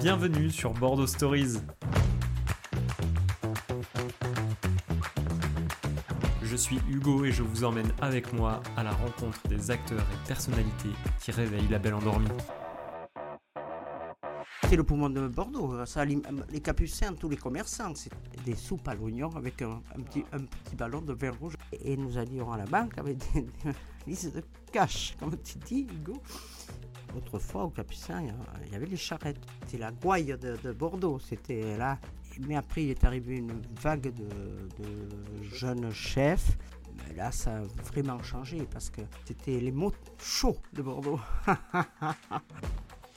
Bienvenue 0.00 0.50
sur 0.50 0.72
Bordeaux 0.74 1.06
Stories. 1.06 1.56
Je 6.42 6.56
suis 6.56 6.78
Hugo 6.88 7.24
et 7.24 7.32
je 7.32 7.42
vous 7.42 7.64
emmène 7.64 7.92
avec 8.00 8.32
moi 8.32 8.62
à 8.76 8.82
la 8.82 8.90
rencontre 8.92 9.40
des 9.48 9.70
acteurs 9.70 10.00
et 10.12 10.28
personnalités 10.28 10.90
qui 11.20 11.30
réveillent 11.30 11.68
la 11.68 11.78
belle 11.78 11.94
endormie. 11.94 12.28
C'est 14.68 14.76
le 14.76 14.84
poumon 14.84 15.08
de 15.08 15.26
Bordeaux. 15.28 15.84
Ça 15.86 16.02
alime- 16.02 16.22
les 16.50 16.60
capucins, 16.60 17.14
tous 17.14 17.28
les 17.30 17.36
commerçants, 17.38 17.94
c'est 17.94 18.10
des 18.44 18.54
soupes 18.54 18.86
à 18.88 18.94
l'oignon 18.94 19.30
avec 19.34 19.62
un, 19.62 19.80
un 19.96 20.00
petit, 20.02 20.24
un 20.32 20.40
petit 20.40 20.76
ballon 20.76 21.00
de 21.00 21.14
vin 21.14 21.30
rouge. 21.40 21.54
Et 21.72 21.96
nous 21.96 22.18
allions 22.18 22.52
à 22.52 22.58
la 22.58 22.66
banque 22.66 22.98
avec 22.98 23.16
des, 23.32 23.42
des 23.64 23.72
listes 24.06 24.34
de 24.34 24.42
cash, 24.70 25.16
comme 25.18 25.36
tu 25.42 25.56
dis, 25.58 25.86
Hugo. 25.90 26.20
Autrefois, 27.16 27.64
au 27.64 27.70
Capucin, 27.70 28.22
il 28.66 28.72
y 28.72 28.76
avait 28.76 28.86
les 28.86 28.96
charrettes. 28.96 29.38
C'était 29.64 29.78
la 29.78 29.90
gouaille 29.90 30.36
de, 30.38 30.56
de 30.62 30.72
Bordeaux. 30.72 31.18
C'était 31.18 31.76
là. 31.76 31.98
Mais 32.46 32.56
après, 32.56 32.84
il 32.84 32.90
est 32.90 33.04
arrivé 33.04 33.36
une 33.36 33.62
vague 33.80 34.12
de, 34.14 34.28
jeunes 35.52 35.92
chefs. 35.92 36.56
Là, 37.16 37.32
ça 37.32 37.56
a 37.56 37.62
vraiment 37.92 38.22
changé 38.22 38.66
parce 38.70 38.90
que 38.90 39.00
c'était 39.24 39.58
les 39.58 39.72
mots 39.72 39.92
chauds 40.18 40.58
de 40.72 40.82
Bordeaux. 40.82 41.20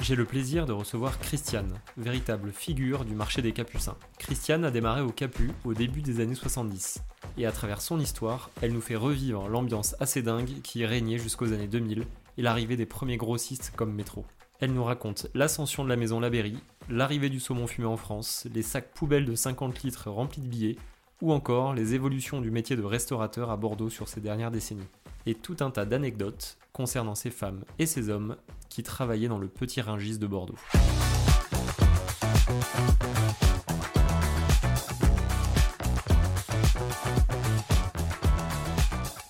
J'ai 0.01 0.15
le 0.15 0.25
plaisir 0.25 0.65
de 0.65 0.71
recevoir 0.71 1.19
Christiane, 1.19 1.73
véritable 1.95 2.51
figure 2.51 3.05
du 3.05 3.13
marché 3.13 3.43
des 3.43 3.51
Capucins. 3.51 3.97
Christiane 4.17 4.65
a 4.65 4.71
démarré 4.71 5.01
au 5.01 5.11
Capu 5.11 5.51
au 5.63 5.75
début 5.75 6.01
des 6.01 6.21
années 6.21 6.33
70, 6.33 7.03
et 7.37 7.45
à 7.45 7.51
travers 7.51 7.81
son 7.81 7.99
histoire, 7.99 8.49
elle 8.63 8.73
nous 8.73 8.81
fait 8.81 8.95
revivre 8.95 9.47
l'ambiance 9.47 9.95
assez 9.99 10.23
dingue 10.23 10.61
qui 10.63 10.87
régnait 10.87 11.19
jusqu'aux 11.19 11.53
années 11.53 11.67
2000 11.67 12.07
et 12.37 12.41
l'arrivée 12.41 12.75
des 12.75 12.85
premiers 12.85 13.17
grossistes 13.17 13.73
comme 13.75 13.93
Métro. 13.93 14.25
Elle 14.59 14.73
nous 14.73 14.83
raconte 14.83 15.27
l'ascension 15.33 15.83
de 15.83 15.89
la 15.89 15.95
maison 15.95 16.19
Labéry, 16.19 16.55
l'arrivée 16.89 17.29
du 17.29 17.39
saumon 17.39 17.67
fumé 17.67 17.87
en 17.87 17.97
France, 17.97 18.47
les 18.53 18.61
sacs 18.61 18.93
poubelles 18.93 19.25
de 19.25 19.35
50 19.35 19.81
litres 19.83 20.09
remplis 20.11 20.41
de 20.41 20.47
billets, 20.47 20.75
ou 21.21 21.31
encore 21.33 21.73
les 21.73 21.93
évolutions 21.93 22.41
du 22.41 22.51
métier 22.51 22.75
de 22.75 22.83
restaurateur 22.83 23.49
à 23.51 23.57
Bordeaux 23.57 23.89
sur 23.89 24.07
ces 24.07 24.21
dernières 24.21 24.51
décennies. 24.51 24.87
Et 25.25 25.35
tout 25.35 25.57
un 25.59 25.71
tas 25.71 25.85
d'anecdotes 25.85 26.57
concernant 26.73 27.15
ces 27.15 27.29
femmes 27.29 27.63
et 27.79 27.85
ces 27.85 28.09
hommes 28.09 28.37
qui 28.69 28.83
travaillait 28.83 29.27
dans 29.27 29.39
le 29.39 29.47
petit 29.47 29.81
Ringis 29.81 30.17
de 30.17 30.27
Bordeaux. 30.27 30.55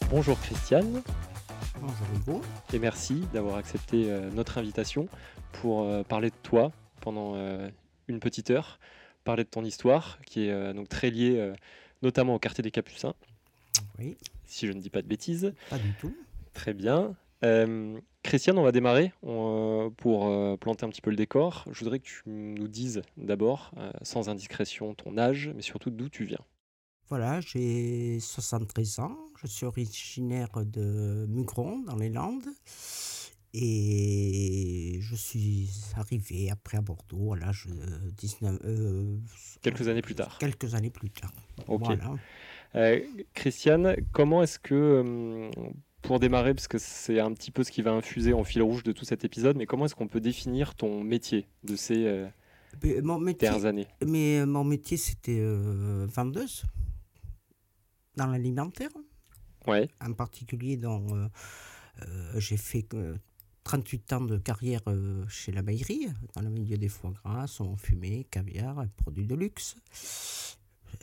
Bonjour 0.10 0.38
Christiane. 0.42 1.02
Et 2.74 2.80
merci 2.80 3.24
d'avoir 3.34 3.58
accepté 3.58 4.10
euh, 4.10 4.30
notre 4.32 4.58
invitation 4.58 5.08
pour 5.54 5.84
euh, 5.84 6.04
parler 6.04 6.30
de 6.30 6.36
toi 6.44 6.72
pendant 7.02 7.34
euh, 7.36 7.70
une 8.08 8.20
petite 8.20 8.50
heure, 8.52 8.80
parler 9.24 9.44
de 9.44 9.50
ton 9.50 9.64
histoire 9.64 10.20
qui 10.26 10.48
est 10.48 10.74
donc 10.74 10.90
très 10.90 11.10
liée 11.10 11.52
notamment 12.02 12.36
au 12.36 12.40
quartier 12.40 12.64
des 12.64 12.72
Capucins, 12.72 13.14
Oui, 14.00 14.18
si 14.46 14.68
je 14.68 14.74
ne 14.74 14.80
dis 14.80 14.90
pas 14.90 15.02
de 15.02 15.08
bêtises. 15.08 15.54
pas 15.70 15.78
du 15.78 15.94
tout. 15.94 16.16
Très 16.54 16.74
bien. 16.74 17.16
Euh, 17.44 18.00
Christiane, 18.24 18.58
on 18.58 18.64
va 18.64 18.72
démarrer 18.72 19.14
on, 19.24 19.88
euh, 19.88 19.90
pour 19.90 20.28
euh, 20.28 20.58
planter 20.58 20.86
un 20.86 20.90
petit 20.90 21.02
peu 21.02 21.10
le 21.10 21.16
décor. 21.16 21.66
Je 21.72 21.80
voudrais 21.80 22.00
que 22.00 22.06
tu 22.06 22.22
nous 22.28 22.68
dises 22.68 23.02
d'abord, 23.18 23.72
sans 24.04 24.30
indiscrétion, 24.30 24.94
ton 24.94 25.18
âge, 25.18 25.52
mais 25.56 25.62
surtout 25.62 25.90
d'où 25.90 26.10
tu 26.10 26.26
viens. 26.26 26.40
Voilà, 27.12 27.42
j'ai 27.42 28.22
73 28.22 29.00
ans. 29.00 29.18
Je 29.42 29.46
suis 29.46 29.66
originaire 29.66 30.48
de 30.66 31.26
Mugron, 31.28 31.80
dans 31.80 31.98
les 31.98 32.08
Landes. 32.08 32.46
Et 33.54 34.98
je 35.02 35.14
suis 35.18 35.70
arrivé 35.98 36.50
après 36.50 36.78
à 36.78 36.82
Bordeaux 36.82 37.34
à 37.34 37.38
l'âge 37.38 37.68
de 37.68 38.12
19... 38.12 38.60
euh, 38.64 39.18
Quelques 39.62 39.90
années 39.90 40.02
plus 40.02 40.16
tard. 40.16 40.38
Quelques 40.40 40.74
années 40.74 40.90
plus 40.90 41.10
tard. 41.10 41.34
Ok. 41.68 41.82
Voilà. 41.84 42.14
Euh, 42.76 43.02
Christiane, 43.34 43.98
comment 44.14 44.42
est-ce 44.42 44.58
que, 44.58 44.74
euh, 44.74 45.52
pour 46.04 46.22
démarrer, 46.22 46.54
parce 46.54 46.70
que 46.70 46.78
c'est 46.78 47.20
un 47.20 47.34
petit 47.34 47.52
peu 47.52 47.66
ce 47.66 47.72
qui 47.74 47.82
va 47.82 47.92
infuser 47.92 48.32
en 48.32 48.46
fil 48.46 48.62
rouge 48.62 48.84
de 48.84 48.94
tout 48.94 49.04
cet 49.04 49.26
épisode, 49.26 49.58
mais 49.58 49.66
comment 49.66 49.84
est-ce 49.84 49.96
qu'on 49.96 50.08
peut 50.08 50.22
définir 50.22 50.76
ton 50.76 51.04
métier 51.04 51.46
de 51.66 51.76
ces 51.76 52.06
euh, 52.06 52.30
Mon 53.04 53.20
métier, 53.20 53.50
dernières 53.50 53.66
années? 53.66 53.88
mais 54.08 54.46
mon 54.46 54.64
métier 54.64 54.96
c'était 54.96 55.40
euh, 55.42 56.08
vendeuse 56.10 56.64
dans 58.16 58.28
l'alimentaire. 58.28 58.90
Ouais, 59.68 59.88
en 60.04 60.14
particulier 60.14 60.76
dans 60.78 61.06
euh, 61.16 61.28
euh, 62.08 62.40
j'ai 62.40 62.58
fait 62.58 62.92
euh, 62.96 63.16
38 63.64 64.14
ans 64.14 64.22
de 64.22 64.38
carrière 64.40 64.82
euh, 64.88 65.24
chez 65.28 65.52
la 65.52 65.62
Baillerie, 65.62 66.08
dans 66.34 66.42
le 66.42 66.50
milieu 66.50 66.78
des 66.78 66.90
foie 66.90 67.12
gras, 67.12 67.46
saumon 67.46 67.78
fumé, 67.78 68.26
caviar, 68.32 68.84
produits 68.98 69.28
de 69.28 69.36
luxe. 69.36 69.76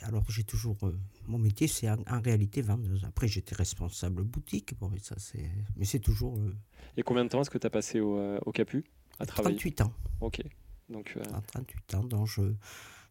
Alors 0.03 0.29
j'ai 0.29 0.43
toujours 0.43 0.77
euh, 0.83 0.97
mon 1.27 1.39
métier 1.39 1.67
c'est 1.67 1.89
en, 1.89 1.97
en 2.09 2.19
réalité 2.21 2.61
vendeuse. 2.61 3.03
Après 3.05 3.27
j'étais 3.29 3.55
responsable 3.55 4.23
boutique, 4.23 4.77
bon 4.79 4.89
mais 4.89 4.99
ça 4.99 5.15
c'est 5.17 5.49
mais 5.77 5.85
c'est 5.85 5.99
toujours 5.99 6.37
euh, 6.37 6.53
et 6.97 7.01
combien 7.03 7.23
de 7.23 7.29
temps 7.29 7.41
est-ce 7.41 7.49
que 7.49 7.57
tu 7.57 7.65
as 7.67 7.69
passé 7.71 7.99
au, 8.01 8.17
euh, 8.17 8.39
au 8.45 8.51
Capu 8.51 8.83
à 9.19 9.25
travailler? 9.25 9.55
38 9.57 9.81
ans. 9.81 9.93
Ok, 10.21 10.41
donc 10.89 11.13
euh, 11.17 11.23
À 11.33 11.41
38 11.41 11.95
ans 11.95 12.03
donc 12.03 12.27
je 12.27 12.41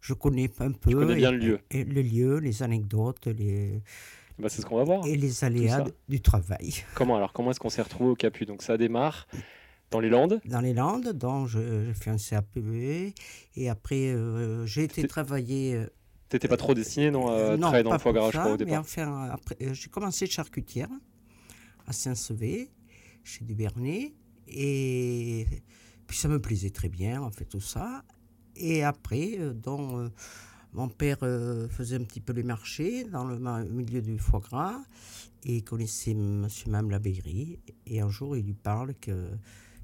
je 0.00 0.14
connais 0.14 0.50
un 0.60 0.72
peu 0.72 0.92
connais 0.92 1.16
bien 1.16 1.31
et- 1.31 1.36
le 1.36 1.38
lieu. 1.38 1.59
et 1.70 1.84
le 1.84 2.03
lieu, 2.03 2.38
les 2.38 2.62
anecdotes, 2.62 3.26
les 3.26 3.81
bah, 4.38 4.48
c'est 4.48 4.62
ce 4.62 4.66
qu'on 4.66 4.76
va 4.76 4.84
voir. 4.84 5.06
et 5.06 5.16
les 5.16 5.42
aléas 5.44 5.84
du 6.09 6.20
travail. 6.20 6.75
Comment 6.94 7.16
alors 7.16 7.32
Comment 7.32 7.50
est-ce 7.50 7.60
qu'on 7.60 7.70
s'est 7.70 7.82
retrouvé 7.82 8.10
au 8.10 8.14
Capu? 8.14 8.47
Donc 8.47 8.62
ça 8.62 8.76
démarre 8.76 9.26
dans 9.91 10.00
les 10.00 10.09
Landes. 10.10 10.41
dans 10.44 10.60
les 10.60 10.75
Landes, 10.75 11.12
donc 11.12 11.48
je- 11.48 11.84
j'ai 11.86 11.94
fait 11.94 12.10
un 12.10 12.19
CAPE 12.19 12.59
et 13.56 13.69
après 13.69 14.09
euh, 14.12 14.64
j'ai 14.66 14.84
été 14.84 15.06
travailler. 15.09 15.75
euh, 15.75 15.86
T'étais 16.28 16.47
pas 16.47 16.59
trop 16.59 16.75
destiné 16.75 17.10
non, 17.10 17.28
à 17.28 17.32
euh, 17.32 17.50
non, 17.56 17.62
travailler 17.62 17.84
dans 17.84 17.92
le 17.94 17.98
foie 17.98 18.12
gras, 18.12 18.30
je 18.30 18.38
crois, 18.38 18.53
au 18.53 18.56
départ. 18.59 18.80
enfin, 18.80 19.34
j'ai 19.72 19.88
commencé 19.88 20.26
charcutière 20.26 20.91
à 21.86 21.92
Saint-Sevé, 21.94 22.70
chez 23.25 23.44
Dubernay, 23.47 24.12
et 24.47 25.47
puis 26.06 26.19
ça 26.19 26.28
me 26.28 26.38
plaisait 26.38 26.69
très 26.69 26.91
bien, 26.91 27.22
en 27.22 27.30
fait, 27.30 27.47
tout 27.47 27.62
ça. 27.62 28.04
Et 28.58 28.82
après, 28.84 29.38
euh, 29.38 29.52
euh, 29.66 30.08
mon 30.74 30.88
père 30.88 31.19
euh, 31.22 31.69
faisait 31.69 31.96
un 31.96 32.04
petit 32.04 32.20
peu 32.20 32.32
les 32.32 32.42
marchés 32.42 33.04
dans 33.04 33.24
le 33.24 33.38
milieu 33.70 34.02
du 34.02 34.19
foie 34.19 34.41
gras 34.41 34.76
et 35.44 35.56
il 35.56 35.64
connaissait 35.64 36.14
Monsieur 36.14 36.70
Mme 36.70 36.91
Labéry. 36.91 37.58
Et 37.86 38.00
un 38.00 38.08
jour, 38.10 38.36
il 38.36 38.44
lui 38.44 38.54
parle 38.54 38.94
qu'il 39.00 39.14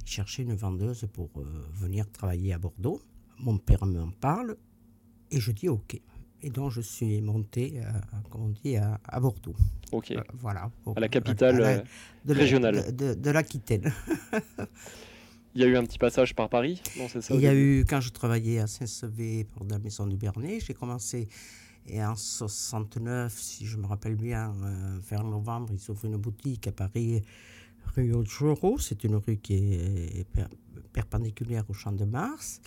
cherchait 0.05 0.43
une 0.43 0.55
vendeuse 0.55 1.07
pour 1.13 1.31
venir 1.75 2.11
travailler 2.11 2.53
à 2.53 2.59
Bordeaux. 2.59 3.01
Mon 3.39 3.59
père 3.59 3.85
m'en 3.87 4.11
parle 4.11 4.57
et 5.31 5.41
je 5.41 5.53
dis 5.53 5.69
OK. 5.69 6.01
Et 6.43 6.51
donc, 6.51 6.73
je 6.73 6.83
suis 6.83 7.23
monté, 7.23 7.81
comme 8.29 8.43
on 8.43 8.49
dit, 8.51 8.77
à, 8.77 9.01
à 9.05 9.19
Bordeaux. 9.21 9.55
Ok. 9.93 10.11
Euh, 10.11 10.21
voilà. 10.35 10.71
À 10.95 11.01
la 11.01 11.09
capitale 11.09 11.57
À 11.63 11.77
la- 11.77 11.85
de 12.27 12.33
la- 12.35 12.39
régionale. 12.41 12.95
De 12.95 13.31
l'Aquitaine. 13.31 13.91
Il 15.55 15.61
y 15.61 15.65
a 15.65 15.69
eu 15.69 15.77
un 15.77 15.85
petit 15.85 15.99
passage 15.99 16.35
par 16.35 16.49
Paris 16.49 16.83
Non, 16.99 17.09
ça 17.09 17.21
Il 17.35 17.41
y 17.41 17.47
a 17.47 17.55
eu, 17.55 17.85
quand 17.89 18.01
je 18.01 18.11
travaillais 18.11 18.59
à 18.59 18.67
Saint-Sevé 18.67 19.45
pour 19.45 19.65
la 19.67 19.79
maison 19.79 20.07
du 20.07 20.17
Bernet, 20.17 20.59
j'ai 20.61 20.75
commencé 20.75 21.29
et 21.87 22.03
en 22.03 22.17
69, 22.17 23.33
si 23.39 23.67
je 23.67 23.77
me 23.77 23.87
rappelle 23.87 24.15
bien, 24.17 24.55
euh, 24.65 24.99
vers 25.09 25.23
novembre, 25.23 25.71
ils 25.73 25.91
ouvrent 25.91 26.07
une 26.07 26.17
boutique 26.17 26.67
à 26.67 26.73
Paris, 26.73 27.23
rue 27.95 28.15
Augereau. 28.15 28.79
C'est 28.79 29.05
une 29.05 29.17
rue 29.17 29.37
qui 29.37 29.55
est 29.75 30.25
per- 30.33 30.47
perpendiculaire 30.95 31.65
au 31.69 31.75
Champ 31.75 31.93
de 31.93 32.05
Mars. 32.07 32.61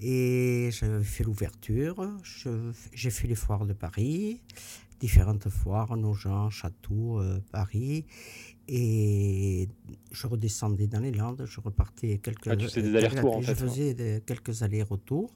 Et 0.00 0.70
j'avais 0.72 1.04
fait 1.04 1.24
l'ouverture. 1.24 2.10
Je- 2.22 2.72
J'ai 2.92 3.10
fait 3.10 3.26
les 3.28 3.34
foires 3.34 3.66
de 3.66 3.72
Paris, 3.72 4.40
différentes 5.00 5.48
foires, 5.48 5.96
Nogent, 5.96 6.50
Château, 6.50 7.20
euh, 7.20 7.40
Paris. 7.52 8.04
Et 8.70 9.68
je 10.12 10.26
redescendais 10.26 10.86
dans 10.86 11.00
les 11.00 11.10
Landes, 11.12 11.44
je 11.46 11.60
repartais 11.60 12.18
quelques... 12.18 12.48
Ah, 12.48 12.56
tu 12.56 12.66
faisais 12.66 12.82
des 12.82 12.94
allers-retours, 12.96 13.36
en 13.36 13.40
Je 13.40 13.46
fait, 13.46 13.52
hein. 13.52 13.68
faisais 13.68 13.94
des- 13.94 14.20
quelques 14.26 14.62
allers-retours. 14.62 15.34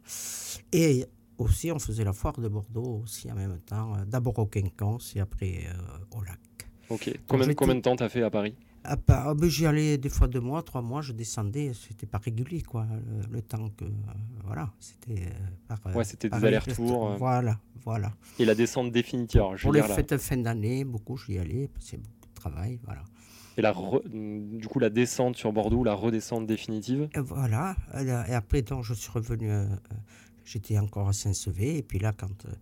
Et 0.73 1.07
aussi, 1.39 1.73
on 1.73 1.79
faisait 1.79 2.05
la 2.05 2.13
foire 2.13 2.39
de 2.39 2.49
Bordeaux 2.49 3.01
aussi 3.03 3.31
en 3.33 3.35
même 3.35 3.59
temps. 3.61 3.95
D'abord 4.07 4.39
au 4.39 4.47
Quinconce 4.47 5.17
et 5.17 5.21
après 5.21 5.65
euh, 5.67 6.17
au 6.19 6.23
lac. 6.23 6.39
Ok. 6.91 7.11
Combien, 7.27 7.55
combien 7.55 7.75
de 7.77 7.81
temps 7.81 7.97
t'as 7.97 8.11
fait 8.11 8.23
à 8.23 8.29
Paris? 8.31 8.55
Ah 8.85 8.97
ben, 8.97 9.49
J'y 9.49 9.67
allais 9.67 9.99
des 9.99 10.09
fois 10.09 10.29
deux 10.29 10.41
mois, 10.41 10.63
trois 10.63 10.83
mois, 10.83 11.03
je 11.03 11.13
descendais, 11.13 11.73
c'était 11.75 12.07
pas 12.07 12.19
régulier, 12.19 12.63
quoi. 12.63 12.87
Le, 12.87 13.35
le 13.37 13.43
temps 13.43 13.69
que. 13.71 13.85
euh, 13.85 13.89
voilà, 14.45 14.73
c'était. 14.81 15.23
euh, 15.71 15.75
euh, 15.87 15.93
Ouais, 15.95 16.05
c'était 16.05 16.29
des 16.29 16.37
allers-retours, 16.45 17.09
euh. 17.09 17.17
Voilà, 17.17 17.59
voilà. 17.85 18.13
Et 18.39 18.45
la 18.45 18.55
descente 18.55 18.91
définitive 18.93 19.41
alors, 19.41 19.57
je 19.57 19.63
Pour 19.63 19.73
les 19.73 19.83
fêtes 19.83 20.11
de 20.11 20.17
fin 20.19 20.37
d'année, 20.37 20.85
beaucoup, 20.85 21.17
j'y 21.17 21.39
allais, 21.39 21.65
a 21.65 21.97
beaucoup 21.97 22.29
de 22.29 22.35
travail, 22.35 22.81
voilà. 22.85 23.05
Et 23.59 23.61
la 23.63 23.73
re- 23.73 24.09
du 24.59 24.67
coup, 24.67 24.79
la 24.79 24.89
descente 24.91 25.37
sur 25.37 25.53
Bordeaux, 25.53 25.85
la 25.85 25.95
redescente 25.95 26.47
définitive? 26.47 27.09
Et 27.15 27.21
voilà, 27.21 27.77
et 27.95 28.11
après, 28.35 28.63
donc, 28.63 28.83
je 28.85 28.95
suis 28.95 29.11
revenu, 29.11 29.51
euh, 29.51 29.67
j'étais 30.45 30.79
encore 30.79 31.09
à 31.09 31.13
Saint-Sevé, 31.13 31.77
et 31.77 31.83
puis 31.83 31.99
là, 31.99 32.13
quand 32.17 32.47
euh, 32.47 32.53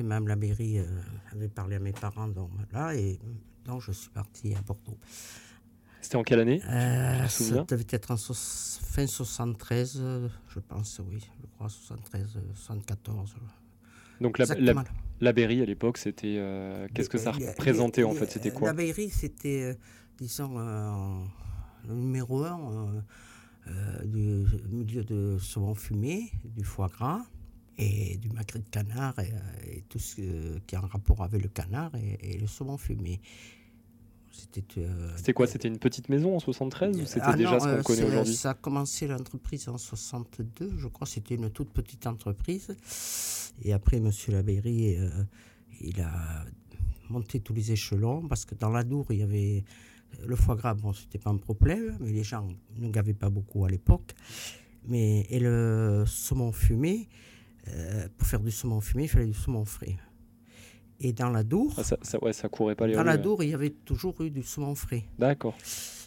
M. 0.00 0.06
Mme 0.06 0.28
la 0.28 0.36
mairie 0.36 0.78
euh, 0.78 0.86
avait 1.32 1.48
parlé 1.50 1.76
à 1.76 1.80
mes 1.80 1.92
parents, 1.92 2.28
donc 2.28 2.50
là, 2.72 2.94
et 2.96 3.18
donc 3.66 3.82
je 3.82 3.92
suis 3.92 4.08
parti 4.08 4.54
à 4.54 4.62
Bordeaux. 4.62 4.96
C'était 6.02 6.16
en 6.16 6.24
quelle 6.24 6.40
année 6.40 6.60
euh, 6.68 7.28
Ça 7.28 7.62
devait 7.62 7.86
être 7.88 8.10
en 8.10 8.16
fin 8.16 9.06
73, 9.06 10.02
je 10.48 10.58
pense, 10.58 11.00
oui. 11.08 11.20
Je 11.40 11.46
crois 11.54 11.68
73, 11.68 12.40
74. 12.54 13.36
Donc 14.20 14.38
la, 14.38 14.46
la, 14.58 14.84
la 15.20 15.32
Berry 15.32 15.62
à 15.62 15.64
l'époque, 15.64 15.98
c'était 15.98 16.36
euh, 16.38 16.88
qu'est-ce 16.92 17.08
que 17.08 17.18
ça 17.18 17.30
représentait 17.30 18.02
en 18.02 18.12
fait 18.12 18.30
C'était 18.30 18.50
quoi 18.50 18.68
La 18.68 18.74
Berry, 18.74 19.10
c'était, 19.10 19.62
euh, 19.62 19.74
disons, 20.18 20.58
le 21.88 21.94
numéro 21.94 22.44
un 22.44 23.04
du 24.04 24.44
milieu 24.70 25.04
de 25.04 25.38
saumon 25.38 25.76
fumé, 25.76 26.32
du 26.44 26.64
foie 26.64 26.88
gras 26.88 27.22
et 27.78 28.16
du 28.16 28.28
magret 28.30 28.58
de 28.58 28.66
canard 28.66 29.14
et, 29.20 29.84
tout 29.88 30.00
ce 30.00 30.58
qui 30.66 30.74
a 30.74 30.80
un 30.80 30.86
rapport 30.86 31.22
avec 31.22 31.40
le 31.40 31.48
canard 31.48 31.92
et 31.94 32.38
le 32.38 32.48
saumon 32.48 32.76
fumé. 32.76 33.20
Euh, 34.78 35.12
c'était 35.16 35.32
quoi 35.32 35.46
C'était 35.46 35.68
une 35.68 35.78
petite 35.78 36.08
maison 36.08 36.34
en 36.34 36.40
73 36.40 37.00
ou 37.00 37.06
c'était 37.06 37.20
ah 37.22 37.36
déjà 37.36 37.60
ce 37.60 37.64
qu'on 37.64 37.70
euh, 37.70 37.82
connaît 37.82 38.04
aujourd'hui 38.04 38.34
Ça 38.34 38.50
a 38.50 38.54
commencé 38.54 39.06
l'entreprise 39.06 39.68
en 39.68 39.78
62, 39.78 40.72
je 40.76 40.88
crois. 40.88 41.06
C'était 41.06 41.34
une 41.34 41.50
toute 41.50 41.70
petite 41.72 42.06
entreprise. 42.06 42.74
Et 43.62 43.72
après, 43.72 43.98
M. 43.98 44.10
Labéry, 44.28 44.96
euh, 44.96 45.10
il 45.80 46.00
a 46.00 46.44
monté 47.08 47.40
tous 47.40 47.52
les 47.52 47.72
échelons 47.72 48.26
parce 48.26 48.44
que 48.44 48.54
dans 48.54 48.70
la 48.70 48.84
Dour, 48.84 49.06
il 49.10 49.18
y 49.18 49.22
avait 49.22 49.64
le 50.26 50.36
foie 50.36 50.56
gras. 50.56 50.74
Bon, 50.74 50.92
c'était 50.92 51.18
pas 51.18 51.30
un 51.30 51.38
problème, 51.38 51.96
mais 52.00 52.12
les 52.12 52.24
gens 52.24 52.48
ne 52.76 52.88
gavaient 52.90 53.14
pas 53.14 53.30
beaucoup 53.30 53.64
à 53.64 53.68
l'époque. 53.68 54.14
Mais 54.88 55.26
et 55.30 55.38
le 55.38 56.04
saumon 56.06 56.52
fumé, 56.52 57.08
pour 58.16 58.26
faire 58.26 58.40
du 58.40 58.50
saumon 58.50 58.80
fumé, 58.80 59.04
il 59.04 59.08
fallait 59.08 59.26
du 59.26 59.34
saumon 59.34 59.64
frais. 59.64 59.96
Et 61.04 61.12
dans 61.12 61.30
la 61.30 61.42
Dour, 61.42 61.74
ah, 61.78 61.82
ça, 61.82 62.22
ouais, 62.22 62.32
ça 62.32 62.48
courait 62.48 62.76
pas 62.76 62.86
les 62.86 62.94
Dans 62.94 63.02
la 63.02 63.16
Dour, 63.16 63.42
il 63.42 63.50
y 63.50 63.54
avait 63.54 63.70
toujours 63.70 64.20
eu 64.22 64.30
du 64.30 64.44
saumon 64.44 64.76
frais. 64.76 65.04
D'accord. 65.18 65.54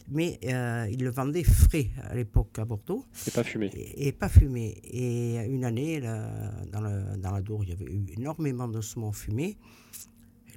Mais 0.10 0.40
euh, 0.46 0.88
ils 0.90 1.04
le 1.04 1.10
vendaient 1.10 1.44
frais 1.44 1.90
à 2.04 2.16
l'époque 2.16 2.58
à 2.60 2.66
Bordeaux. 2.66 3.04
Et 3.28 3.32
pas 3.32 3.44
fumé. 3.44 3.72
Et, 3.74 4.12
pas 4.14 4.30
fumé. 4.30 4.78
Et 4.84 5.36
une 5.48 5.66
année, 5.66 6.00
dans, 6.00 6.82
le, 6.82 7.18
dans 7.18 7.32
la 7.32 7.42
Dour, 7.42 7.64
il 7.64 7.72
y 7.72 7.74
avait 7.74 7.86
eu 7.86 8.06
énormément 8.18 8.70
de 8.70 8.80
saumon 8.80 9.12
fumé. 9.12 9.58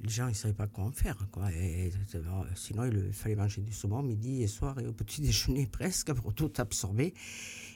Les 0.03 0.09
gens, 0.09 0.27
ils 0.27 0.31
ne 0.31 0.35
savaient 0.35 0.53
pas 0.53 0.67
quoi 0.67 0.85
en 0.85 0.91
faire. 0.91 1.17
Quoi. 1.31 1.51
Et, 1.51 1.91
sinon, 2.55 2.85
il 2.85 3.11
fallait 3.11 3.35
manger 3.35 3.61
du 3.61 3.73
saumon 3.73 4.03
midi 4.03 4.43
et 4.43 4.47
soir 4.47 4.79
et 4.79 4.87
au 4.87 4.93
petit 4.93 5.19
déjeuner 5.21 5.67
presque 5.67 6.13
pour 6.13 6.33
tout 6.33 6.53
absorber. 6.57 7.13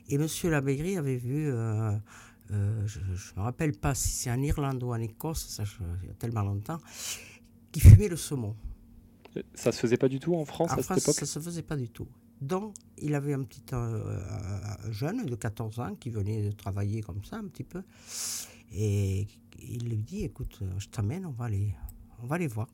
Et 0.09 0.15
M. 0.15 0.27
Labégri 0.45 0.97
avait 0.97 1.17
vu 1.17 1.49
euh, 1.49 1.91
euh, 2.53 2.87
je 2.87 2.99
ne 2.99 3.37
me 3.37 3.41
rappelle 3.41 3.73
pas 3.73 3.95
si 3.95 4.09
c'est 4.09 4.31
en 4.31 4.41
Irlande 4.41 4.83
ou 4.83 4.91
en 4.91 4.99
Écosse, 4.99 5.47
ça, 5.47 5.63
il 6.01 6.07
y 6.07 6.11
a 6.11 6.13
tellement 6.13 6.43
longtemps, 6.43 6.77
qui 7.71 7.79
fumait 7.79 8.07
le 8.07 8.17
saumon. 8.17 8.55
Ça 9.55 9.71
se 9.71 9.79
faisait 9.79 9.97
pas 9.97 10.09
du 10.09 10.19
tout 10.19 10.35
en 10.35 10.45
France 10.45 10.71
à 10.71 10.81
cette 10.81 10.97
époque 10.99 11.15
Ça 11.15 11.25
se 11.25 11.39
faisait 11.39 11.63
pas 11.63 11.75
du 11.75 11.89
tout. 11.89 12.07
Donc, 12.39 12.75
il 12.97 13.15
avait 13.15 13.33
un 13.33 13.43
petit 13.43 13.63
euh, 13.73 14.91
jeune 14.91 15.25
de 15.25 15.35
14 15.35 15.79
ans 15.79 15.95
qui 15.95 16.09
venait 16.09 16.43
de 16.43 16.51
travailler 16.51 17.01
comme 17.01 17.23
ça 17.23 17.37
un 17.37 17.47
petit 17.47 17.63
peu. 17.63 17.81
Et 18.71 19.27
il 19.59 19.89
lui 19.89 19.97
dit 19.97 20.23
Écoute, 20.23 20.59
je 20.77 20.87
t'amène, 20.89 21.25
on, 21.25 21.31
va 21.31 21.45
aller, 21.45 21.73
on 22.21 22.27
va 22.27 22.35
aller 22.35 22.47
voir. 22.47 22.67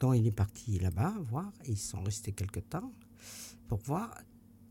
Donc, 0.00 0.16
il 0.16 0.26
est 0.26 0.32
parti 0.32 0.78
là-bas 0.78 1.14
voir. 1.30 1.52
ils 1.66 1.78
sont 1.78 2.02
restés 2.02 2.32
quelques 2.32 2.68
temps 2.68 2.92
pour 3.68 3.78
voir. 3.78 4.14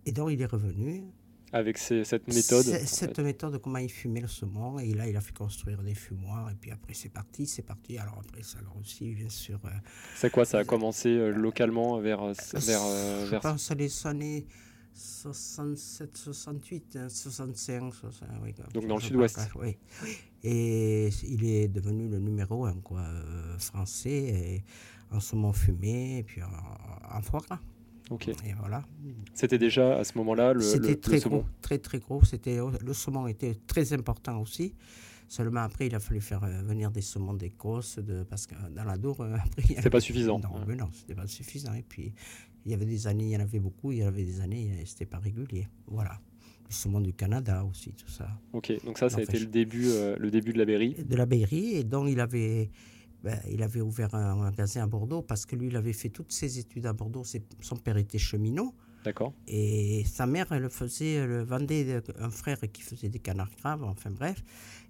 Et 0.06 0.12
donc, 0.12 0.32
il 0.32 0.42
est 0.42 0.46
revenu 0.46 1.06
avec 1.52 1.78
cette 1.78 2.28
méthode 2.28 2.66
Cette 2.66 3.20
méthode, 3.20 3.60
comment 3.62 3.80
il 3.80 3.92
fumait 3.92 4.22
le 4.22 4.28
saumon. 4.28 4.80
Et 4.80 4.94
là, 4.94 5.08
il 5.08 5.16
a 5.16 5.22
fait 5.22 5.36
construire 5.36 5.82
des 5.82 5.96
fumoirs. 5.96 6.50
Et 6.52 6.56
puis 6.56 6.72
après, 6.72 6.94
c'est 6.94 7.10
parti, 7.10 7.46
c'est 7.46 7.64
parti. 7.64 7.98
Alors 7.98 8.22
après, 8.24 8.44
ça 8.44 8.60
a 8.60 8.80
aussi, 8.80 9.14
bien 9.14 9.30
sûr. 9.30 9.60
Euh, 9.66 9.70
c'est 10.16 10.32
quoi 10.32 10.46
Ça 10.46 10.60
a 10.60 10.64
commencé 10.64 11.10
euh, 11.10 11.32
localement 11.32 12.00
vers. 12.00 12.22
Euh, 12.22 12.34
vers 12.54 12.82
je 13.26 13.32
vers... 13.32 13.42
pense 13.42 13.72
les 13.72 14.08
années 14.08 14.46
67, 14.94 16.18
68, 16.18 17.00
65. 17.10 17.94
oui, 18.44 18.54
Donc 18.74 18.88
dans 18.88 18.96
le 18.96 19.02
sud-ouest 19.02 19.40
oui. 19.56 19.78
Et 20.44 21.10
il 21.24 21.46
est 21.46 21.68
devenu 21.68 22.10
le 22.10 22.20
numéro 22.20 22.66
un 22.66 22.76
quoi, 22.82 23.06
français 23.60 24.10
et 24.10 24.64
en 25.12 25.20
saumon 25.20 25.54
fumé 25.54 26.20
et 26.20 26.24
puis 26.24 26.42
en, 26.44 27.18
en 27.18 27.22
foie 27.22 27.40
gras. 27.40 27.60
Ok. 28.10 28.28
Et 28.28 28.36
voilà. 28.60 28.84
C'était 29.34 29.58
déjà 29.58 29.98
à 29.98 30.04
ce 30.04 30.18
moment-là 30.18 30.54
le, 30.54 30.62
C'était 30.62 30.96
très 30.96 31.20
saumon. 31.20 31.38
gros, 31.38 31.46
très 31.62 31.78
très 31.78 32.00
gros. 32.00 32.24
C'était 32.26 32.58
le 32.58 32.94
saumon 32.94 33.28
était 33.28 33.56
très 33.68 33.94
important 33.94 34.42
aussi. 34.42 34.74
Seulement 35.28 35.62
après, 35.62 35.86
il 35.86 35.94
a 35.94 36.00
fallu 36.00 36.22
faire 36.22 36.44
euh, 36.44 36.64
venir 36.64 36.90
des 36.90 37.02
saumons 37.02 37.36
d'Écosse, 37.36 38.00
de, 38.00 38.24
parce 38.24 38.48
que 38.48 38.56
dans 38.76 38.84
la 38.84 38.98
Dour, 38.98 39.22
euh, 39.22 39.36
après, 39.36 39.76
c'était 39.76 39.90
pas 39.92 40.00
suffisant. 40.00 40.40
Non, 40.40 40.50
mais 40.68 40.76
non, 40.76 40.90
c'était 40.92 41.14
pas 41.14 41.28
suffisant. 41.28 41.76
Et 41.76 41.84
puis, 41.84 42.14
il 42.66 42.72
y 42.72 42.74
avait 42.74 42.88
des 42.88 43.06
années, 43.06 43.26
il 43.26 43.30
y 43.30 43.38
en 43.38 43.42
avait 43.42 43.60
beaucoup. 43.60 43.92
Il 43.92 44.00
y 44.00 44.02
avait 44.02 44.24
des 44.24 44.42
années, 44.42 44.72
euh, 44.72 44.82
c'était 44.86 45.06
pas 45.06 45.20
régulier. 45.20 45.68
Voilà. 45.86 46.20
Le 46.68 46.74
saumon 46.74 47.00
du 47.00 47.14
Canada 47.14 47.64
aussi, 47.64 47.94
tout 47.94 48.10
ça. 48.10 48.28
Ok, 48.54 48.74
donc 48.84 48.98
ça, 48.98 49.10
ça 49.10 49.20
a 49.20 49.22
été 49.22 49.38
le 49.40 49.46
début, 49.46 49.86
le 50.18 50.30
début 50.30 50.54
de 50.54 50.58
la 50.60 50.66
Berry. 50.66 50.94
De 50.94 51.16
la 51.16 51.26
Berry, 51.26 51.76
et 51.76 51.84
donc 51.84 52.10
il 52.10 52.20
avait 52.20 52.70
ben, 53.24 53.40
il 53.50 53.64
avait 53.64 53.82
ouvert 53.82 54.14
un 54.16 54.36
magasin 54.36 54.84
à 54.84 54.88
Bordeaux 54.88 55.22
parce 55.22 55.46
que 55.46 55.56
lui, 55.56 55.68
il 55.68 55.76
avait 55.76 55.94
fait 55.94 56.10
toutes 56.10 56.32
ses 56.32 56.60
études 56.60 56.86
à 56.86 56.94
Bordeaux. 56.94 57.24
Son 57.62 57.76
père 57.76 57.98
était 57.98 58.18
cheminot. 58.18 58.74
D'accord. 59.04 59.34
Et 59.48 60.04
sa 60.06 60.26
mère, 60.26 60.52
elle 60.52 60.70
faisait, 60.70 61.14
elle 61.14 61.44
vendait 61.44 62.02
un 62.20 62.30
frère 62.30 62.60
qui 62.72 62.82
faisait 62.82 63.08
des 63.08 63.20
canards 63.20 63.52
graves, 63.58 63.84
enfin 63.84 64.12
bref. 64.12 64.44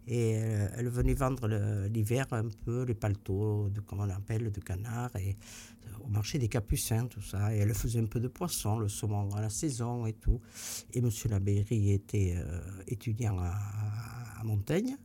Et 0.08 0.38
euh, 0.38 0.68
elle 0.76 0.90
venait 0.90 1.14
vendre 1.14 1.48
l'hiver 1.88 2.26
un 2.32 2.50
peu 2.66 2.84
les 2.84 2.96
paletots, 2.96 3.70
de, 3.70 3.80
comment 3.82 4.04
on 4.04 4.10
appelle, 4.10 4.52
de 4.52 4.60
canards, 4.60 5.16
et, 5.16 5.38
euh, 5.86 6.06
au 6.06 6.08
marché 6.08 6.40
des 6.40 6.48
Capucins, 6.48 7.06
tout 7.06 7.22
ça. 7.22 7.56
Et 7.56 7.60
elle 7.60 7.74
faisait 7.76 8.00
un 8.00 8.08
peu 8.08 8.20
de 8.20 8.28
poisson, 8.28 8.80
le 8.80 8.90
saumon 8.90 9.30
à 9.36 9.42
la 9.42 9.52
saison 9.52 10.08
et 10.08 10.14
tout. 10.14 10.42
Et 10.94 11.00
M. 11.00 11.10
Labéry 11.30 11.92
était 11.92 12.34
euh, 12.36 12.62
étudiant 12.88 13.38
à, 13.40 13.54
à 14.40 14.44
Montaigne. 14.44 14.98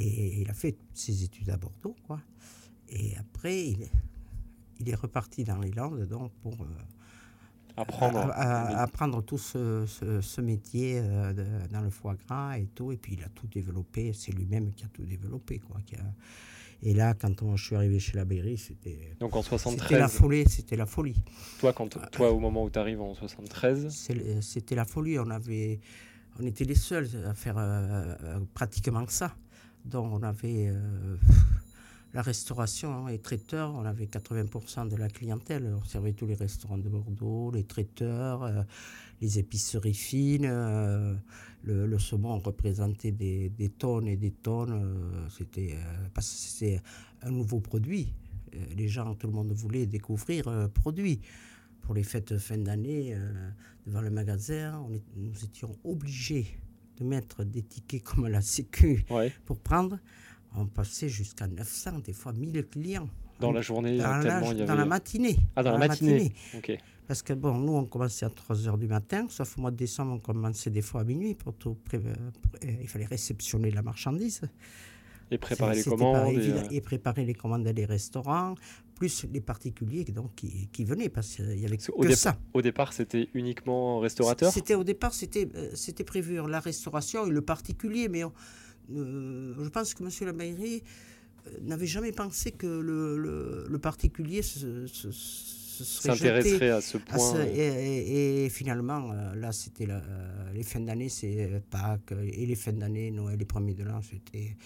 Et 0.00 0.40
il 0.40 0.50
a 0.50 0.54
fait 0.54 0.76
ses 0.94 1.24
études 1.24 1.50
à 1.50 1.56
Bordeaux, 1.56 1.96
quoi. 2.06 2.20
Et 2.88 3.16
après, 3.16 3.66
il, 3.66 3.86
il 4.80 4.88
est 4.88 4.94
reparti 4.94 5.44
dans 5.44 5.58
les 5.58 5.72
Landes, 5.72 6.06
donc, 6.06 6.32
pour 6.40 6.54
euh, 6.54 6.66
apprendre, 7.76 8.30
apprendre 8.30 9.22
tout 9.22 9.38
ce, 9.38 9.84
ce, 9.86 10.40
métier 10.40 11.00
euh, 11.02 11.32
dans 11.70 11.80
le 11.80 11.90
foie 11.90 12.14
gras 12.14 12.58
et 12.58 12.66
tout. 12.66 12.92
Et 12.92 12.96
puis, 12.96 13.14
il 13.14 13.24
a 13.24 13.28
tout 13.28 13.48
développé. 13.48 14.12
C'est 14.12 14.32
lui-même 14.32 14.72
qui 14.72 14.84
a 14.84 14.88
tout 14.88 15.04
développé, 15.04 15.58
quoi. 15.58 15.78
Qui 15.84 15.96
a, 15.96 16.04
et 16.82 16.94
là, 16.94 17.14
quand 17.14 17.56
je 17.56 17.64
suis 17.64 17.74
arrivé 17.74 17.98
chez 17.98 18.16
la 18.16 18.24
Berry, 18.24 18.56
c'était. 18.56 19.16
Donc 19.18 19.34
en 19.34 19.42
73. 19.42 19.88
C'était 19.88 19.98
la 19.98 20.08
folie. 20.08 20.44
C'était 20.48 20.76
la 20.76 20.86
folie. 20.86 21.16
Toi, 21.58 21.72
quand, 21.72 21.88
toi, 22.10 22.30
au 22.30 22.38
moment 22.38 22.64
où 22.64 22.70
tu 22.70 22.78
arrives 22.78 23.00
en 23.00 23.14
73. 23.14 23.88
C'était 24.40 24.74
la 24.76 24.84
folie. 24.84 25.18
On 25.18 25.28
avait, 25.30 25.80
on 26.38 26.46
était 26.46 26.64
les 26.64 26.76
seuls 26.76 27.08
à 27.26 27.34
faire 27.34 27.56
euh, 27.58 28.14
pratiquement 28.54 29.04
ça. 29.08 29.34
Donc 29.84 30.12
on 30.12 30.22
avait 30.22 30.68
euh, 30.68 31.16
la 32.14 32.22
restauration 32.22 33.08
et 33.08 33.18
traiteurs, 33.18 33.74
on 33.74 33.84
avait 33.84 34.06
80% 34.06 34.88
de 34.88 34.96
la 34.96 35.08
clientèle. 35.08 35.74
On 35.80 35.84
servait 35.84 36.12
tous 36.12 36.26
les 36.26 36.34
restaurants 36.34 36.78
de 36.78 36.88
Bordeaux, 36.88 37.50
les 37.50 37.64
traiteurs, 37.64 38.42
euh, 38.42 38.62
les 39.20 39.38
épiceries 39.38 39.94
fines. 39.94 40.46
Euh, 40.46 41.14
le, 41.64 41.98
saumon 41.98 42.38
représentait 42.38 43.12
des, 43.12 43.72
tonnes 43.78 44.08
et 44.08 44.16
des 44.16 44.30
tonnes. 44.30 45.28
c'était 45.36 45.76
parce 46.14 46.56
que 46.60 46.76
un 47.22 47.30
nouveau 47.30 47.60
produit. 47.60 48.14
les 48.76 48.88
gens, 48.88 49.14
tout 49.16 49.26
le 49.26 49.32
monde 49.32 49.52
voulait 49.52 49.84
découvrir 49.84 50.48
un 50.48 50.68
produit 50.68 51.20
pour 51.82 51.94
les 51.94 52.04
fêtes 52.04 52.38
fin 52.38 52.56
d'année, 52.58 53.14
devant 53.86 54.00
le 54.00 54.10
magasin, 54.10 54.86
nous 55.16 55.44
étions 55.44 55.76
obligés 55.84 56.58
de 56.98 57.04
mettre 57.04 57.44
des 57.44 57.62
tickets 57.62 58.02
comme 58.02 58.26
la 58.26 58.40
Sécu 58.40 59.04
pour 59.44 59.58
prendre, 59.58 59.98
on 60.56 60.66
passait 60.66 61.08
jusqu'à 61.08 61.46
900, 61.46 62.00
des 62.00 62.12
fois 62.12 62.32
1000 62.32 62.66
clients. 62.66 63.08
Dans 63.40 63.52
la 63.52 63.60
journée 63.60 63.98
Dans, 63.98 64.16
la, 64.16 64.40
il 64.40 64.46
y 64.46 64.50
avait... 64.50 64.66
dans 64.66 64.74
la 64.74 64.84
matinée. 64.84 65.36
Ah, 65.54 65.62
dans, 65.62 65.72
la, 65.72 65.78
matinée, 65.78 66.32
Parce 67.06 67.22
que 67.22 67.32
bon, 67.34 67.54
nous, 67.54 67.74
on 67.74 67.84
commençait 67.84 68.26
à 68.26 68.30
3 68.30 68.56
h 68.56 68.78
du 68.78 68.88
matin, 68.88 69.26
sauf 69.28 69.56
au 69.56 69.60
mois 69.60 69.70
de 69.70 69.76
décembre, 69.76 70.12
on 70.14 70.18
commençait 70.18 70.70
des 70.70 70.82
fois 70.82 71.02
à 71.02 71.04
minuit 71.04 71.34
pour 71.34 71.54
tout 71.54 71.76
Il 72.62 72.88
fallait 72.88 73.06
réceptionner 73.06 73.70
la 73.70 73.82
marchandise. 73.82 74.42
Et 75.30 75.38
préparer 75.38 75.76
les 75.76 75.84
commandes. 75.84 76.36
Euh, 76.36 76.62
et, 76.70 76.80
préparer 76.80 77.24
les 77.24 77.34
commandes 77.34 77.64
des 77.64 77.84
restaurants, 77.84 78.54
plus 78.98 79.24
les 79.32 79.40
particuliers 79.40 80.04
donc, 80.04 80.34
qui, 80.34 80.68
qui 80.72 80.84
venaient, 80.84 81.08
parce 81.08 81.36
qu'il 81.36 81.58
y 81.58 81.64
avait 81.64 81.76
que 81.76 81.92
au 81.92 82.10
ça. 82.10 82.36
Au 82.52 82.60
départ, 82.60 82.92
c'était 82.92 83.28
uniquement 83.32 84.00
restaurateur 84.00 84.52
C'était 84.52 84.74
Au 84.74 84.84
départ, 84.84 85.14
c'était 85.14 85.48
euh, 85.54 85.70
c'était 85.74 86.04
prévu 86.04 86.38
la 86.48 86.60
restauration 86.60 87.26
et 87.26 87.30
le 87.30 87.42
particulier, 87.42 88.08
mais 88.08 88.24
euh, 88.24 89.54
je 89.58 89.68
pense 89.68 89.94
que 89.94 90.02
M. 90.02 90.10
Lamayrie 90.26 90.82
n'avait 91.62 91.86
jamais 91.86 92.12
pensé 92.12 92.50
que 92.50 92.66
le, 92.66 93.66
le, 93.68 93.78
particulier 93.78 94.42
se, 94.42 94.86
s'intéresserait 94.86 96.70
à 96.70 96.80
ce 96.80 96.98
point. 96.98 97.44
et, 97.46 98.48
finalement, 98.50 99.12
là, 99.34 99.52
c'était 99.52 99.88
les 100.52 100.62
fins 100.62 100.80
d'année, 100.80 101.08
c'est 101.08 101.62
Pâques, 101.70 102.12
et 102.12 102.44
les 102.44 102.56
fins 102.56 102.72
d'année, 102.72 103.10
Noël, 103.10 103.38
les 103.38 103.46
premiers 103.46 103.74
de 103.74 103.84
l'an, 103.84 104.00
c'était 104.02 104.56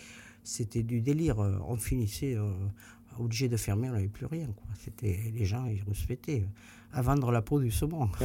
c'était 0.42 0.82
du 0.82 1.00
délire. 1.02 1.38
On 1.38 1.76
finissait, 1.76 2.36
obligé 3.18 3.48
de 3.48 3.56
fermer, 3.56 3.88
on 3.88 3.92
n'avait 3.92 4.08
plus 4.08 4.26
rien. 4.26 4.46
Quoi. 4.46 4.66
C'était, 4.78 5.32
les 5.34 5.44
gens, 5.44 5.66
ils 5.66 5.82
respectaient. 5.82 6.46
À 6.94 7.00
vendre 7.00 7.32
la 7.32 7.40
peau 7.40 7.58
du 7.58 7.70
saumon. 7.70 8.10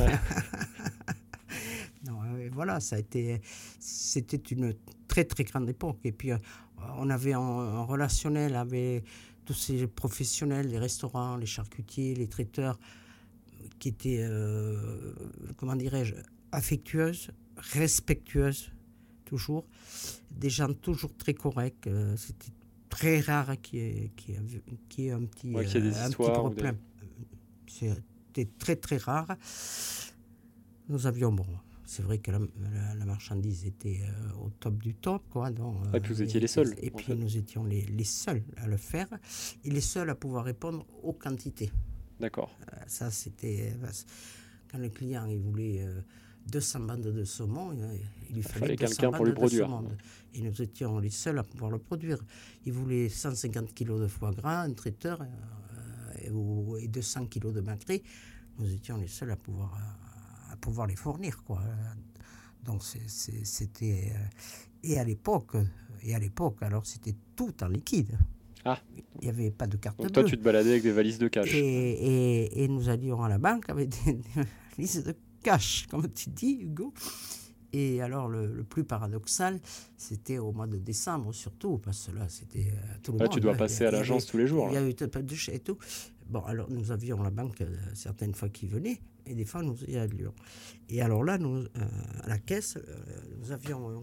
non, 2.06 2.20
euh, 2.24 2.50
voilà, 2.51 2.82
ça 2.82 2.98
a 2.98 3.00
été, 3.00 3.41
c'était 3.79 4.36
une 4.53 4.75
très 5.08 5.24
très 5.24 5.46
grande 5.46 5.70
époque. 5.70 6.00
Et 6.03 6.12
puis, 6.12 6.34
euh, 6.34 6.38
on 6.98 7.10
avait 7.10 7.32
un, 7.32 7.84
relationnel 7.84 8.56
avec 8.56 9.06
tous 9.46 9.53
ces 9.53 9.88
professionnels, 9.88 10.67
les 10.67 10.79
restaurants, 10.79 11.38
les 11.38 11.46
charcutiers, 11.46 12.13
les 12.13 12.27
traiteurs, 12.27 12.77
qui 13.79 13.89
étaient, 13.89 14.20
euh, 14.22 15.13
comment 15.56 15.77
dirais-je, 15.77 16.15
affectueuses, 16.51 17.32
respectueuses, 17.56 18.72
toujours. 19.24 19.65
Des 20.32 20.50
gens 20.50 20.74
toujours 20.74 21.15
très 21.15 21.34
corrects. 21.34 21.89
C'était 22.17 22.51
très 22.98 23.20
rare 23.20 23.62
qu'il 23.62 23.80
y, 23.80 23.84
ait, 23.84 24.12
qui 24.89 25.12
un 25.12 25.22
petit, 25.25 25.54
ouais, 25.54 25.66
des 25.66 25.98
un 25.98 26.10
petit 26.10 26.16
problème. 26.16 26.77
C'était 27.68 28.50
très 28.58 28.75
très 28.75 28.98
rare. 28.98 29.36
Nous 30.89 31.06
avions, 31.06 31.32
bon, 31.32 31.46
c'est 31.86 32.01
vrai 32.01 32.18
que 32.18 32.32
la, 32.32 33.06
marchandise 33.06 33.66
était 33.66 34.01
euh, 34.01 34.46
au 34.46 34.50
top 34.50 34.77
du 34.77 34.96
top. 34.96 35.22
Quoi, 35.30 35.51
donc, 35.51 35.75
et 35.94 36.00
puis 36.00 36.13
vous 36.13 36.24
étiez 36.24 36.39
les 36.39 36.48
seuls. 36.48 36.74
Et 36.82 36.89
puis 36.89 37.13
nous 37.13 37.38
étions 37.38 37.63
les, 37.66 37.82
les, 37.82 38.04
seuls 38.04 38.44
à 38.58 38.68
le 38.68 38.77
faire 38.77 39.08
et 39.63 39.70
les 39.70 39.82
seuls 39.82 40.10
à 40.10 40.16
pouvoir 40.16 40.46
répondre 40.46 40.86
aux 41.04 41.13
quantités. 41.13 41.72
D'accord. 42.20 42.58
Euh, 42.74 42.77
ça, 42.88 43.12
c'était. 43.12 43.74
Quand 44.72 44.80
le 44.80 44.89
client 44.89 45.25
il 45.27 45.38
voulait. 45.38 45.86
200 46.50 46.80
bandes 46.80 47.01
de 47.01 47.24
saumon, 47.25 47.74
il 48.30 48.36
lui 48.36 48.42
fallait, 48.42 48.77
quelqu'un 48.77 49.12
pour 49.12 49.25
le 49.25 49.34
produire. 49.34 49.84
Et 50.38 50.41
nous 50.41 50.62
étions 50.62 51.00
les 51.00 51.10
seuls 51.10 51.39
à 51.39 51.44
pouvoir 51.44 51.72
le 51.72 51.79
produire. 51.79 52.24
Il 52.65 52.74
voulait 52.74 53.10
150 53.10 53.74
kg 53.74 54.00
de 54.00 54.08
foie 54.08 54.32
gras, 54.32 54.62
un 54.62 54.74
traiteur, 54.74 55.22
euh, 55.22 56.77
et 56.79 56.88
200 56.88 57.25
kg 57.25 57.51
de 57.51 57.62
macré. 57.62 58.03
Nous 58.60 58.72
étions 58.72 58.98
les 58.98 59.08
seuls 59.08 59.32
à 59.32 59.36
pouvoir, 59.36 59.75
à 60.51 60.56
pouvoir 60.58 60.88
les 60.88 60.96
fournir. 60.96 61.44
Quoi. 61.44 61.62
Donc 62.63 62.84
c'était... 62.84 64.13
Euh, 64.15 64.20
et 64.84 65.00
à 65.00 65.03
l'époque, 65.03 65.56
et 66.03 66.13
à 66.13 66.20
l'époque, 66.20 66.62
alors 66.62 66.86
c'était 66.86 67.15
tout 67.36 67.53
en 67.63 67.67
liquide. 67.67 68.17
Ah. 68.63 68.79
Il 69.22 69.24
n'y 69.24 69.29
avait 69.29 69.51
pas 69.51 69.65
de 69.65 69.77
carte 69.77 69.98
Donc 69.98 70.12
toi, 70.12 70.24
tu 70.24 70.38
te 70.38 70.44
baladais 70.44 70.72
avec 70.72 70.84
des 70.84 70.91
valises 70.91 71.17
de 71.17 71.27
cash. 71.27 71.50
Et, 71.53 72.63
et, 72.63 72.67
nous 72.67 72.89
allions 72.89 73.24
à 73.24 73.29
la 73.29 73.38
banque 73.38 73.70
avec 73.70 73.89
des, 74.06 74.20
valises 74.75 75.03
de 75.03 75.15
cash, 75.41 75.88
comme 75.89 76.12
tu 76.12 76.29
dis, 76.29 76.60
Hugo. 76.62 76.94
Et 77.74 78.01
alors, 78.01 78.27
le, 78.27 78.63
plus 78.63 78.83
paradoxal, 78.83 79.59
c'était 79.97 80.38
au 80.38 80.51
mois 80.51 80.67
de 80.67 80.77
décembre, 80.77 81.33
surtout, 81.33 81.77
parce 81.77 82.07
que 82.07 82.17
là, 82.17 82.29
c'était 82.29 82.71
euh, 82.71 82.95
tout 83.03 83.12
le 83.12 83.19
là, 83.19 83.25
monde. 83.25 83.33
tu 83.33 83.39
dois 83.39 83.55
passer 83.55 83.86
à 83.86 83.91
l'agence 83.91 84.25
tous 84.25 84.38
les 84.38 84.47
jours. 84.47 84.67
Il 84.69 84.74
y 84.74 84.77
a 84.77 84.88
eu 84.88 84.93
pas 84.93 85.21
de 85.21 85.36
et 85.51 85.59
tout. 85.59 85.77
Bon, 86.29 86.41
alors, 86.41 86.69
nous 86.69 86.91
avions 86.91 87.21
la 87.21 87.29
banque 87.29 87.62
euh, 87.62 87.75
certaines 87.93 88.33
fois 88.33 88.50
qui 88.50 88.67
venait, 88.67 89.01
et 89.25 89.36
des 89.36 89.45
fois, 89.45 89.63
nous 89.63 89.77
y 89.86 89.97
allions. 89.97 90.33
Et 90.89 91.01
alors 91.01 91.24
là, 91.24 91.38
nous, 91.38 91.57
euh, 91.57 91.67
à 92.24 92.29
la 92.29 92.38
caisse, 92.38 92.77
nous 93.39 93.51
avions 93.51 94.01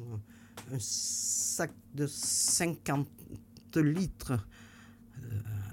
un, 0.73 0.78
sac 0.78 1.73
de 1.94 2.06
50 2.06 3.09
litres 3.76 4.38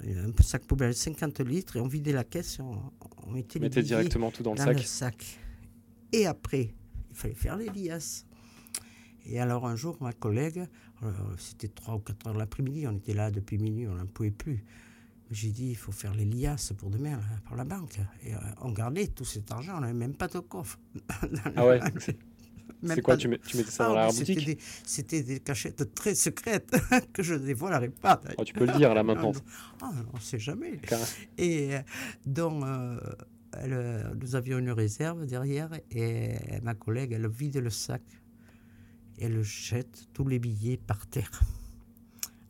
un 0.03 0.43
sac 0.43 0.63
poubelle 0.63 0.95
50 0.95 1.41
litres 1.41 1.77
et 1.77 1.79
on 1.79 1.87
vidait 1.87 2.13
la 2.13 2.23
caisse 2.23 2.59
et 2.59 2.61
on, 2.61 3.31
mettait, 3.31 3.59
les 3.59 3.69
directement 3.69 4.31
tout 4.31 4.43
dans, 4.43 4.53
le 4.53 4.77
sac. 4.79 5.39
Et 6.11 6.25
après, 6.25 6.73
fallait 7.21 7.33
faire 7.33 7.57
les 7.57 7.69
liasses. 7.69 8.25
Et 9.25 9.39
alors 9.39 9.67
un 9.67 9.75
jour, 9.75 9.97
ma 10.01 10.13
collègue, 10.13 10.65
euh, 11.03 11.11
c'était 11.37 11.67
3 11.67 11.95
ou 11.95 11.99
4 11.99 12.27
heures 12.27 12.37
l'après-midi, 12.37 12.87
on 12.87 12.95
était 12.97 13.13
là 13.13 13.29
depuis 13.29 13.57
minuit, 13.57 13.87
on 13.87 13.95
n'en 13.95 14.07
pouvait 14.07 14.31
plus. 14.31 14.63
J'ai 15.29 15.49
dit, 15.49 15.69
il 15.69 15.77
faut 15.77 15.93
faire 15.93 16.13
les 16.13 16.25
liasses 16.25 16.73
pour 16.73 16.89
demain, 16.89 17.19
pour 17.45 17.55
la 17.55 17.63
banque. 17.63 17.99
Et 18.23 18.33
euh, 18.33 18.37
on 18.61 18.71
gardait 18.71 19.07
tout 19.07 19.23
cet 19.23 19.51
argent, 19.51 19.77
on 19.77 19.81
n'avait 19.81 19.93
même 19.93 20.15
pas 20.15 20.27
de 20.27 20.39
coffre. 20.39 20.79
ah 21.55 21.65
ouais 21.65 21.79
C'est 22.83 23.01
quoi, 23.01 23.15
tu, 23.15 23.27
mettais 23.27 23.63
ça 23.63 23.87
dans 23.87 23.93
la 23.93 24.05
ah 24.05 24.07
boutique 24.07 24.59
C'était 24.83 25.21
des, 25.21 25.39
cachettes 25.39 25.93
très 25.93 26.15
secrètes 26.15 26.75
que 27.13 27.23
je 27.23 27.35
ne 27.35 27.39
dévoilerai 27.39 27.89
pas. 27.89 28.19
Oh, 28.37 28.43
tu 28.43 28.53
peux 28.53 28.65
le 28.65 28.73
dire 28.73 28.93
là 28.93 29.03
maintenant. 29.03 29.31
Ah, 29.81 29.91
on 30.11 30.17
ne 30.17 30.21
sait 30.21 30.39
jamais. 30.39 30.81
Et 31.37 31.75
euh, 31.75 31.81
donc, 32.25 32.63
euh, 32.65 32.99
nous 34.19 34.35
avions 34.35 34.59
une 34.59 34.71
réserve 34.71 35.25
derrière 35.25 35.69
et 35.91 36.35
ma 36.63 36.73
collègue, 36.73 37.11
elle 37.13 37.27
vide 37.27 37.57
le 37.57 37.69
sac 37.69 38.01
et 39.17 39.25
elle 39.25 39.41
jette 39.43 40.07
tous 40.13 40.27
les 40.27 40.39
billets 40.39 40.77
par 40.77 41.05
terre. 41.07 41.41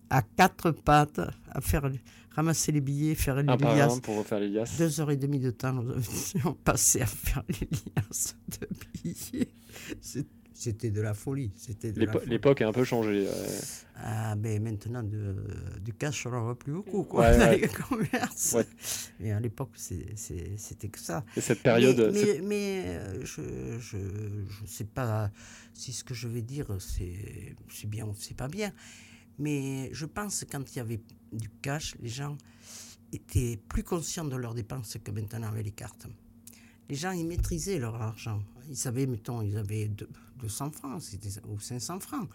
À 0.10 0.22
quatre 0.22 0.72
pattes, 0.72 1.22
à 1.50 1.62
faire 1.62 1.90
ramasser 2.32 2.72
les 2.72 2.82
billets, 2.82 3.16
faire 3.16 3.36
les 3.38 3.44
liasses. 3.44 4.00
pour 4.02 4.18
refaire 4.18 4.40
les 4.40 4.50
liasses. 4.50 4.78
Deux 4.78 5.00
heures 5.00 5.12
et 5.12 5.18
demie 5.18 5.40
de 5.40 5.52
temps, 5.52 5.74
nous 5.74 5.92
avions 6.36 6.54
passé 6.64 7.02
à 7.02 7.06
faire 7.06 7.44
les 7.48 7.70
liasses 7.96 8.36
de 8.60 8.68
billets. 9.04 9.50
C'était 10.54 10.92
de 10.92 11.02
la 11.02 11.14
folie. 11.14 11.52
L'époque 12.26 12.62
a 12.62 12.68
un 12.68 12.74
peu 12.74 12.84
changé. 12.84 13.28
Ah, 13.96 14.36
ben 14.36 14.62
maintenant, 14.62 15.04
du 15.04 15.94
cash, 15.94 16.26
on 16.26 16.32
n'en 16.32 16.44
voit 16.44 16.58
plus 16.58 16.74
beaucoup 16.74 17.04
quoi, 17.04 17.36
dans 17.38 17.52
les 17.60 17.68
commerces. 17.68 18.58
Mais 19.20 19.32
à 19.32 19.40
l'époque, 19.40 19.72
c'était 19.76 20.90
que 20.90 21.00
ça. 21.00 21.24
Et 21.38 21.42
cette 21.42 21.62
période. 21.62 22.12
Mais, 22.14 22.42
mais, 22.44 22.84
euh, 22.88 23.26
je 23.26 23.98
ne 23.98 24.68
sais 24.68 24.86
pas 24.86 25.32
si 25.74 25.94
ce 25.94 26.04
que 26.04 26.14
je 26.14 26.28
vais 26.28 26.42
dire, 26.42 26.68
c'est 26.80 27.88
bien 27.88 28.06
ou 28.06 28.14
c'est 28.18 28.38
pas 28.38 28.48
bien. 28.48 28.72
Mais 29.40 29.90
je 29.94 30.06
pense 30.06 30.44
que 30.44 30.52
quand 30.52 30.76
il 30.76 30.78
y 30.78 30.82
avait 30.82 31.02
du 31.32 31.50
cash, 31.62 31.96
les 32.02 32.10
gens 32.10 32.38
étaient 33.14 33.60
plus 33.68 33.84
conscients 33.84 34.26
de 34.26 34.36
leurs 34.36 34.54
dépenses 34.54 34.98
que 35.04 35.12
maintenant 35.12 35.48
avec 35.48 35.66
les 35.66 35.72
cartes. 35.72 36.08
Les 36.90 36.96
gens, 36.96 37.12
ils 37.12 37.26
maîtrisaient 37.26 37.80
leur 37.80 37.96
argent. 38.02 38.42
Ils 38.70 38.76
savaient, 38.76 39.06
mettons, 39.06 39.42
ils 39.42 39.58
avaient 39.58 39.90
200 40.40 40.72
francs 40.72 41.02
ou 41.48 41.60
500 41.60 42.00
francs. 42.00 42.30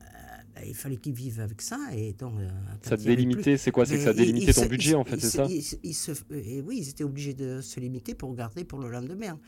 Euh, 0.00 0.04
ben, 0.54 0.64
il 0.66 0.74
fallait 0.74 0.96
qu'ils 0.96 1.14
vivent 1.14 1.40
avec 1.40 1.60
ça. 1.60 1.78
Et 1.94 2.12
donc, 2.12 2.34
euh, 2.38 2.48
ça 2.82 2.96
délimitait, 2.96 3.56
c'est 3.56 3.70
quoi? 3.70 3.86
C'est 3.86 3.96
que 3.96 4.04
ça 4.04 4.14
délimitait 4.14 4.52
ton 4.52 4.66
budget, 4.66 4.94
en 4.94 5.04
fait, 5.04 5.18
c'est 5.20 5.30
ça? 5.30 5.46
et 5.46 6.62
Oui, 6.62 6.78
ils 6.78 6.88
étaient 6.88 7.04
obligés 7.04 7.34
de 7.34 7.60
se 7.60 7.80
limiter 7.80 8.14
pour 8.14 8.34
garder 8.34 8.64
pour 8.64 8.78
le 8.78 8.90
lendemain. 8.90 9.38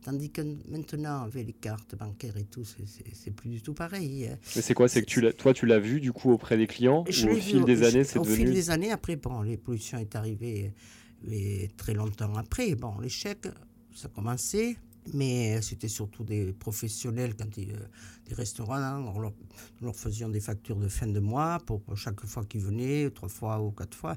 Tandis 0.00 0.30
que 0.30 0.42
maintenant, 0.70 1.22
avec 1.22 1.46
les 1.46 1.52
cartes 1.52 1.96
bancaires 1.96 2.36
et 2.36 2.44
tout, 2.44 2.62
c'est 2.64 3.30
plus 3.32 3.50
du 3.50 3.62
tout 3.62 3.74
pareil. 3.74 4.30
Mais 4.54 4.62
c'est 4.62 4.72
quoi? 4.72 4.88
C'est 4.88 5.02
que 5.02 5.06
tu 5.06 5.20
toi, 5.36 5.52
tu 5.52 5.66
l'as 5.66 5.80
vu 5.80 6.00
du 6.00 6.12
coup 6.12 6.30
auprès 6.30 6.56
des 6.56 6.68
clients? 6.68 7.04
Ou 7.04 7.28
au 7.28 7.34
fil 7.34 7.64
des 7.64 7.82
années, 7.82 8.04
c'est 8.04 8.20
devenu... 8.20 8.32
Au 8.32 8.36
fil 8.36 8.54
des 8.54 8.70
années, 8.70 8.92
après, 8.92 9.16
bon, 9.16 9.42
l'évolution 9.42 9.98
est 9.98 10.14
arrivée 10.14 10.72
mais 11.22 11.70
très 11.76 11.94
longtemps 11.94 12.34
après. 12.34 12.74
Bon, 12.74 12.94
chèques, 13.08 13.48
ça 13.94 14.08
commençait. 14.08 14.76
Mais 15.14 15.60
c'était 15.62 15.88
surtout 15.88 16.24
des 16.24 16.52
professionnels, 16.52 17.34
quand 17.34 17.56
ils, 17.56 17.72
euh, 17.72 17.86
des 18.26 18.34
restaurants, 18.34 18.74
hein, 18.74 19.02
on 19.14 19.20
leur, 19.20 19.32
leur, 19.80 19.96
faisions 19.96 20.28
des 20.28 20.40
factures 20.40 20.76
de 20.76 20.88
fin 20.88 21.06
de 21.06 21.20
mois 21.20 21.58
pour 21.64 21.82
chaque 21.96 22.24
fois 22.26 22.44
qu'ils 22.44 22.60
venaient, 22.60 23.10
trois 23.10 23.28
fois 23.28 23.60
ou 23.62 23.70
quatre 23.70 23.96
fois. 23.96 24.16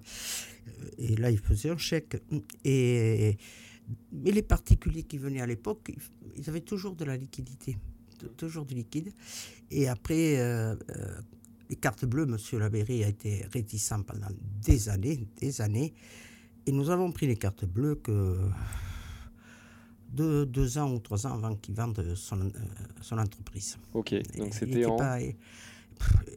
Euh, 0.68 0.90
et 0.98 1.16
là, 1.16 1.32
ils 1.32 1.40
faisaient 1.40 1.70
un 1.70 1.78
chèque. 1.78 2.22
Et, 2.66 3.38
mais 4.12 4.32
les 4.32 4.42
particuliers 4.42 5.04
qui 5.04 5.18
venaient 5.18 5.42
à 5.42 5.48
l'époque, 5.48 5.92
ils 6.36 6.50
avaient 6.50 6.62
toujours 6.62 6.96
de 6.96 7.06
la 7.06 7.16
liquidité, 7.16 7.78
toujours 8.38 8.66
du 8.66 8.76
liquide. 8.76 9.14
Et 9.70 9.88
après, 9.88 10.40
euh, 10.40 10.76
les 11.70 11.76
cartes 11.78 12.06
bleues, 12.06 12.24
M. 12.24 12.60
Labéry 12.60 13.04
a 13.04 13.08
été 13.08 13.46
réticent 13.54 13.94
pendant 14.06 14.28
des 14.62 14.90
années, 14.90 15.28
des 15.40 15.62
années. 15.62 15.94
Et 16.66 16.72
nous 16.72 16.90
avons 16.90 17.12
pris 17.12 17.28
les 17.28 17.36
cartes 17.36 17.66
bleues 17.66 17.96
que 17.96 18.38
deux, 20.10 20.46
deux, 20.46 20.78
ans 20.78 20.94
ou 20.94 21.00
trois 21.00 21.26
ans 21.26 21.34
avant 21.34 21.56
qu'il 21.56 21.76
vende 21.76 22.14
son, 22.16 22.40
euh, 22.42 22.50
son, 23.02 23.18
entreprise. 23.18 23.78
Ok, 23.94 24.14
donc 24.38 24.54
c'était 24.54 24.86
en... 24.86 24.96
Pas, 24.98 25.20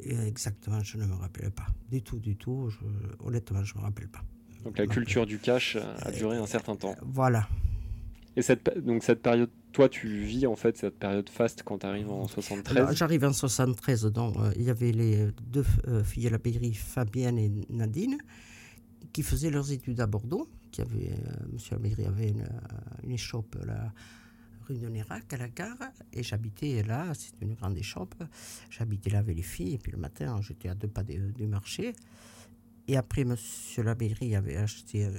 exactement, 0.03 0.81
je 0.81 0.99
ne 0.99 1.07
me 1.07 1.15
rappelle 1.15 1.51
pas. 1.51 1.67
Du 1.91 2.03
tout, 2.03 2.19
du 2.19 2.37
tout. 2.37 2.71
honnêtement, 3.21 3.65
je 3.65 3.75
ne 3.75 3.81
me 3.81 3.85
rappelle 3.85 4.09
pas. 4.09 4.23
Donc 4.65 4.79
la 4.79 4.87
culture 4.87 5.27
du 5.27 5.39
cash 5.39 5.77
a 5.77 6.11
duré 6.11 6.39
un 6.39 6.47
certain 6.47 6.75
temps. 6.75 6.95
Voilà. 7.03 7.47
Et 8.37 8.43
cette, 8.43 8.79
donc 8.85 9.05
cette 9.05 9.23
période, 9.23 9.51
toi 9.73 9.89
tu 9.89 10.09
vis 10.09 10.47
en 10.47 10.57
fait 10.57 10.77
cette 10.77 10.99
période 10.99 11.29
faste 11.29 11.63
quand 11.63 11.79
tu 11.79 11.87
arrives 11.87 12.11
en 12.11 12.27
73 12.27 12.97
J'arrive 12.97 13.25
en 13.25 13.33
73, 13.33 14.07
donc 14.07 14.37
euh, 14.37 14.53
il 14.57 14.63
y 14.63 14.71
avait 14.71 14.91
les 14.91 15.29
deux 15.47 15.65
euh, 15.87 16.03
filles 16.03 16.27
à 16.27 16.31
la 16.31 16.39
pairie, 16.41 16.75
Fabienne 16.75 17.39
et 17.39 17.51
Nadine, 17.71 18.19
qui 19.15 19.23
faisaient 19.23 19.51
leurs 19.51 19.73
études 19.73 20.01
à 20.01 20.07
Bordeaux 20.07 20.51
qui 20.71 20.83
avait, 20.83 21.13
euh, 21.13 21.47
Monsieur 21.53 21.77
Améry 21.77 22.05
avait 22.05 22.31
une, 22.31 22.49
une 23.05 23.13
échoppe 23.13 23.57
la 23.65 23.95
rue 24.67 24.77
de 24.77 24.89
Nérac 24.89 25.33
à 25.33 25.37
la 25.37 25.49
gare 25.49 25.79
et 26.13 26.23
j'habitais 26.23 26.83
là, 26.83 27.13
c'est 27.15 27.41
une 27.41 27.55
grande 27.55 27.79
échoppe. 27.79 28.17
J'habitais 28.71 29.11
là 29.11 29.21
avec 29.21 29.37
les 29.37 29.43
filles 29.43 29.75
et 29.75 29.79
puis 29.79 29.93
le 29.93 29.99
matin 29.99 30.41
j'étais 30.43 30.69
à 30.69 30.75
deux 30.75 30.89
pas 30.89 31.05
du 31.05 31.47
marché. 31.47 31.95
Et 32.87 32.99
après, 32.99 33.25
Monsieur 33.25 33.83
Labéry 33.83 34.37
avait 34.37 34.57
acheté 34.57 35.07
euh, 35.07 35.11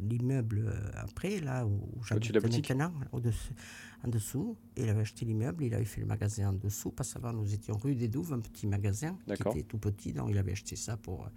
l'immeuble 0.00 0.64
euh, 0.66 0.90
après, 0.94 1.38
là 1.38 1.64
où 1.64 2.02
j'habite 2.02 2.34
maintenant, 2.34 2.92
en 3.12 4.08
dessous. 4.08 4.56
il 4.76 4.88
avait 4.88 5.02
acheté 5.02 5.24
l'immeuble, 5.24 5.62
il 5.62 5.74
avait 5.74 5.84
fait 5.84 6.00
le 6.00 6.08
magasin 6.08 6.48
en 6.48 6.52
dessous, 6.54 6.90
parce 6.90 7.14
qu'avant 7.14 7.32
nous 7.32 7.54
étions 7.54 7.76
rue 7.76 7.94
des 7.94 8.08
Douves, 8.08 8.32
un 8.32 8.40
petit 8.40 8.66
magasin 8.66 9.16
qui 9.26 9.42
était 9.58 9.62
tout 9.62 9.78
petit, 9.78 10.12
donc 10.12 10.30
il 10.30 10.38
avait 10.38 10.50
acheté 10.50 10.74
ça 10.74 10.96
pour 10.96 11.30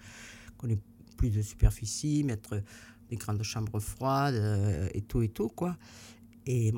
qu'on 0.57 0.69
ait 0.69 0.79
plus 1.21 1.29
de 1.29 1.43
superficie, 1.43 2.23
mettre 2.23 2.63
des 3.07 3.15
grandes 3.15 3.43
chambres 3.43 3.79
froides 3.79 4.33
euh, 4.33 4.89
et 4.95 5.01
tout 5.01 5.21
et 5.21 5.29
tout, 5.29 5.49
quoi. 5.49 5.77
Et, 6.47 6.73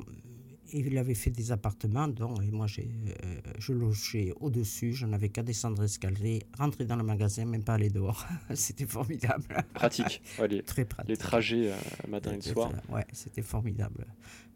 il 0.80 0.98
avait 0.98 1.14
fait 1.14 1.30
des 1.30 1.52
appartements, 1.52 2.08
donc, 2.08 2.42
et 2.44 2.52
moi, 2.52 2.68
j'ai, 2.68 2.90
euh, 3.24 3.36
je 3.60 3.74
logeais 3.74 4.34
au-dessus, 4.40 4.94
je 4.94 5.06
n'avais 5.06 5.30
qu'à 5.30 5.44
descendre 5.44 5.82
l'escalier, 5.82 6.44
rentrer 6.58 6.86
dans 6.86 6.96
le 6.96 7.04
magasin, 7.04 7.46
même 7.46 7.64
pas 7.64 7.74
aller 7.76 7.90
dehors. 7.90 8.26
C'était 8.56 8.88
formidable. 8.88 9.46
Pratique. 9.74 10.22
Ouais, 10.40 10.48
les, 10.48 10.64
Très 10.64 10.86
pratique. 10.86 11.10
les 11.10 11.18
trajets 11.18 11.72
euh, 11.72 11.76
matin 12.10 12.34
et 12.34 12.42
soir. 12.42 12.72
Ouais, 12.90 13.06
c'était 13.14 13.42
formidable. 13.44 14.06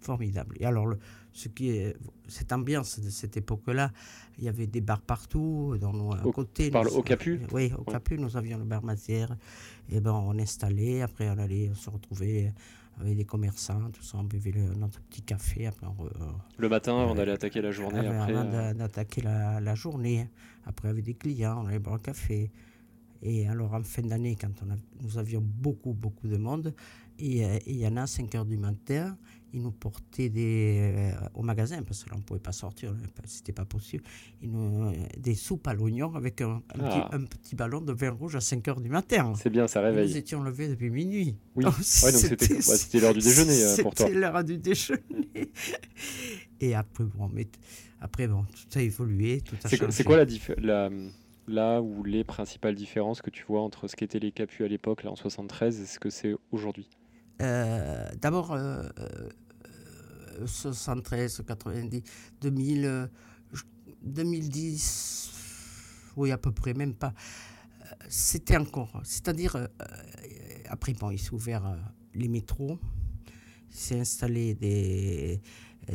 Formidable. 0.01 0.55
Et 0.59 0.65
alors, 0.65 0.87
le- 0.87 0.97
ce 1.33 1.49
qui 1.49 1.69
est, 1.69 1.95
cette 2.27 2.51
ambiance 2.51 2.99
de 2.99 3.09
cette 3.09 3.37
époque-là, 3.37 3.91
il 4.39 4.45
y 4.45 4.49
avait 4.49 4.65
des 4.67 4.81
bars 4.81 5.01
partout, 5.01 5.75
dans 5.79 5.93
nos, 5.93 6.11
Au- 6.23 6.31
côté. 6.31 6.71
nous- 6.71 6.79
au 6.95 7.03
Capu 7.03 7.41
Oui, 7.51 7.71
au 7.77 7.81
Ouais. 7.81 7.93
Capu, 7.93 8.17
nous 8.17 8.35
avions 8.37 8.57
le 8.57 8.63
bar 8.63 8.83
Mazière. 8.83 9.35
Et 9.89 9.99
ben, 9.99 10.11
on 10.13 10.37
installait, 10.39 11.01
après 11.01 11.29
on 11.29 11.37
allait 11.37 11.71
se 11.75 11.89
retrouver 11.89 12.51
avec 12.99 13.15
des 13.15 13.25
commerçants, 13.25 13.89
tout 13.91 14.01
ça, 14.03 14.17
on 14.17 14.23
buvait 14.23 14.51
le- 14.51 14.73
notre 14.75 14.99
petit 15.01 15.21
café, 15.21 15.67
après 15.67 15.85
on, 15.87 16.03
re- 16.03 16.11
Le 16.57 16.69
matin, 16.69 16.93
on 16.93 17.17
allait 17.17 17.31
attaquer 17.31 17.61
la 17.61 17.71
journée. 17.71 17.99
Après, 18.07 18.33
avant 18.33 18.47
euh, 18.49 18.51
d'a- 18.51 18.73
d'attaquer 18.73 19.21
la, 19.21 19.59
la 19.59 19.75
journée. 19.75 20.29
Après, 20.65 20.89
avec 20.89 21.03
des 21.03 21.13
clients, 21.13 21.61
on 21.63 21.67
allait 21.67 21.79
boire 21.79 21.95
un 21.95 21.99
café. 21.99 22.51
Et 23.21 23.47
alors, 23.47 23.73
en 23.73 23.83
fin 23.83 24.01
d'année, 24.03 24.35
quand 24.39 24.51
on 24.65 24.71
a- 24.71 24.77
nous 25.01 25.17
avions 25.17 25.41
beaucoup, 25.41 25.93
beaucoup 25.93 26.27
de 26.27 26.37
monde, 26.37 26.73
et 27.19 27.45
euh, 27.45 27.55
et 27.65 27.71
il 27.71 27.77
y 27.77 27.87
en 27.87 27.97
a 27.97 28.03
à 28.03 28.07
5 28.07 28.33
heures 28.35 28.45
du 28.45 28.57
matin, 28.57 29.17
ils 29.53 29.61
nous 29.61 29.71
portaient 29.71 30.29
des, 30.29 30.91
euh, 30.93 31.11
au 31.33 31.41
magasin, 31.41 31.81
parce 31.81 32.03
que 32.03 32.09
là, 32.09 32.15
on 32.15 32.19
ne 32.19 32.23
pouvait 32.23 32.39
pas 32.39 32.51
sortir, 32.51 32.93
c'était 33.25 33.53
pas 33.53 33.63
possible, 33.65 34.03
ils 34.41 34.51
nous, 34.51 34.87
euh, 34.89 34.93
des 35.17 35.35
soupes 35.35 35.65
à 35.67 35.73
l'oignon 35.73 36.13
avec 36.15 36.41
un, 36.41 36.61
un 36.75 36.79
Ah. 36.79 37.07
petit, 37.09 37.15
un 37.15 37.25
petit 37.25 37.55
ballon 37.55 37.79
de 37.81 37.93
vin 37.93 38.11
rouge 38.11 38.35
à 38.35 38.41
5 38.41 38.67
heures 38.67 38.81
du 38.81 38.89
matin. 38.89 39.33
c'est 39.35 39.49
bien, 39.49 39.67
ça 39.67 39.81
Et 39.81 39.85
réveille. 39.85 40.09
Nous 40.09 40.17
étions 40.17 40.43
levés 40.43 40.67
depuis 40.67 40.89
minuit. 40.89 41.37
Oui. 41.55 41.63
Donc, 41.63 41.75
Ouais, 41.77 41.83
c'était 41.83 42.53
ouais, 42.55 43.01
l'heure 43.01 43.13
du 43.13 43.19
déjeuner 43.21 43.63
euh, 43.63 43.77
pour 43.83 43.95
toi. 43.95 44.05
C'était 44.07 44.19
l'heure 44.19 44.43
du 44.43 44.57
déjeuner. 44.57 44.99
Et 46.59 46.75
après, 46.75 47.03
bon, 47.05 47.29
mais 47.33 47.47
après, 48.01 48.27
bon, 48.27 48.43
tout 48.45 48.77
a 48.79 48.81
évolué, 48.81 49.41
tout 49.41 49.55
a 49.63 49.69
C'est 49.69 49.77
quoi- 49.77 49.87
changé. 49.87 49.97
c'est 49.97 50.03
quoi 50.03 50.17
la, 50.17 50.25
dif- 50.25 50.59
la 50.59 50.89
là 51.47 51.81
où 51.81 52.03
les 52.03 52.25
principales 52.25 52.75
différences 52.75 53.21
que 53.21 53.29
tu 53.29 53.45
vois 53.47 53.61
entre 53.61 53.87
ce 53.87 53.95
qu'étaient 53.95 54.19
les 54.19 54.33
capus 54.33 54.65
à 54.65 54.67
l'époque, 54.67 55.03
là 55.03 55.11
en 55.11 55.15
73, 55.15 55.79
et 55.79 55.85
ce 55.85 55.97
que 55.99 56.09
c'est 56.09 56.35
aujourd'hui? 56.51 56.89
Euh, 57.41 58.09
D'abord, 58.21 58.51
euh, 58.53 58.83
euh, 58.99 60.47
73, 60.47 61.41
90, 61.45 62.03
2000, 62.41 62.85
euh, 62.85 63.07
je- 63.53 63.63
2010, 64.03 65.31
oui, 66.15 66.31
à 66.31 66.37
peu 66.37 66.51
près, 66.51 66.73
même 66.73 66.93
pas. 66.93 67.13
Euh, 67.81 67.85
C'était 68.09 68.57
encore, 68.57 69.01
c'est-à-dire, 69.03 69.55
euh, 69.55 69.67
après, 70.69 70.93
bon, 70.93 71.11
il 71.11 71.19
s'est 71.19 71.33
ouvert 71.33 71.77
les 72.13 72.27
métros, 72.27 72.79
il 73.69 73.75
s'est 73.75 73.99
installé 73.99 74.53
des, 74.55 75.41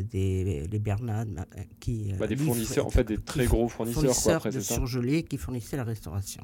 des 0.01 0.67
les 0.67 0.79
Bernard 0.79 1.27
ma- 1.27 1.43
euh, 1.43 1.63
qui 1.81 2.13
euh, 2.13 2.17
Bah, 2.17 2.27
Des 2.27 2.37
fournisseurs, 2.37 2.87
en 2.87 2.91
fait, 2.91 3.05
des 3.05 3.19
très 3.19 3.47
gros 3.47 3.69
fournisseurs, 3.69 4.03
quoi, 4.03 4.13
fournisseurs 4.15 4.37
après, 4.37 4.51
de 4.53 4.61
surgelés 4.61 5.23
qui 5.25 5.37
fournissaient 5.37 5.77
la 5.77 5.85
restauration. 5.85 6.43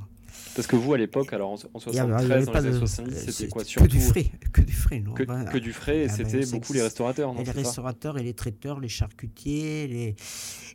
Parce 0.54 0.66
que 0.68 0.76
vous, 0.76 0.92
à 0.94 0.98
l'époque, 0.98 1.32
alors 1.32 1.50
en, 1.50 1.54
en 1.54 1.80
Il 1.88 1.94
y 1.94 1.98
avait- 1.98 2.24
il 2.24 2.28
y 2.28 2.28
73, 2.28 2.30
avait 2.30 2.44
dans 2.46 2.52
les 2.52 2.58
années 2.58 2.70
de- 2.70 2.78
70, 2.78 3.14
euh, 3.16 3.30
c'était 3.32 3.48
quoi 3.48 3.62
Que 3.62 3.68
Surtout 3.68 3.88
du 3.88 4.00
frais, 4.00 4.30
que 4.52 4.60
du 4.60 4.72
frais, 4.72 5.00
non 5.00 5.14
que, 5.14 5.22
que 5.52 5.58
du 5.58 5.72
frais, 5.72 5.98
et 6.00 6.04
Ah 6.10 6.16
ben, 6.16 6.26
c'était 6.28 6.46
beaucoup 6.52 6.68
que 6.68 6.78
les 6.78 6.82
restaurateurs, 6.82 7.32
non 7.34 7.42
les 7.42 7.50
restaurateurs 7.50 8.18
et 8.18 8.22
les 8.22 8.34
traiteurs, 8.34 8.78
les 8.80 8.88
charcutiers, 8.88 9.88
les, 9.88 10.16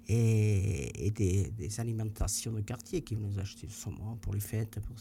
et, 0.09 1.05
et 1.07 1.11
des, 1.11 1.51
des 1.57 1.79
alimentations 1.79 2.51
de 2.51 2.61
quartier 2.61 3.01
qui 3.01 3.15
nous 3.15 3.39
achetaient 3.39 3.67
du 3.67 3.73
saumon 3.73 4.15
pour 4.21 4.33
les 4.33 4.39
fêtes. 4.41 4.79
pour- 4.85 4.95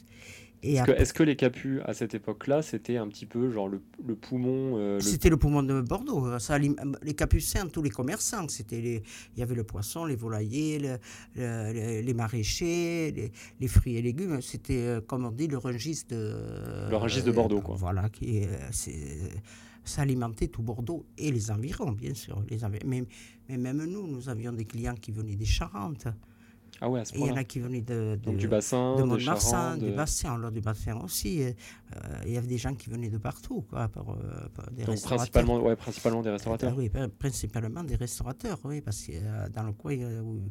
Et 0.64 0.75
Est-ce 0.75 0.85
que, 0.85 0.90
après- 0.92 1.02
est-ce 1.02 1.12
que 1.12 1.23
les 1.25 1.35
capus, 1.35 1.81
à 1.85 1.92
cette 1.92 2.14
époque-là, 2.14 2.62
c'était 2.62 2.97
un 2.97 3.09
petit 3.09 3.26
peu 3.26 3.50
genre 3.50 3.69
le, 3.69 3.83
le 4.07 4.14
poumon 4.14 4.78
euh, 4.78 5.00
C'était 5.00 5.28
le 5.28 5.37
poumon 5.37 5.62
de 5.64 5.81
Bordeaux. 5.81 6.38
Ça, 6.38 6.57
les 6.59 7.14
capucins, 7.14 7.66
tous 7.66 7.83
les 7.83 7.90
commerçants. 7.90 8.47
C'était 8.49 8.80
les, 8.80 9.02
il 9.37 9.41
y 9.41 9.43
avait 9.43 9.56
le 9.56 9.65
poisson, 9.65 10.04
les 10.04 10.15
volaillers, 10.15 10.78
le- 10.78 10.99
le- 11.34 11.73
le- 11.73 12.00
les 12.02 12.15
maraîchers, 12.15 13.10
les, 13.10 13.32
les 13.58 13.69
fruits 13.69 13.97
et 13.97 14.02
légumes. 14.02 14.41
C'était, 14.41 14.87
euh, 14.87 15.00
comme 15.00 15.25
on 15.25 15.32
dit, 15.32 15.49
le 15.49 15.58
rungis 15.58 16.04
de. 16.08 16.89
Le 16.91 16.97
Rungis 16.97 17.23
de 17.25 17.32
Bordeaux, 17.32 17.60
quoi. 17.60 17.75
Voilà, 17.75 18.08
qui 18.08 18.45
euh, 18.45 18.47
c'est- 18.71 19.19
ça 19.84 20.02
alimentait 20.02 20.47
tout 20.47 20.63
Bordeaux 20.63 21.06
et 21.19 21.32
les 21.32 21.50
environs, 21.50 21.91
bien 21.91 22.15
sûr. 22.15 22.41
Les 22.49 22.58
mais, 22.87 23.04
mais 23.49 23.56
même 23.56 23.84
nous, 23.84 24.06
nous 24.06 24.28
avions 24.28 24.52
des 24.52 24.65
clients 24.65 24.95
qui 24.95 25.10
venaient 25.10 25.34
des 25.34 25.45
Charentes. 25.45 26.06
Ah 26.80 26.89
ouais, 26.91 27.00
à 27.00 27.04
ce 27.04 27.15
il 27.15 27.21
y 27.21 27.30
en 27.30 27.37
a 27.37 27.45
qui 27.45 27.61
venaient 27.61 27.80
de, 27.80 28.19
de, 28.21 28.32
du 28.32 28.49
bassin, 28.49 28.97
de 28.97 29.19
Charentes, 29.19 29.78
du 29.78 29.91
de- 29.91 29.97
bassin, 29.97 30.35
alors 30.35 30.50
du 30.50 30.61
bassin 30.61 30.97
aussi. 31.00 31.43
euh, 31.45 31.52
Il 32.26 32.32
y 32.32 32.37
avait 32.37 32.47
des 32.49 32.58
gens 32.58 32.75
qui 32.75 32.91
venaient 32.91 33.11
de 33.11 33.19
partout, 33.19 33.63
quoi, 33.63 33.89
euh, 33.97 34.49
des 34.73 34.82
donc 34.82 34.91
restaurateurs. 34.95 35.17
principalement, 35.19 35.61
ouais, 35.63 35.76
principalement 35.76 36.23
des 36.23 36.30
restaurateurs. 36.30 36.73
Ah 36.75 36.78
oui, 36.78 36.89
pr- 36.89 37.08
principalement 37.08 37.85
des 37.85 37.95
restaurateurs, 37.97 38.58
oui, 38.65 38.80
parce 38.80 39.02
que 39.06 39.13
euh, 39.15 39.49
dans 39.50 39.63
le 39.63 39.73
coin, 39.73 39.95
où- 40.23 40.50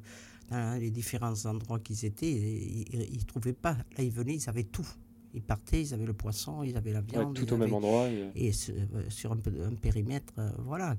dans 0.50 0.80
les 0.80 0.92
différents 0.92 1.46
endroits 1.46 1.80
qu'ils 1.80 2.06
étaient, 2.06 2.32
ils 2.32 3.18
ne 3.20 3.24
trouvaient 3.26 3.54
pas. 3.54 3.74
Là, 3.98 4.04
ils 4.04 4.12
venaient, 4.12 4.36
ils 4.36 4.50
avaient 4.50 4.64
tout. 4.66 4.88
Ils 5.34 5.42
partaient, 5.42 5.82
ils 5.82 5.94
avaient 5.94 6.06
le 6.06 6.14
poisson, 6.14 6.62
ils 6.64 6.76
avaient 6.76 6.92
la 6.92 7.00
Ouais, 7.00 7.06
viande. 7.10 7.36
tout 7.36 7.46
ils 7.46 7.54
au 7.54 7.58
même 7.58 7.74
endroit. 7.74 8.08
et- 8.10 8.32
et 8.36 8.52
ce- 8.52 8.72
euh, 8.74 9.10
sur 9.10 9.32
un, 9.32 9.38
périmètre, 9.82 10.34
euh, 10.38 10.50
voilà. 10.60 10.96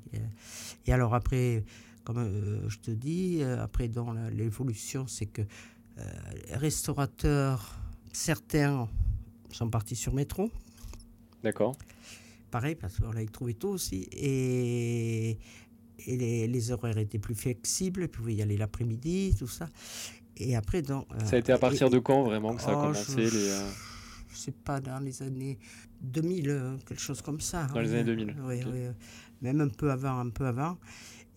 Et 0.86 0.92
alors 0.92 1.14
après, 1.14 1.64
comme 2.04 2.18
euh, 2.18 2.68
je 2.68 2.78
te 2.78 2.90
dis, 2.90 3.42
après 3.42 3.88
dans 3.88 4.12
l'évolution, 4.30 5.06
c'est 5.06 5.26
que 5.26 5.42
euh, 5.98 6.04
restaurateurs, 6.52 7.78
certains 8.12 8.88
sont 9.50 9.68
partis 9.68 9.94
sur 9.96 10.14
métro, 10.14 10.50
D'accord. 11.42 11.76
pareil, 12.50 12.74
parce 12.74 12.96
qu'on 12.98 13.10
avait 13.10 13.26
trouvé 13.26 13.52
tout 13.54 13.68
aussi, 13.68 14.08
et, 14.12 15.32
et 16.06 16.16
les, 16.16 16.48
les 16.48 16.70
horaires 16.70 16.96
étaient 16.96 17.18
plus 17.18 17.34
flexibles, 17.34 18.02
vous 18.04 18.08
pouvez 18.08 18.34
y 18.36 18.40
aller 18.42 18.56
l'après-midi, 18.56 19.34
tout 19.38 19.46
ça. 19.46 19.68
Et 20.38 20.56
après, 20.56 20.82
euh, 20.90 21.02
Ça 21.26 21.36
a 21.36 21.38
été 21.38 21.52
à 21.52 21.56
et- 21.56 21.58
partir 21.60 21.90
de 21.90 21.98
quand 21.98 22.22
vraiment 22.24 22.54
que 22.56 22.62
ça 22.62 22.70
a 22.70 22.76
Oh, 22.78 22.80
commencé 22.80 23.26
je- 23.26 23.36
les, 23.36 23.50
je 24.32 24.36
sais 24.36 24.52
pas, 24.52 24.80
dans 24.80 24.98
les 24.98 25.22
années 25.22 25.58
2000, 26.00 26.48
euh, 26.50 26.76
quelque 26.86 27.00
chose 27.00 27.22
comme 27.22 27.40
ça. 27.40 27.66
Dans 27.66 27.80
les 27.80 27.90
oui. 27.90 27.94
années 27.96 28.16
2000, 28.16 28.36
Oui, 28.46 28.60
même 29.40 29.60
un 29.60 29.68
peu 29.68 29.90
avant, 29.90 30.18
un 30.18 30.30
peu 30.30 30.46
avant. 30.46 30.78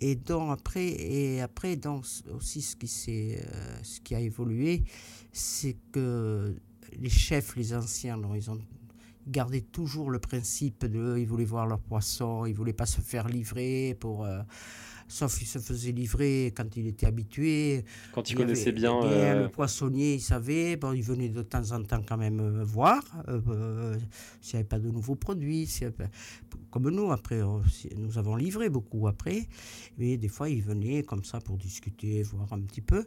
Et 0.02 0.16
donc 0.16 0.52
après, 0.52 0.88
et 0.88 1.42
après 1.42 1.76
donc, 1.76 2.06
aussi 2.34 2.62
ce 2.62 2.76
qui, 2.76 3.36
euh, 3.36 3.44
ce 3.84 4.02
qui 4.02 4.14
a 4.16 4.20
évolué, 4.20 4.84
c'est 5.32 5.78
que 5.92 6.56
les 6.98 7.10
chefs, 7.10 7.56
les 7.56 7.74
anciens, 7.74 8.18
donc, 8.18 8.34
ils 8.36 8.52
ont 8.52 8.60
gardé 9.28 9.62
toujours 9.62 10.12
le 10.12 10.20
principe 10.20 10.86
de, 10.86 11.18
ils 11.18 11.26
voulaient 11.28 11.46
voir 11.46 11.66
leur 11.66 11.80
poisson, 11.80 12.46
ils 12.46 12.54
voulaient 12.54 12.74
pas 12.74 12.86
se 12.86 13.02
faire 13.02 13.28
livrer 13.28 13.96
pour... 14.00 14.26
euh, 14.26 14.42
sauf 15.08 15.42
ils 15.42 15.46
se 15.46 15.60
faisaient 15.60 15.92
livrer 15.92 16.52
quand 16.56 16.76
il 16.78 16.88
était 16.88 17.06
habitué. 17.06 17.86
quand 18.14 18.30
Il 18.30 18.36
avait- 18.36 18.44
connaissaient 18.46 18.72
bien. 18.72 19.02
euh, 19.04 19.44
Le 19.44 19.50
poissonnier, 19.50 20.16
il 20.16 20.22
savait. 20.22 20.76
Bon, 20.78 20.94
il 20.94 21.04
venait 21.04 21.30
de 21.30 21.42
temps 21.44 21.72
en 21.72 21.84
temps 21.84 22.02
quand 22.08 22.18
même 22.18 22.40
euh, 22.40 22.64
voir 22.64 23.04
euh, 23.28 23.40
euh, 23.50 23.98
s'il 24.42 24.56
n'y 24.58 24.60
avait 24.62 24.68
pas 24.68 24.80
de 24.80 24.90
nouveaux 24.90 25.16
produits. 25.16 25.70
pas- 25.98 26.06
Comme 26.72 26.90
nous, 26.90 27.12
après, 27.12 27.42
on- 27.44 27.62
nous 27.98 28.18
avons 28.18 28.36
livré 28.36 28.70
beaucoup 28.70 29.08
après. 29.08 29.48
Mais 29.98 30.18
des 30.18 30.28
fois, 30.28 30.50
il 30.50 30.62
venait 30.62 31.04
comme 31.04 31.24
ça 31.24 31.40
pour 31.40 31.58
discuter, 31.58 32.24
voir 32.24 32.52
un 32.54 32.62
petit 32.62 32.82
peu. 32.82 33.06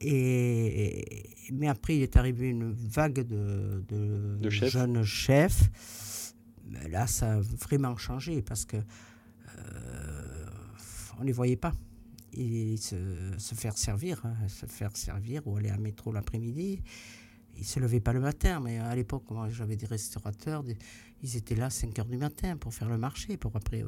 Et, 0.00 1.22
mais 1.52 1.68
après, 1.68 1.96
il 1.96 2.02
est 2.02 2.16
arrivé 2.16 2.48
une 2.48 2.70
vague 2.72 3.20
de, 3.26 3.82
de, 3.88 4.36
De 4.40 4.50
chefs. 4.50 4.70
jeunes 4.70 5.02
chefs. 5.04 5.70
Là, 6.90 7.06
ça 7.06 7.34
a 7.34 7.40
vraiment 7.40 7.96
changé 7.96 8.42
parce 8.42 8.64
que 8.64 8.76
euh, 8.76 10.35
on 11.16 11.20
ne 11.22 11.26
les 11.26 11.32
voyait 11.32 11.56
pas. 11.56 11.72
Et 12.32 12.76
se, 12.76 12.96
se 13.38 13.54
faire 13.54 13.78
servir, 13.78 14.20
hein, 14.24 14.34
se 14.48 14.66
faire 14.66 14.94
servir 14.96 15.46
ou 15.46 15.56
aller 15.56 15.70
à 15.70 15.78
métro 15.78 16.12
l'après-midi. 16.12 16.82
Ils 17.56 17.60
ne 17.60 17.64
se 17.64 17.80
levaient 17.80 18.00
pas 18.00 18.12
le 18.12 18.20
matin, 18.20 18.60
mais 18.60 18.78
à 18.78 18.94
l'époque, 18.94 19.24
moi 19.30 19.48
j'avais 19.48 19.76
des 19.76 19.86
restaurateurs, 19.86 20.62
des- 20.62 20.76
ils 21.22 21.36
étaient 21.36 21.54
là 21.54 21.66
à 21.66 21.70
5 21.70 21.98
heures 21.98 22.04
du 22.06 22.18
matin 22.18 22.56
pour 22.58 22.74
faire 22.74 22.90
le 22.90 22.98
marché, 22.98 23.38
pour 23.38 23.56
après 23.56 23.82
euh, 23.82 23.86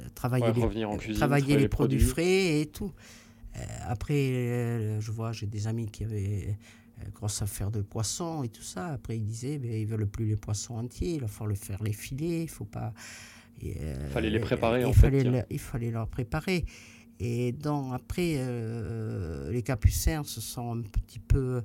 euh, 0.00 0.08
travailler, 0.16 0.46
Ouais, 0.46 0.52
les, 0.52 0.62
revenir 0.62 0.90
en 0.90 0.94
euh, 0.94 0.98
cuisine, 0.98 1.14
travailler 1.18 1.54
les 1.54 1.62
les 1.62 1.68
produits, 1.68 1.98
produits. 1.98 2.10
frais 2.10 2.60
et 2.62 2.66
tout. 2.66 2.92
Euh, 3.56 3.60
après, 3.86 4.14
euh, 4.32 5.00
je 5.00 5.12
vois, 5.12 5.30
j'ai 5.32 5.46
des 5.46 5.68
amis 5.68 5.86
qui 5.86 6.02
avaient 6.04 6.58
grosse 7.14 7.40
affaire 7.42 7.70
de 7.70 7.80
poissons 7.82 8.42
et 8.42 8.48
tout 8.48 8.62
ça. 8.62 8.88
Après, 8.88 9.16
ils 9.16 9.24
disaient, 9.24 9.58
mais 9.62 9.80
ils 9.82 9.86
veulent 9.86 10.08
plus 10.08 10.26
les 10.26 10.36
poissons 10.36 10.74
entiers, 10.74 11.14
il 11.14 11.20
va 11.20 11.28
falloir 11.28 11.50
le 11.50 11.54
faire 11.54 11.80
les 11.84 11.92
filets, 11.92 12.42
il 12.42 12.48
faut 12.50 12.64
pas. 12.64 12.92
Et, 13.60 13.76
euh, 13.80 14.08
Fallait 14.10 14.30
les 14.30 14.40
préparer, 14.40 14.80
il 14.80 14.86
en 14.86 14.92
fait, 14.92 15.10
le- 15.10 15.42
il 15.50 15.58
fallait 15.58 15.90
leur 15.90 16.08
préparer. 16.08 16.64
Et 17.20 17.52
donc 17.52 17.92
après, 17.94 18.34
euh, 18.36 19.50
les 19.50 19.62
capucins 19.62 20.22
se 20.24 20.40
sont 20.40 20.76
un 20.78 20.82
petit 20.82 21.18
peu 21.18 21.62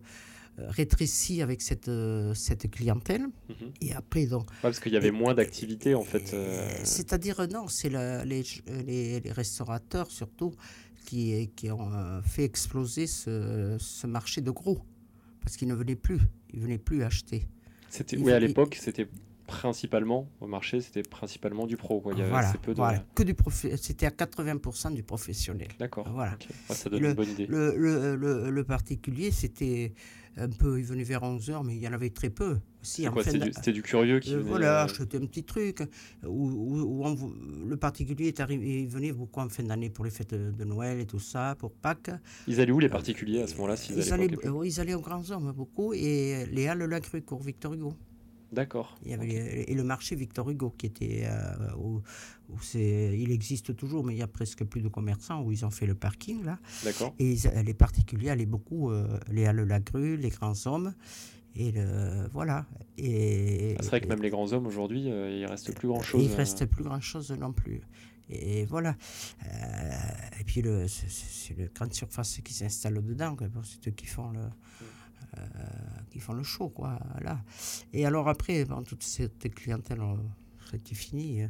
euh, 0.60 0.70
rétrécis 0.70 1.42
avec 1.42 1.62
cette, 1.62 1.90
cette 2.36 2.70
clientèle. 2.72 3.22
mhm. 3.50 3.72
Et 3.82 3.94
après, 3.94 4.26
donc, 4.26 4.48
parce 4.62 4.80
qu'il 4.80 4.94
y 4.94 4.98
avait 4.98 5.12
moins 5.12 5.34
d'activités 5.34 5.96
en 5.96 6.04
fait. 6.04 6.34
euh, 6.34 6.68
C'est-à-dire, 6.84 7.48
non, 7.52 7.68
c'est 7.68 7.90
les, 7.90 8.44
les, 8.86 9.20
les 9.20 9.32
restaurateurs 9.32 10.10
surtout 10.12 10.54
qui, 11.06 11.50
qui 11.56 11.70
ont 11.72 12.22
fait 12.24 12.44
exploser 12.46 13.08
ce, 13.08 13.76
ce 13.80 14.08
marché 14.08 14.42
de 14.42 14.52
gros. 14.52 14.80
Parce 15.42 15.58
qu'ils 15.58 15.68
ne 15.68 15.74
venaient 15.76 15.96
plus, 15.98 16.20
ils 16.54 16.62
venaient 16.62 16.78
plus 16.78 17.04
acheter. 17.04 17.46
C'était, 17.90 18.16
Il 18.16 18.24
oui, 18.24 18.32
à 18.32 18.40
l'époque, 18.40 18.78
c'était 18.80 19.08
principalement, 19.48 20.30
au 20.42 20.48
marché, 20.48 20.82
c'était 20.82 21.04
principalement 21.04 21.66
du 21.68 21.78
pro. 21.78 22.02
Quoi. 22.02 22.14
Il 22.14 22.20
y 22.20 22.22
avait 22.22 22.30
voilà, 22.32 22.50
assez 22.50 22.58
peu 22.58 22.72
de. 22.72 22.78
voilà, 22.78 23.04
que 23.16 23.24
du 23.24 23.34
prof- 23.34 23.66
c'était 23.78 24.06
à 24.06 24.10
80% 24.12 24.94
du 24.94 25.04
professionnel. 25.04 25.68
D'accord. 25.80 26.08
Voilà. 26.12 26.32
Ouais, 26.70 26.76
ça 26.76 26.90
donne 26.90 27.04
une 27.06 27.14
bonne 27.14 27.30
idée. 27.30 27.46
Le, 27.48 27.76
le, 27.78 28.50
le, 28.50 28.64
particulier, 28.64 29.32
c'était 29.32 29.94
un 30.38 30.50
peu, 30.50 30.80
il 30.80 30.86
venait 30.86 31.04
vers 31.04 31.22
11h, 31.22 31.64
mais 31.66 31.76
il 31.76 31.82
y 31.82 31.88
en 31.88 31.94
avait 31.94 32.10
très 32.10 32.30
peu. 32.30 32.58
Si, 32.82 33.08
c'était 33.24 33.38
de- 33.40 33.72
du, 33.72 33.82
curieux 33.84 34.20
qui 34.20 34.34
Euh, 34.34 34.38
venait, 34.40 34.50
voilà, 34.50 34.82
euh, 34.82 34.86
acheter 34.86 35.18
un 35.18 35.26
petit 35.26 35.44
truc. 35.44 35.84
Où, 36.26 36.50
où- 36.50 36.82
où 36.82 37.06
on 37.06 37.32
le 37.66 37.78
particulier 37.78 38.28
est 38.28 38.40
arrivé, 38.40 38.82
il 38.82 38.88
venait 38.90 39.12
beaucoup 39.14 39.40
en 39.40 39.48
fin 39.50 39.64
d'année 39.64 39.90
pour 39.90 40.04
les 40.06 40.12
fêtes 40.12 40.34
de, 40.34 40.64
Noël 40.66 41.00
et 41.00 41.06
tout 41.06 41.20
ça, 41.20 41.56
pour 41.60 41.72
Pâques. 41.72 42.12
Ils 42.48 42.60
allaient 42.60 42.72
où 42.74 42.80
les 42.80 42.90
particuliers 42.90 43.42
à 43.42 43.48
ce 43.48 43.56
moment-là 43.56 43.76
Ils 43.90 44.12
allaient 44.12 44.30
euh, 44.46 44.66
ils 44.66 44.80
allaient 44.80 44.96
aux 44.96 45.02
grands 45.02 45.30
hommes 45.32 45.52
beaucoup 45.54 45.94
et 45.94 46.46
les 46.52 46.68
halles 46.68 46.84
La 46.84 47.00
Crue, 47.00 47.22
cours 47.22 47.42
Victor 47.42 47.74
Hugo. 47.74 47.94
D'accord. 48.54 48.98
Il 49.04 49.12
y 49.12 49.14
avait 49.14 49.26
ok. 49.26 49.32
les- 49.34 49.66
et 49.68 49.74
le 49.74 49.84
marché 49.84 50.16
Victor 50.16 50.50
Hugo 50.50 50.74
qui 50.78 50.86
était 50.86 51.24
euh, 51.26 51.74
où, 51.78 52.02
où 52.50 52.60
c'est, 52.62 53.18
il 53.20 53.32
existe 53.32 53.76
toujours, 53.76 54.04
mais 54.04 54.14
il 54.14 54.20
y 54.20 54.22
a 54.24 54.28
presque 54.28 54.64
plus 54.64 54.82
de 54.82 54.88
commerçants 54.90 55.42
où 55.42 55.52
ils 55.52 55.66
ont 55.66 55.72
fait 55.72 55.86
le 55.88 55.96
parking 55.96 56.44
là. 56.44 56.60
D'accord. 56.84 57.14
Et 57.20 57.32
ils- 57.32 57.64
les 57.66 57.74
particuliers 57.74 58.30
allaient 58.30 58.46
beaucoup, 58.46 58.92
euh, 58.92 59.20
les 59.32 59.46
halles 59.46 59.62
La 59.64 59.80
Grue, 59.80 60.18
les 60.18 60.30
grands 60.30 60.68
hommes. 60.68 60.94
Et 61.56 61.72
le- 61.72 62.28
voilà. 62.32 62.66
Et, 62.98 63.76
Ah, 63.78 63.84
c'est 63.84 63.90
vrai 63.90 64.02
que 64.02 64.08
même 64.08 64.22
les 64.24 64.30
grands 64.32 64.52
hommes 64.54 64.66
aujourd'hui, 64.66 65.12
euh, 65.12 65.30
il 65.30 65.46
reste 65.46 65.74
plus 65.76 65.88
grand 65.88 66.02
chose. 66.02 66.24
il 66.24 66.32
ne 66.32 66.36
reste 66.36 66.66
plus 66.66 66.84
grand 66.84 67.00
chose 67.02 67.32
non 67.32 67.54
plus. 67.54 67.82
Et 68.30 68.66
voilà. 68.66 68.96
Euh, 69.46 69.92
et 70.40 70.44
puis 70.46 70.62
le, 70.62 70.88
c'est, 70.88 71.56
le 71.58 71.70
grande 71.74 71.94
surface 71.94 72.40
qui 72.44 72.54
s'installe 72.54 73.04
dedans. 73.06 73.36
c'est 73.64 73.88
eux 73.90 73.92
qui 73.92 74.06
font 74.08 74.32
le, 74.32 74.40
euh, 75.38 75.64
qui 76.10 76.20
font 76.20 76.34
le 76.34 76.44
show, 76.44 76.70
quoi. 76.70 77.00
Là. 77.22 77.44
Et 77.94 78.06
alors 78.06 78.28
après, 78.30 78.66
toute 78.86 79.04
cette 79.04 79.54
clientèle, 79.54 80.02
euh, 80.02 80.16
c'était 80.72 80.96
fini. 80.96 81.44
Euh, 81.44 81.48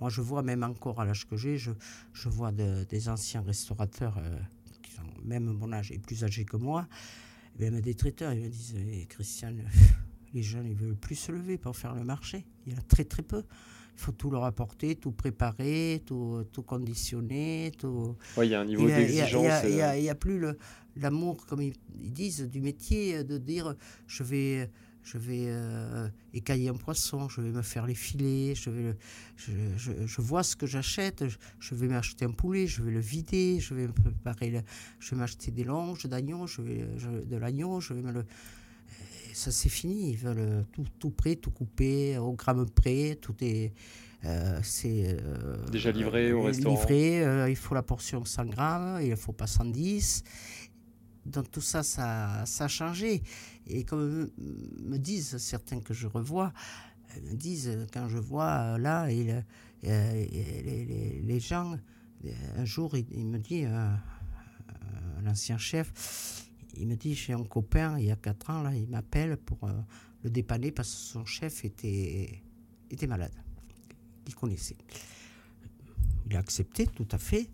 Moi, 0.00 0.10
je 0.10 0.20
vois 0.20 0.42
même 0.42 0.62
encore 0.62 1.00
à 1.00 1.04
l'âge 1.04 1.26
que 1.26 1.36
j'ai, 1.36 1.56
je, 1.58 1.72
je 2.12 2.28
vois 2.28 2.52
de- 2.52 2.84
des 2.88 3.08
anciens 3.08 3.40
restaurateurs 3.42 4.18
euh, 4.18 4.38
qui 4.82 4.92
sont 4.92 5.02
même 5.24 5.44
mon 5.52 5.72
âge 5.72 5.90
et 5.92 5.98
plus 5.98 6.22
âgés 6.24 6.44
que 6.44 6.56
moi, 6.56 6.86
même 7.58 7.80
des 7.80 7.94
traiteurs, 7.94 8.32
ils 8.32 8.42
me 8.42 8.48
disent, 8.48 8.76
Eh, 8.76 9.06
Christian, 9.06 9.54
les 10.34 10.42
jeunes, 10.42 10.66
ils 10.66 10.74
veulent 10.76 10.96
plus 10.96 11.14
se 11.16 11.32
lever 11.32 11.56
pour 11.56 11.76
faire 11.76 11.94
le 11.94 12.04
marché. 12.04 12.44
Il 12.66 12.72
y 12.72 12.76
en 12.76 12.78
a 12.78 12.82
très 12.82 13.04
très 13.04 13.22
peu. 13.22 13.42
Il 13.96 14.02
faut 14.02 14.12
tout 14.12 14.30
leur 14.30 14.44
apporter, 14.44 14.94
tout 14.94 15.10
préparer, 15.10 16.02
tout, 16.04 16.44
tout 16.52 16.62
conditionner, 16.62 17.72
tout... 17.78 18.14
Ouais, 18.36 18.46
il 18.46 18.50
y 18.50 18.54
a 18.54 18.60
un 18.60 18.64
niveau 18.66 18.86
il 18.86 18.92
a- 18.92 18.96
d'exigence. 18.98 19.42
Il 19.64 19.76
y 19.76 19.80
a- 19.80 19.98
il 19.98 20.04
y 20.04 20.08
a- 20.08 20.10
euh, 20.10 20.12
a 20.12 20.14
plus 20.14 20.44
l'amour, 20.96 21.46
comme 21.46 21.62
ils, 21.62 21.72
ils 22.02 22.12
disent, 22.12 22.42
du 22.42 22.60
métier, 22.60 23.16
euh, 23.16 23.22
de 23.24 23.38
dire 23.38 23.74
je 24.06 24.22
vais, 24.22 24.70
je 25.02 25.16
vais 25.16 25.44
euh, 25.46 26.08
écailler 26.34 26.68
un 26.68 26.74
poisson, 26.74 27.28
je 27.30 27.40
vais 27.40 27.50
me 27.50 27.62
faire 27.62 27.86
les 27.86 27.94
filets, 27.94 28.54
je, 28.54 28.68
vais 28.68 28.82
le- 28.82 28.96
je, 29.36 29.52
je- 29.78 30.06
je 30.06 30.20
vois 30.20 30.42
ce 30.42 30.56
que 30.56 30.66
j'achète, 30.66 31.26
je, 31.26 31.36
je 31.58 31.74
vais 31.74 31.88
m'acheter 31.88 32.26
un 32.26 32.32
poulet, 32.32 32.66
je 32.66 32.82
vais 32.82 32.90
le 32.90 33.00
vider, 33.00 33.60
je 33.60 33.72
vais 33.72 33.86
me 33.86 33.92
préparer, 33.92 34.50
le- 34.50 34.62
je 35.00 35.10
vais 35.12 35.16
m'acheter 35.16 35.50
des 35.52 35.64
longes 35.64 36.04
d'agneau, 36.04 36.46
je 36.46 36.60
vais, 36.60 36.84
de 37.24 37.36
l'agneau, 37.36 37.80
je 37.80 37.94
vais 37.94 38.02
me 38.02 38.12
le. 38.12 38.24
Ça 39.36 39.52
c'est 39.52 39.68
fini, 39.68 40.12
ils 40.12 40.16
veulent 40.16 40.38
euh, 40.38 40.62
tout, 40.72 40.86
tout 40.98 41.10
prêt, 41.10 41.36
tout 41.36 41.50
coupé, 41.50 42.16
au 42.16 42.32
gramme 42.32 42.64
près, 42.70 43.18
tout 43.20 43.34
est. 43.42 43.70
euh, 44.24 44.58
c'est 44.62 45.18
euh, 45.20 45.56
Déjà 45.70 45.90
livré 45.92 46.32
au 46.32 46.40
restaurant. 46.44 46.74
livré, 46.74 47.50
il 47.50 47.56
faut 47.56 47.74
la 47.74 47.82
portion 47.82 48.24
100 48.24 48.46
grammes, 48.46 48.98
il 49.02 49.10
ne 49.10 49.14
faut 49.16 49.34
pas 49.34 49.46
110. 49.46 50.24
Donc 51.26 51.50
tout 51.50 51.60
ça, 51.60 51.82
ça, 51.82 52.44
ça 52.46 52.64
a 52.64 52.68
changé. 52.68 53.22
Et 53.66 53.84
comme 53.84 54.30
me, 54.38 54.96
disent 54.96 55.36
certains 55.36 55.80
que 55.80 55.92
je 55.92 56.06
revois, 56.06 56.50
me 57.22 57.34
disent 57.34 57.76
quand 57.92 58.08
je 58.08 58.16
vois 58.16 58.78
là, 58.78 59.10
il, 59.10 59.44
les, 59.82 60.26
les- 60.86 61.20
les 61.22 61.40
gens, 61.40 61.76
un 62.56 62.64
jour, 62.64 62.96
il, 62.96 63.04
il 63.10 63.26
me 63.26 63.38
dit, 63.38 63.64
euh, 63.66 63.90
un 65.18 65.26
ancien 65.30 65.58
chef, 65.58 66.45
il 66.78 66.86
me 66.86 66.96
dit, 66.96 67.14
j'ai 67.14 67.32
un 67.32 67.44
copain, 67.44 67.98
il 67.98 68.06
y 68.06 68.10
a 68.10 68.16
4 68.16 68.50
ans, 68.50 68.62
là, 68.62 68.74
il 68.74 68.88
m'appelle 68.88 69.36
pour 69.36 69.64
euh, 69.64 69.72
le 70.22 70.30
dépanner 70.30 70.72
parce 70.72 70.90
que 70.90 70.96
son 70.96 71.24
chef 71.24 71.64
était, 71.64 72.42
était 72.90 73.06
malade. 73.06 73.34
Il 74.26 74.34
connaissait. 74.34 74.76
Il 76.26 76.36
a 76.36 76.40
accepté, 76.40 76.86
tout 76.86 77.08
à 77.12 77.18
fait. 77.18 77.48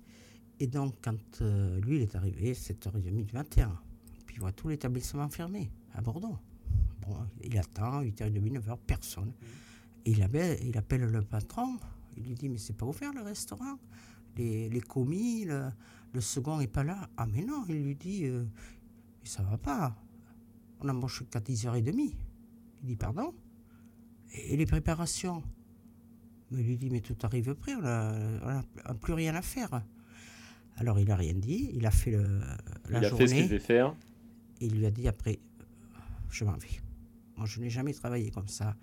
Et 0.61 0.67
donc, 0.67 0.95
quand 1.03 1.19
euh, 1.41 1.81
lui, 1.81 1.97
il 1.97 2.03
est 2.03 2.15
arrivé, 2.15 2.53
7h30 2.53 3.25
du 3.25 3.33
matin, 3.33 3.79
puis 4.27 4.37
il 4.37 4.41
voit 4.41 4.53
tout 4.53 4.69
l'établissement 4.69 5.29
fermé 5.29 5.71
à 5.95 6.01
Bordeaux. 6.01 6.39
Bon, 7.01 7.17
il 7.43 7.59
attend, 7.59 8.03
8h30, 8.03 8.61
9h, 8.61 8.79
personne. 8.87 9.33
Il 10.05 10.23
appelle, 10.23 10.59
il 10.65 10.77
appelle 10.79 11.03
le 11.03 11.23
patron, 11.23 11.79
il 12.17 12.25
lui 12.25 12.35
dit, 12.35 12.49
mais 12.49 12.59
c'est 12.59 12.77
pas 12.77 12.87
ouvert 12.87 13.13
le 13.13 13.23
restaurant. 13.23 13.79
Les, 14.37 14.69
les 14.69 14.81
commis, 14.81 15.45
le, 15.45 15.69
le 16.13 16.21
second 16.21 16.59
n'est 16.59 16.67
pas 16.67 16.85
là. 16.85 17.09
Ah, 17.17 17.27
mais 17.27 17.45
non, 17.45 17.65
il 17.69 17.83
lui 17.83 17.95
dit, 17.95 18.25
euh, 18.25 18.45
mais 19.23 19.29
ça 19.29 19.43
va 19.43 19.57
pas. 19.59 19.97
On 20.81 20.89
embauche 20.89 21.25
qu'à 21.31 21.41
10h30. 21.41 22.15
Il 22.83 22.87
dit, 22.87 22.97
pardon 22.97 23.33
Et 24.35 24.57
les 24.57 24.67
préparations? 24.67 25.43
Mais 26.51 26.61
il 26.61 26.67
lui 26.67 26.77
dit, 26.77 26.91
mais 26.91 27.01
tout 27.01 27.17
arrive 27.23 27.55
prêt, 27.55 27.75
on 27.75 27.81
n'a 27.81 28.63
plus 29.01 29.13
rien 29.15 29.35
à 29.35 29.43
faire. 29.43 29.83
Alors 30.77 30.99
il 30.99 31.07
n'a 31.09 31.17
rien 31.17 31.35
dit, 31.35 31.71
il 31.75 31.87
a 31.87 31.91
fait 31.91 32.13
le, 32.13 32.41
la 32.89 32.99
il 32.99 33.05
a 33.05 33.09
journée. 33.09 33.27
fait 33.27 33.29
ce 33.29 33.35
qu'il 33.35 33.45
devait 33.45 33.59
faire. 33.59 33.95
Et 34.61 34.67
il 34.67 34.75
lui 34.79 34.87
a 34.87 34.91
dit 34.91 35.07
après, 35.09 35.39
je 36.31 36.45
m'en 36.45 36.57
vais. 36.57 36.69
Moi, 37.37 37.47
je 37.47 37.61
n'ai 37.61 37.71
jamais 37.71 37.93
travaillé 37.95 38.31
comme 38.31 38.49
ça. 38.49 38.77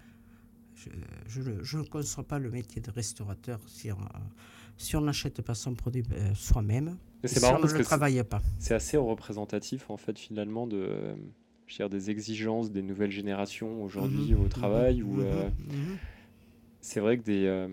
Je, 0.75 0.89
je, 1.27 1.41
ne- 1.41 1.63
je 1.63 1.77
ne 1.77 1.83
conçois 1.83 2.23
pas 2.27 2.39
le 2.39 2.49
métier 2.49 2.81
de 2.81 2.89
restaurateur 2.91 3.59
si 3.67 3.91
on 3.91 3.97
si 4.77 4.95
on 4.95 5.01
n'achète 5.01 5.41
pas 5.41 5.53
son 5.55 5.73
produit 5.75 6.03
euh, 6.13 6.33
soi-même. 6.33 6.97
C'est 7.23 7.41
marrant 7.41 7.59
parce 7.59 7.73
que 7.73 7.83
pas. 8.23 8.41
assez 8.73 8.97
représentatif 8.97 9.89
en 9.89 9.97
fait 9.97 10.17
finalement 10.17 10.67
de 10.67 11.15
je 11.67 11.75
dire, 11.75 11.89
des 11.89 12.09
exigences 12.09 12.71
des 12.71 12.81
nouvelles 12.81 13.11
générations 13.11 13.83
aujourd'hui 13.83 14.33
Mhm, 14.33 14.45
au 14.45 14.47
travail 14.47 15.03
où 15.03 15.21
euh, 15.21 15.49
mhm. 15.49 15.97
c'est 16.81 16.99
vrai 16.99 17.17
que 17.17 17.23
des, 17.23 17.45
euh, 17.45 17.67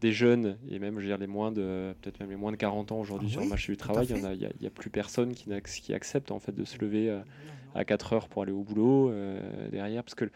des 0.00 0.12
jeunes 0.12 0.58
et 0.70 0.78
même 0.78 0.96
je 0.96 1.00
veux 1.00 1.06
dire, 1.08 1.18
les 1.18 1.26
moins 1.26 1.50
de 1.52 1.94
peut-être 2.00 2.20
même 2.20 2.30
les 2.30 2.36
moins 2.36 2.52
de 2.52 2.56
40 2.56 2.92
ans 2.92 3.00
aujourd'hui 3.00 3.28
Ah 3.28 3.32
sur 3.32 3.40
oui, 3.40 3.46
le 3.46 3.50
marché 3.50 3.72
du 3.72 3.76
travail 3.76 4.06
il 4.08 4.16
y 4.16 4.20
en 4.20 4.24
a 4.24 4.34
il 4.34 4.40
y 4.40 4.46
a- 4.46 4.50
il 4.58 4.62
y 4.62 4.66
a 4.66 4.70
plus 4.70 4.90
personne 4.90 5.32
qui, 5.34 5.52
accepte 5.92 6.30
en 6.30 6.38
fait 6.38 6.52
de 6.52 6.64
se 6.64 6.78
lever 6.78 7.10
euh, 7.10 7.20
à 7.74 7.84
4 7.84 8.12
heures 8.12 8.28
pour 8.28 8.42
aller 8.42 8.52
au 8.52 8.62
boulot 8.62 9.12
derrière 9.70 10.04
parce 10.04 10.14
que 10.14 10.30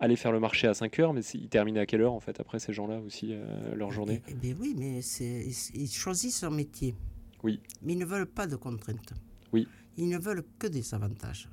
aller 0.00 0.16
faire 0.16 0.32
le 0.32 0.40
marché 0.40 0.66
à 0.66 0.74
5 0.74 0.98
heures 0.98 1.12
mais 1.12 1.22
ils 1.34 1.48
terminent 1.48 1.80
à 1.80 1.86
quelle 1.86 2.02
heure 2.02 2.12
en 2.12 2.20
fait 2.20 2.38
après 2.40 2.58
ces 2.58 2.72
gens-là 2.72 3.00
aussi 3.00 3.28
euh, 3.32 3.74
leur 3.74 3.90
journée? 3.90 4.22
Eh, 4.26 4.32
eh 4.32 4.34
bien 4.34 4.56
oui, 4.58 4.74
mais 4.76 5.00
ils, 5.00 5.90
choisissent 5.90 6.42
leur 6.42 6.50
métier. 6.50 6.94
Oui. 7.42 7.60
Mais 7.82 7.94
ils 7.94 7.98
ne 7.98 8.04
veulent 8.04 8.26
pas 8.26 8.46
de 8.46 8.56
contraintes. 8.56 9.12
Oui. 9.52 9.68
Ils 9.96 10.08
ne 10.08 10.18
veulent 10.18 10.44
que 10.58 10.66
des 10.66 10.94
avantages. 10.94 11.48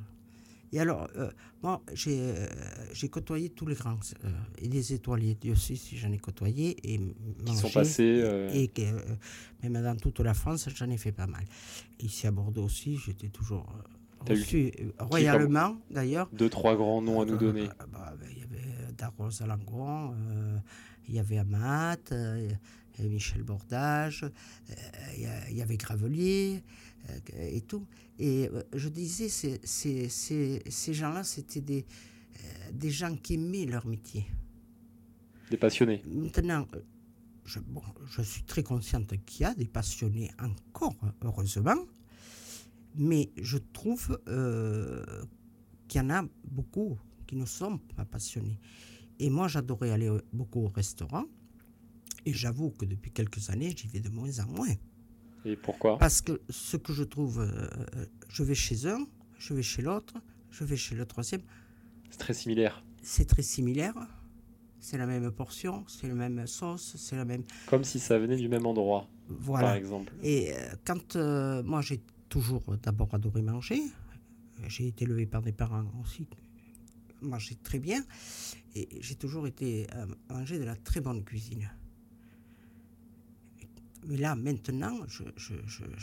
Et 0.74 0.80
alors, 0.80 1.08
euh, 1.16 1.30
moi, 1.62 1.84
j'ai 1.94 2.20
euh, 2.20 3.08
côtoyé 3.12 3.50
tous 3.50 3.68
les 3.68 3.76
grands 3.76 4.00
euh, 4.26 4.30
et 4.58 4.68
des 4.68 4.94
étoiliers. 4.94 5.38
Dieu 5.40 5.54
sait 5.54 5.76
si 5.76 5.98
j'en 5.98 6.12
ai 6.12 6.18
côtoyé. 6.18 6.76
Et 6.84 7.00
qui 7.46 7.56
sont 7.56 7.70
passés 7.70 8.04
Et 8.54 8.72
euh, 8.80 9.00
même 9.62 9.82
dans 9.84 9.96
toute 9.96 10.20
la 10.22 10.34
France, 10.34 10.68
j'en 10.76 10.90
ai 10.90 10.98
fait 10.98 11.12
pas 11.12 11.28
mal. 11.28 11.46
Ici 12.00 12.26
à 12.26 12.32
Bordeaux 12.32 12.64
aussi, 12.64 12.98
j'étais 12.98 13.30
toujours 13.30 13.72
reçu 14.30 14.72
euh, 14.80 14.92
royalement, 15.00 15.78
d'ailleurs. 15.90 16.30
deux 16.34 16.50
trois 16.50 16.76
grands 16.76 17.02
noms 17.02 17.22
à 17.22 17.26
nous 17.26 17.34
Euh, 17.34 17.38
donner 17.38 17.64
euh, 17.70 17.86
bah, 17.92 18.14
ben, 18.20 18.28
Il 18.32 18.40
y 18.40 18.44
avait 18.44 18.94
Darros 18.98 19.42
Alangon, 19.42 20.14
euh, 20.14 20.58
il 21.08 21.16
y 21.16 21.20
avait 21.20 21.38
Amat, 21.38 21.98
il 22.12 22.58
y 22.98 23.00
avait 23.02 23.10
Michel 23.10 23.44
Bordage, 23.44 24.26
il 25.18 25.56
y 25.58 25.62
avait 25.62 25.78
Gravelier 25.78 26.64
et 27.38 27.62
tout. 27.62 27.86
Et 28.20 28.50
je 28.74 28.90
disais, 28.90 29.28
c'est- 29.30 29.60
ces 29.68 30.94
gens-là, 30.94 31.24
c'était 31.24 31.62
des, 31.62 31.86
des 32.72 32.92
gens 32.92 33.16
qui 33.16 33.34
aimaient 33.36 33.66
leur 33.66 33.86
métier. 33.88 34.26
des 35.50 35.58
passionnés 35.58 36.02
Maintenant, 36.08 36.66
je, 37.46 37.60
bon, 37.60 37.82
je 38.08 38.22
suis 38.22 38.44
très 38.44 38.64
consciente 38.64 39.14
qu'il 39.26 39.42
y 39.42 39.46
a 39.46 39.54
des 39.54 39.66
passionnés 39.68 40.32
encore, 40.40 40.96
heureusement, 41.22 41.76
mais 42.96 43.32
je 43.38 43.58
trouve 43.58 44.20
euh, 44.28 45.04
qu'il 45.88 46.02
y 46.02 46.04
en 46.06 46.10
a 46.10 46.24
beaucoup 46.46 46.98
qui 47.28 47.36
ne 47.36 47.46
sont 47.46 47.78
pas 47.96 48.06
passionnés. 48.06 48.60
Et 49.20 49.30
moi, 49.30 49.48
j'adorais 49.48 49.92
aller 49.92 50.10
euh, 50.10 50.22
beaucoup 50.34 50.62
au 50.62 50.68
restaurant, 50.68 51.26
et 52.26 52.34
j'avoue 52.34 52.72
que 52.72 52.86
depuis 52.86 53.12
quelques 53.12 53.50
années, 53.50 53.74
j'y 53.76 53.88
vais 53.88 54.00
de 54.00 54.10
moins 54.10 54.40
en 54.40 54.48
moins. 54.48 54.76
et 55.46 55.56
pourquoi? 55.56 55.98
Parce 55.98 56.22
que 56.22 56.42
ce 56.50 56.78
que 56.78 56.94
je 56.94 57.04
trouve, 57.04 57.40
euh, 57.40 57.68
je 58.30 58.44
vais 58.44 58.56
chez 58.56 58.88
un, 58.88 59.06
je 59.38 59.54
vais 59.54 59.64
chez 59.64 59.82
l'autre, 59.82 60.16
je 60.52 60.64
vais 60.64 60.78
chez 60.78 60.96
le 60.96 61.06
troisième, 61.06 61.42
c'est 62.10 62.20
très 62.20 62.34
similaire 62.34 62.84
c'est 63.04 63.26
très 63.26 63.44
similaire. 63.44 63.94
C'est 64.80 64.98
la 64.98 65.06
même 65.06 65.32
portion, 65.32 65.86
c'est 65.88 66.08
la 66.08 66.14
même 66.14 66.46
sauce, 66.48 66.96
c'est 66.98 67.16
la 67.16 67.24
même. 67.24 67.44
comme 67.68 67.84
si 67.84 68.00
ça 68.00 68.18
venait 68.18 68.36
du 68.36 68.50
même 68.50 68.66
endroit 68.66 69.08
par 69.48 69.74
exemple 69.74 70.12
Et 70.22 70.52
euh, 70.52 70.58
quand 70.86 71.16
euh, 71.16 71.64
moi 71.64 71.82
j'ai 71.82 72.02
toujours 72.34 72.64
euh, 72.70 72.78
d'abord 72.82 73.14
adoré 73.14 73.44
manger, 73.44 73.80
euh, 73.80 74.64
j'ai 74.68 74.88
été 74.88 75.06
élevé 75.06 75.28
par 75.28 75.44
des 75.44 75.52
parents 75.52 75.86
aussi 76.02 76.26
manger 77.22 77.56
très 77.64 77.80
bien. 77.80 78.04
Et 78.76 78.90
j'ai 79.02 79.16
toujours 79.16 79.46
été 79.46 79.88
à 79.92 80.34
manger 80.34 80.58
de 80.58 80.64
la 80.64 80.76
très 80.76 81.00
bonne 81.00 81.24
cuisine. 81.24 81.70
Mais 84.08 84.18
là, 84.18 84.36
maintenant, 84.36 85.00
je 85.08 85.54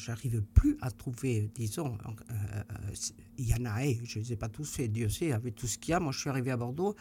n'arrive 0.08 0.42
plus 0.54 0.78
à 0.80 0.90
trouver, 0.90 1.50
disons, 1.54 1.98
euh, 2.06 2.32
euh, 2.32 2.94
il 3.36 3.48
y 3.48 3.54
en 3.54 3.66
a, 3.66 3.82
je 4.04 4.18
ne 4.18 4.24
les 4.24 4.32
ai 4.32 4.36
pas 4.36 4.48
tous 4.48 4.70
fait, 4.70 4.88
Dieu 4.88 5.08
sait, 5.08 5.32
avec 5.32 5.54
tout 5.54 5.66
ce 5.66 5.76
qu'il 5.76 5.92
y 5.92 5.94
a. 5.94 6.00
Moi, 6.00 6.12
je 6.12 6.20
suis 6.20 6.30
arrivé 6.30 6.50
à 6.50 6.56
Bordeaux, 6.56 6.96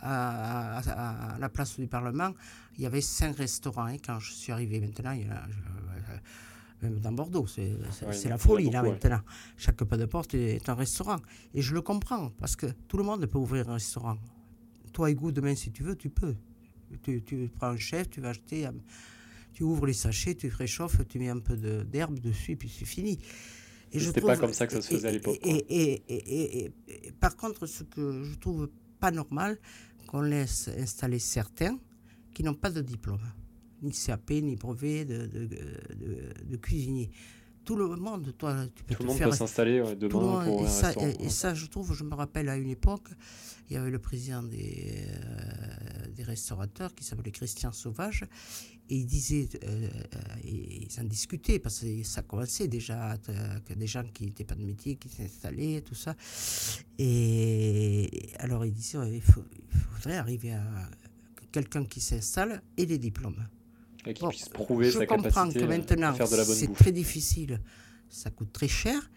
à, 0.00 1.36
la 1.38 1.48
place 1.48 1.78
du 1.78 1.86
Parlement, 1.86 2.34
il 2.76 2.82
y 2.82 2.86
avait 2.86 3.00
cinq 3.00 3.36
restaurants. 3.36 3.88
Et 3.88 3.98
quand 3.98 4.18
je 4.18 4.32
suis 4.32 4.52
arrivé 4.52 4.80
maintenant, 4.80 5.12
il 5.12 5.26
y 5.26 5.30
a, 5.30 5.46
même 6.82 6.98
dans 6.98 7.12
Bordeaux, 7.12 7.46
c'est 7.46 7.70
la 8.28 8.38
folie 8.38 8.70
là 8.70 8.82
maintenant. 8.82 9.20
Chaque 9.56 9.82
pas 9.84 9.96
de 9.96 10.06
porte 10.06 10.34
est 10.34 10.68
un 10.68 10.74
restaurant. 10.74 11.18
Et 11.54 11.62
je 11.62 11.74
le 11.74 11.82
comprends, 11.82 12.30
parce 12.38 12.56
que 12.56 12.66
tout 12.88 12.96
le 12.96 13.04
monde 13.04 13.24
peut 13.26 13.38
ouvrir 13.38 13.68
un 13.70 13.74
restaurant. 13.74 14.18
Toi, 14.92 15.10
Hugo, 15.10 15.32
demain, 15.32 15.54
si 15.54 15.70
tu 15.70 15.82
veux, 15.82 15.96
tu 15.96 16.10
peux. 16.10 16.34
Tu, 17.02 17.22
tu 17.22 17.50
prends 17.56 17.68
un 17.68 17.78
chef, 17.78 18.10
tu 18.10 18.20
vas 18.20 18.30
acheter 18.30 18.68
tu 19.52 19.62
ouvres 19.64 19.86
les 19.86 19.92
sachets, 19.92 20.34
tu 20.34 20.48
réchauffes, 20.48 21.06
tu 21.08 21.18
mets 21.18 21.28
un 21.28 21.38
peu 21.38 21.56
d'herbe 21.56 22.18
dessus, 22.18 22.52
et 22.52 22.56
puis 22.56 22.68
c'est 22.68 22.84
fini. 22.84 23.18
Et 23.92 24.00
C'était 24.00 24.22
pas 24.22 24.36
comme 24.36 24.54
ça 24.54 24.66
que 24.66 24.72
ça 24.72 24.80
se 24.80 24.88
faisait 24.94 25.08
à 25.08 25.10
l'époque. 25.12 25.38
Et, 25.42 26.02
et, 26.08 26.72
par 27.20 27.36
contre, 27.36 27.66
ce 27.66 27.84
que 27.84 28.24
je 28.24 28.34
trouve 28.38 28.70
pas 28.98 29.10
normal, 29.10 29.58
qu'on 30.06 30.22
laisse 30.22 30.68
installer 30.78 31.18
certains 31.18 31.78
qui 32.32 32.42
n'ont 32.42 32.54
pas 32.54 32.70
de 32.70 32.80
diplôme, 32.80 33.20
ni 33.82 33.92
CAP, 33.92 34.30
ni 34.30 34.56
brevet 34.56 35.04
de, 35.04 35.26
de, 35.26 35.48
de, 36.44 36.56
cuisinier. 36.56 37.10
Tout 37.64 37.76
le 37.76 37.86
monde, 37.96 38.34
toi, 38.36 38.66
tu 38.74 38.82
peux 38.82 38.94
Tout 38.94 39.02
le 39.02 39.08
monde 39.10 39.18
peut 39.18 39.32
s'installer 39.32 39.80
demain 39.96 40.44
pour 40.44 40.64
et, 40.64 40.68
ça, 40.68 40.92
et, 41.20 41.28
ça, 41.28 41.54
je 41.54 41.66
trouve, 41.66 41.94
je 41.94 42.02
me 42.02 42.14
rappelle 42.14 42.48
à 42.48 42.56
une 42.56 42.70
époque, 42.70 43.08
il 43.70 43.74
y 43.74 43.76
avait 43.76 43.90
le 43.90 44.00
président 44.00 44.42
des, 44.42 45.06
euh, 45.06 46.08
des 46.14 46.24
restaurateurs 46.24 46.94
qui 46.94 47.04
s'appelait 47.04 47.30
Christian 47.30 47.72
Sauvage, 47.72 48.24
et 48.90 48.96
ils 48.96 49.06
disaient, 49.06 49.48
euh, 49.64 49.88
euh, 50.14 50.18
ils 50.44 50.88
en 51.00 51.04
discutaient, 51.04 51.58
parce 51.60 51.80
que 51.80 52.02
ça 52.02 52.22
commençait 52.22 52.68
déjà, 52.68 53.16
que 53.64 53.74
des 53.74 53.86
gens 53.86 54.04
qui 54.12 54.26
n'étaient 54.26 54.44
pas 54.44 54.56
de 54.56 54.64
métier, 54.64 54.96
qui 54.96 55.08
s'installaient, 55.08 55.82
tout 55.82 55.94
ça. 55.94 56.16
Et 56.98 58.30
alors 58.38 58.64
ils 58.66 58.72
disaient, 58.72 58.98
il, 59.10 59.22
faudrait 59.22 60.18
arriver 60.18 60.52
à 60.52 60.64
quelqu'un 61.52 61.84
qui 61.84 62.00
s'installe 62.00 62.60
et 62.76 62.86
les 62.86 62.98
diplômes. 62.98 63.46
Et 64.06 64.14
qui 64.14 64.26
puisse 64.26 64.48
prouver 64.48 64.90
sa 64.90 65.06
capacité 65.06 65.60
que 65.60 65.64
maintenant, 65.64 66.12
faire 66.14 66.28
de 66.28 66.36
la 66.36 66.44
bonne 66.44 66.54
C'est 66.56 66.72
très 66.72 66.92
difficile, 66.92 67.60
ça 68.08 68.30
coûte 68.30 68.52
très 68.52 68.68
cher. 68.68 69.10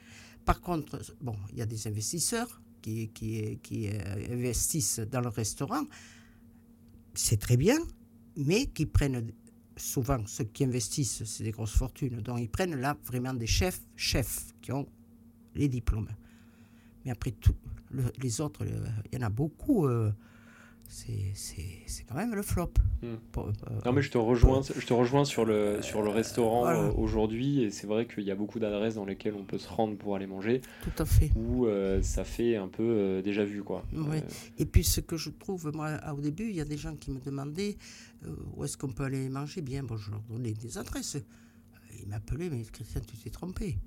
Par 0.46 0.62
contre, 0.62 1.02
bon, 1.22 1.36
il 1.52 1.58
y 1.58 1.62
a 1.62 1.66
des 1.66 1.88
investisseurs 1.88 2.62
qui, 2.82 3.10
qui, 3.10 3.60
qui 3.64 3.90
euh, 3.90 4.34
investissent 4.34 5.00
dans 5.00 5.22
le 5.22 5.30
restaurant, 5.30 5.84
c'est 7.16 7.40
très 7.40 7.58
bien, 7.58 7.80
mais 8.38 8.68
qui 8.68 8.86
prennent 8.86 9.32
souvent 9.76 10.20
ceux 10.28 10.46
qui 10.46 10.64
investissent, 10.64 11.24
c'est 11.26 11.44
des 11.44 11.52
grosses 11.52 11.76
fortunes, 11.76 12.22
donc 12.22 12.40
ils 12.40 12.50
prennent 12.50 12.80
là 12.80 12.96
vraiment 13.06 13.34
des 13.34 13.48
chefs, 13.48 13.82
chefs 13.96 14.54
qui 14.62 14.72
ont 14.72 14.88
les 15.56 15.68
diplômes. 15.68 16.10
Mais 17.04 17.12
après, 17.12 17.32
tout, 17.32 17.56
les 18.22 18.42
autres, 18.42 18.66
il 18.66 19.16
y 19.16 19.18
en 19.18 19.26
a 19.26 19.30
beaucoup. 19.30 19.88
Euh, 19.88 20.12
c'est 20.88 22.06
quand 22.08 22.16
même 22.16 22.34
le 22.34 22.42
flop. 22.42 22.72
Hmm. 23.02 23.16
Euh, 23.38 23.52
non, 23.86 23.94
mais 23.94 24.02
je 24.02 24.12
te 24.12 24.18
rejoins, 24.18 24.62
je 24.62 24.86
te 24.86 24.94
rejoins 24.94 25.26
sur 25.26 25.46
le, 25.46 25.82
sur 25.82 26.02
le 26.02 26.10
restaurant 26.10 26.68
euh, 26.68 26.92
aujourd'hui, 26.96 27.64
et 27.64 27.72
c'est 27.72 27.88
vrai 27.88 28.08
qu'il 28.08 28.24
y 28.24 28.32
a 28.32 28.36
beaucoup 28.36 28.60
d'adresses 28.60 28.96
dans 28.96 29.06
lesquelles 29.06 29.36
on 29.36 29.44
peut 29.44 29.58
se 29.58 29.68
rendre 29.68 29.98
pour 29.98 30.16
aller 30.16 30.28
manger. 30.28 30.62
Tout 30.84 31.04
à 31.04 31.06
fait. 31.06 31.32
Où 31.36 31.66
euh, 31.66 32.02
ça 32.02 32.24
fait 32.24 32.56
un 32.56 32.68
peu 32.68 33.22
déjà 33.24 33.44
vu, 33.44 33.64
quoi. 33.64 33.84
Et 34.58 34.66
puis 34.66 34.84
ce 34.84 35.02
que 35.02 35.18
je 35.18 35.30
trouve, 35.30 35.72
moi, 35.74 36.00
au 36.14 36.22
début, 36.22 36.50
il 36.50 36.56
y 36.56 36.62
a 36.62 36.66
des 36.66 36.78
gens 36.78 36.96
qui 36.96 37.12
me 37.12 37.20
demandaient 37.20 37.78
où 38.56 38.64
est-ce 38.64 38.78
qu'on 38.78 38.92
peut 38.92 39.04
aller 39.04 39.30
manger? 39.30 39.62
Bien, 39.62 39.84
bon, 39.84 39.98
je 39.98 40.12
leur 40.12 40.22
donnais 40.22 40.54
des 40.54 40.78
adresses. 40.78 41.18
Ils 42.02 42.08
m'appelaient, 42.08 42.50
mais 42.50 42.64
Christian, 42.64 43.02
tu 43.06 43.18
t'es 43.18 43.30
trompé. 43.30 43.78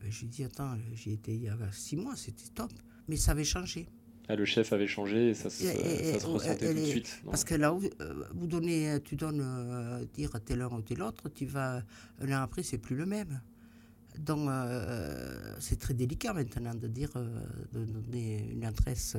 Ben, 0.00 0.10
J'ai 0.10 0.26
dit, 0.26 0.44
attends, 0.44 0.76
j'y 0.94 1.12
étais 1.12 1.34
il 1.34 1.42
y 1.42 1.48
a 1.48 1.56
six 1.72 1.96
mois, 1.96 2.16
c'était 2.16 2.48
top. 2.54 2.72
Mais 3.08 3.16
ça 3.16 3.32
avait 3.32 3.44
changé. 3.44 3.88
Ah, 4.30 4.36
le 4.36 4.44
chef 4.44 4.74
avait 4.74 4.86
changé 4.86 5.30
et 5.30 5.34
ça, 5.34 5.48
se, 5.48 5.64
ça 5.64 5.72
se 6.20 6.26
ressentait 6.26 6.74
tout 6.74 6.80
de 6.80 6.84
suite. 6.84 7.22
Parce 7.24 7.44
que 7.44 7.54
là, 7.54 7.70
vous, 7.70 7.88
euh, 8.00 8.24
vous 8.34 8.46
donnez, 8.46 8.98
tu 9.02 9.16
donnes 9.16 9.40
euh, 9.42 10.04
dire 10.12 10.30
tel 10.44 10.60
un 10.60 10.68
ou 10.68 10.82
tel 10.82 11.02
autre, 11.02 11.30
tu 11.30 11.46
vas, 11.46 11.82
un 12.20 12.32
an 12.32 12.42
après, 12.42 12.62
c'est 12.62 12.76
plus 12.76 12.94
le 12.94 13.06
même. 13.06 13.40
Donc, 14.18 14.50
euh, 14.50 15.54
c'est 15.60 15.78
très 15.78 15.94
délicat 15.94 16.34
maintenant 16.34 16.74
de 16.74 16.88
dire, 16.88 17.10
de 17.72 17.84
donner 17.84 18.50
une 18.50 18.64
adresse. 18.64 19.16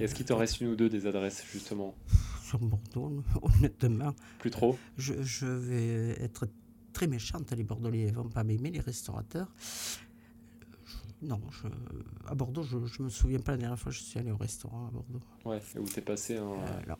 Est-ce 0.00 0.14
qu'il 0.14 0.26
t'en 0.26 0.38
reste 0.38 0.60
une 0.60 0.68
ou 0.68 0.76
deux 0.76 0.88
des 0.88 1.06
adresses, 1.06 1.44
justement? 1.52 1.94
Sur 2.42 2.58
Bordeaux, 2.58 3.22
honnêtement. 3.42 4.12
Plus 4.40 4.50
trop? 4.50 4.76
Je, 4.96 5.14
je, 5.22 5.46
vais 5.46 6.16
être 6.20 6.48
très 6.92 7.06
méchante, 7.06 7.52
les 7.52 7.62
Bordelais 7.62 8.06
ne 8.06 8.16
vont 8.16 8.28
pas 8.28 8.42
m'aimer, 8.42 8.70
les 8.70 8.80
restaurateurs 8.80 9.52
non, 11.22 11.40
je, 11.50 11.66
à 12.28 12.34
Bordeaux, 12.34 12.62
je 12.62 12.76
ne 12.76 13.04
me 13.04 13.08
souviens 13.08 13.38
pas 13.38 13.52
la 13.52 13.58
dernière 13.58 13.78
fois 13.78 13.90
que 13.90 13.96
je 13.96 14.02
suis 14.02 14.18
allé 14.18 14.30
au 14.30 14.36
restaurant 14.36 14.88
à 14.88 14.90
Bordeaux. 14.90 15.20
Ouais, 15.46 15.62
où 15.78 15.84
tu 15.84 15.98
es 15.98 16.02
passé 16.02 16.36
un. 16.36 16.42
Euh, 16.42 16.94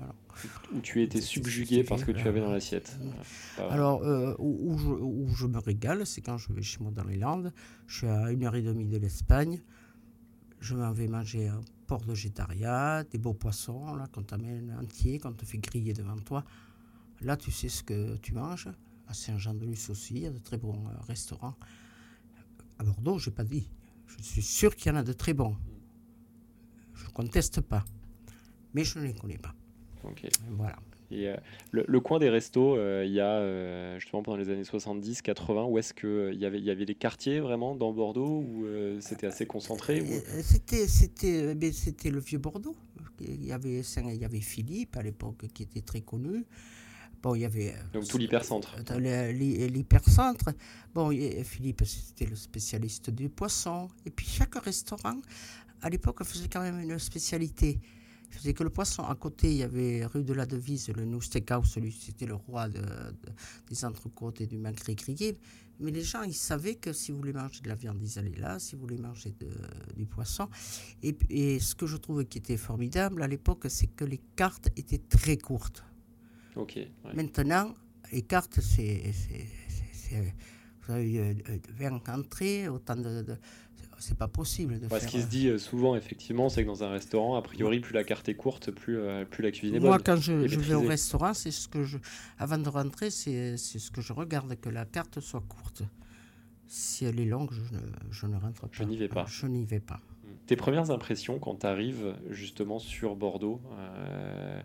euh, 0.00 0.04
où 0.74 0.80
tu 0.80 1.02
étais 1.02 1.20
subjugué 1.20 1.84
par 1.84 1.98
ce 1.98 2.06
que 2.06 2.12
tu 2.12 2.26
avais 2.26 2.40
dans 2.40 2.50
l'assiette. 2.50 2.96
Alors, 3.58 4.02
euh, 4.04 4.34
où, 4.38 4.78
je, 4.78 4.88
où, 4.88 5.28
je, 5.34 5.46
me 5.46 5.58
régale, 5.58 6.06
c'est 6.06 6.22
quand 6.22 6.38
je 6.38 6.50
vais 6.52 6.62
chez 6.62 6.78
moi 6.80 6.90
dans 6.92 7.04
les 7.04 7.16
Landes. 7.16 7.52
Je 7.86 7.98
suis 7.98 8.06
à 8.06 8.30
une 8.32 8.44
heure 8.44 8.56
et 8.56 8.62
demie 8.62 8.86
de 8.86 8.96
l'Espagne. 8.96 9.60
Je 10.60 10.74
m'en 10.74 10.92
vais 10.92 11.06
manger 11.06 11.48
un 11.48 11.60
port 11.86 12.00
de 12.00 12.14
Gétaria, 12.14 13.04
des 13.04 13.18
beaux 13.18 13.34
poissons, 13.34 13.94
là, 13.94 14.06
qu'on 14.10 14.22
t'amène 14.22 14.76
entier, 14.80 15.18
qu'on 15.18 15.32
te 15.32 15.44
fait 15.44 15.58
griller 15.58 15.92
devant 15.92 16.16
toi. 16.16 16.42
Là, 17.20 17.36
tu 17.36 17.50
sais 17.50 17.68
ce 17.68 17.82
que 17.82 18.16
tu 18.16 18.32
manges. 18.32 18.68
À 19.08 19.14
Saint-Jean-de-Luz 19.14 19.90
aussi, 19.90 20.14
il 20.14 20.22
y 20.22 20.26
a 20.26 20.30
de 20.30 20.38
très 20.38 20.56
bons 20.56 20.84
restaurants. 21.06 21.54
À 22.78 22.84
Bordeaux, 22.84 23.18
je 23.18 23.30
n'ai 23.30 23.36
pas 23.36 23.44
dit. 23.44 23.68
Je 24.06 24.22
suis 24.22 24.42
sûr 24.42 24.74
qu'il 24.76 24.90
y 24.90 24.94
en 24.94 24.98
a 24.98 25.02
de 25.02 25.12
très 25.12 25.34
bons. 25.34 25.56
Je 26.94 27.04
ne 27.04 27.10
conteste 27.10 27.60
pas. 27.60 27.84
Mais 28.74 28.84
je 28.84 28.98
ne 28.98 29.04
les 29.04 29.14
connais 29.14 29.38
pas. 29.38 29.54
Voilà. 30.50 30.76
Et 31.10 31.28
euh, 31.28 31.36
le, 31.70 32.00
coin 32.00 32.18
des 32.18 32.28
restos, 32.28 32.76
euh, 32.76 33.04
il 33.06 33.12
y 33.12 33.20
a 33.20 33.30
euh, 33.30 33.98
justement 33.98 34.22
pendant 34.22 34.36
les 34.36 34.50
années 34.50 34.64
70, 34.64 35.22
80, 35.22 35.64
où 35.64 35.78
est-ce 35.78 35.94
qu'il 35.94 36.38
y 36.38 36.44
avait, 36.44 36.60
y 36.60 36.70
avait 36.70 36.84
des 36.84 36.94
quartiers 36.94 37.40
vraiment 37.40 37.74
dans 37.74 37.92
Bordeaux 37.92 38.44
où 38.46 38.66
c'était 39.00 39.26
assez 39.26 39.46
concentré 39.46 40.04
c'était 40.42 40.84
eh 40.84 41.72
c'était 41.72 42.10
le 42.10 42.20
vieux 42.20 42.38
Bordeaux. 42.38 42.76
Il 43.20 43.44
y 43.44 43.52
avait 43.52 43.80
il 43.80 44.16
y 44.16 44.24
avait 44.24 44.40
Philippe 44.40 44.96
à 44.96 45.02
l'époque 45.02 45.46
qui 45.54 45.62
était 45.62 45.80
très 45.80 46.02
connu. 46.02 46.44
Bon, 47.22 47.34
il 47.34 47.40
y 47.40 47.44
avait. 47.44 47.74
Euh, 47.74 47.82
Donc 47.92 48.06
tout 48.06 48.18
l'hypercentre. 48.18 48.76
L'hypercentre. 48.96 50.50
Bon, 50.94 51.10
Philippe, 51.44 51.82
c'était 51.84 52.26
le 52.26 52.36
spécialiste 52.36 53.10
du 53.10 53.28
poisson. 53.28 53.88
Et 54.06 54.10
puis 54.10 54.26
chaque 54.26 54.54
restaurant, 54.56 55.20
à 55.82 55.90
l'époque, 55.90 56.22
faisait 56.24 56.48
quand 56.48 56.62
même 56.62 56.78
une 56.80 56.98
spécialité. 56.98 57.80
Il 58.30 58.36
faisait 58.36 58.54
que 58.54 58.62
le 58.62 58.70
poisson. 58.70 59.02
À 59.04 59.14
côté, 59.14 59.50
il 59.50 59.56
y 59.56 59.62
avait 59.62 60.04
rue 60.04 60.22
de 60.22 60.34
la 60.34 60.46
Devise, 60.46 60.88
le 60.90 61.04
New 61.04 61.20
Steakhouse, 61.20 61.70
celui 61.70 61.92
c'était 61.92 62.26
le 62.26 62.34
roi 62.34 62.68
de, 62.68 62.82
des 63.68 63.84
entrecôtes 63.84 64.40
et 64.40 64.46
du 64.46 64.58
magret 64.58 64.94
grillé. 64.94 65.38
Mais 65.80 65.90
les 65.92 66.02
gens, 66.02 66.22
ils 66.24 66.34
savaient 66.34 66.74
que 66.74 66.92
si 66.92 67.10
vous 67.12 67.18
voulez 67.18 67.32
manger 67.32 67.60
de 67.62 67.68
la 67.68 67.74
viande, 67.74 67.98
ils 68.02 68.18
allaient 68.18 68.38
là. 68.38 68.58
Si 68.58 68.74
vous 68.74 68.82
voulez 68.82 68.98
manger 68.98 69.34
du 69.96 70.06
poisson. 70.06 70.48
Et, 71.02 71.16
et 71.30 71.58
ce 71.58 71.74
que 71.74 71.86
je 71.86 71.96
trouvais 71.96 72.26
qui 72.26 72.38
était 72.38 72.56
formidable 72.56 73.22
à 73.22 73.28
l'époque, 73.28 73.66
c'est 73.68 73.86
que 73.86 74.04
les 74.04 74.20
cartes 74.36 74.68
étaient 74.76 74.98
très 74.98 75.36
courtes. 75.36 75.84
Maintenant, 77.14 77.74
les 78.12 78.22
cartes, 78.22 78.60
c'est. 78.60 79.12
Vous 80.86 80.94
avez 80.94 81.36
20 81.76 82.08
entrées, 82.08 82.68
autant 82.68 82.96
de. 82.96 83.24
c'est 83.98 84.16
pas 84.16 84.28
possible 84.28 84.80
de 84.80 84.88
Ce 84.88 85.06
qui 85.06 85.20
se 85.20 85.26
dit 85.26 85.48
euh, 85.48 85.58
souvent, 85.58 85.96
effectivement, 85.96 86.48
c'est 86.48 86.62
que 86.62 86.68
dans 86.68 86.82
un 86.82 86.90
restaurant, 86.90 87.36
a 87.36 87.42
priori, 87.42 87.80
plus 87.80 87.92
la 87.92 88.04
carte 88.04 88.28
est 88.28 88.34
courte, 88.34 88.70
plus, 88.70 88.98
euh, 88.98 89.26
plus 89.26 89.42
la 89.42 89.50
cuisine 89.50 89.76
est 89.76 89.80
bonne. 89.80 89.90
Moi, 89.90 89.98
quand 89.98 90.16
je, 90.16 90.32
vais 90.32 90.74
au 90.74 90.80
restaurant, 90.80 91.34
c'est 91.34 91.50
ce 91.50 91.68
que 91.68 91.84
je. 91.84 91.98
Avant 92.38 92.58
de 92.58 92.68
rentrer, 92.68 93.10
c'est 93.10 93.56
ce 93.56 93.90
que 93.90 94.00
je 94.00 94.12
regarde, 94.12 94.58
que 94.60 94.70
la 94.70 94.86
carte 94.86 95.20
soit 95.20 95.44
courte. 95.46 95.82
Si 96.66 97.06
elle 97.06 97.18
est 97.18 97.24
longue, 97.24 97.50
je 97.52 97.60
ne, 97.74 97.80
je 98.10 98.26
ne 98.26 98.36
rentre 98.36 98.62
pas. 98.62 98.68
Je 98.72 98.84
n'y 98.84 98.96
vais 98.96 99.08
pas. 99.08 99.24
Je 99.26 99.46
n'y 99.46 99.64
vais 99.64 99.80
pas. 99.80 100.00
Tes 100.48 100.56
premières 100.56 100.90
impressions 100.90 101.38
quand 101.38 101.56
tu 101.56 101.66
arrives 101.66 102.16
justement 102.30 102.78
sur 102.78 103.16
Bordeaux 103.16 103.60
euh, 103.72 103.88
euh, 103.98 104.62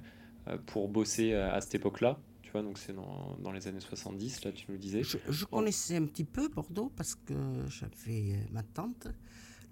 pour 0.65 0.89
bosser 0.89 1.33
à, 1.33 1.59
cette 1.61 1.75
époque-là. 1.75 2.17
Tu 2.41 2.51
vois, 2.51 2.61
donc 2.61 2.77
c'est 2.77 2.93
dans, 2.93 3.51
les 3.51 3.67
années 3.67 3.79
70, 3.79 4.45
là, 4.45 4.51
tu 4.51 4.65
nous 4.69 4.77
disais. 4.77 5.03
Je, 5.03 5.45
connaissais 5.45 5.97
un 5.97 6.05
petit 6.05 6.23
peu 6.23 6.49
Bordeaux 6.49 6.91
parce 6.95 7.15
que 7.15 7.33
j'avais 7.67 8.37
ma 8.51 8.63
tante, 8.63 9.07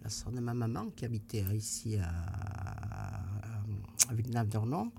la 0.03 0.09
soeur 0.09 0.31
de 0.31 0.39
ma 0.39 0.53
maman, 0.53 0.89
qui 0.95 1.05
habitait 1.05 1.43
ici 1.53 1.97
à, 1.97 3.21
à 4.09 4.13
Villeneuve-d'Ornon. 4.13 4.91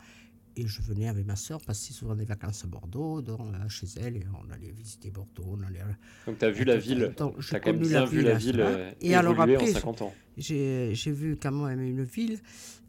Et 0.56 0.66
je 0.66 0.82
venais 0.82 1.08
avec 1.08 1.26
ma 1.26 1.36
soeur 1.36 1.60
passer 1.62 1.92
souvent 1.92 2.14
des 2.14 2.26
vacances 2.26 2.64
à 2.64 2.66
Bordeaux, 2.66 3.22
donc, 3.22 3.40
euh, 3.40 3.68
chez 3.68 3.86
elle, 4.00 4.16
et 4.16 4.24
on 4.34 4.52
allait 4.52 4.70
visiter 4.70 5.10
Bordeaux. 5.10 5.56
On 5.58 5.62
allait, 5.66 5.80
donc 6.26 6.38
tu 6.38 6.44
as 6.44 6.50
vu 6.50 6.64
la 6.64 6.76
ville, 6.76 7.14
tu 7.16 7.54
as 7.54 7.60
quand 7.60 7.72
même 7.72 7.80
bien 7.80 8.04
vu 8.04 8.20
la 8.20 8.34
ville 8.34 8.60
euh, 8.60 8.90
et 9.00 9.14
alors 9.14 9.40
après, 9.40 9.70
en 9.70 9.74
50 9.74 10.02
ans. 10.02 10.14
J'ai 10.36 10.92
vu 11.06 11.38
quand 11.40 11.52
même 11.52 11.80
une 11.80 12.04
ville, 12.04 12.38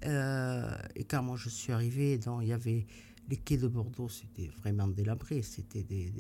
euh, 0.05 0.75
et 0.95 1.05
quand 1.05 1.23
moi 1.23 1.37
je 1.37 1.49
suis 1.49 1.71
arrivé, 1.71 2.19
il 2.41 2.47
y 2.47 2.53
avait 2.53 2.85
les 3.29 3.37
quais 3.37 3.57
de 3.57 3.67
Bordeaux, 3.67 4.09
c'était 4.09 4.49
vraiment 4.59 4.87
délabré, 4.87 5.41
c'était 5.41 5.83
des, 5.83 6.11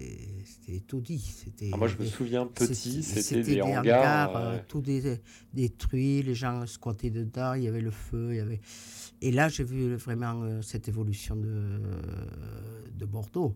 des 0.67 0.79
taudis. 0.81 1.45
Ah, 1.71 1.77
moi, 1.77 1.87
je 1.87 1.97
me 1.97 2.05
souviens 2.05 2.45
petit, 2.45 3.03
c'était 3.03 3.43
des, 3.43 3.61
hangars. 3.61 4.35
Euh, 4.35 4.59
tout 4.67 4.83
détruit, 5.53 6.23
les 6.23 6.33
gens 6.33 6.65
squattaient 6.65 7.09
dedans, 7.09 7.53
il 7.53 7.63
y 7.63 7.67
avait 7.67 7.81
le 7.81 7.91
feu. 7.91 8.29
Il 8.31 8.37
y 8.37 8.39
avait... 8.39 8.61
Et 9.21 9.31
là, 9.31 9.49
j'ai 9.49 9.63
vu 9.63 9.95
vraiment 9.95 10.41
euh, 10.43 10.61
cette 10.61 10.87
évolution 10.87 11.35
de, 11.35 11.79
de 12.97 13.05
Bordeaux 13.05 13.55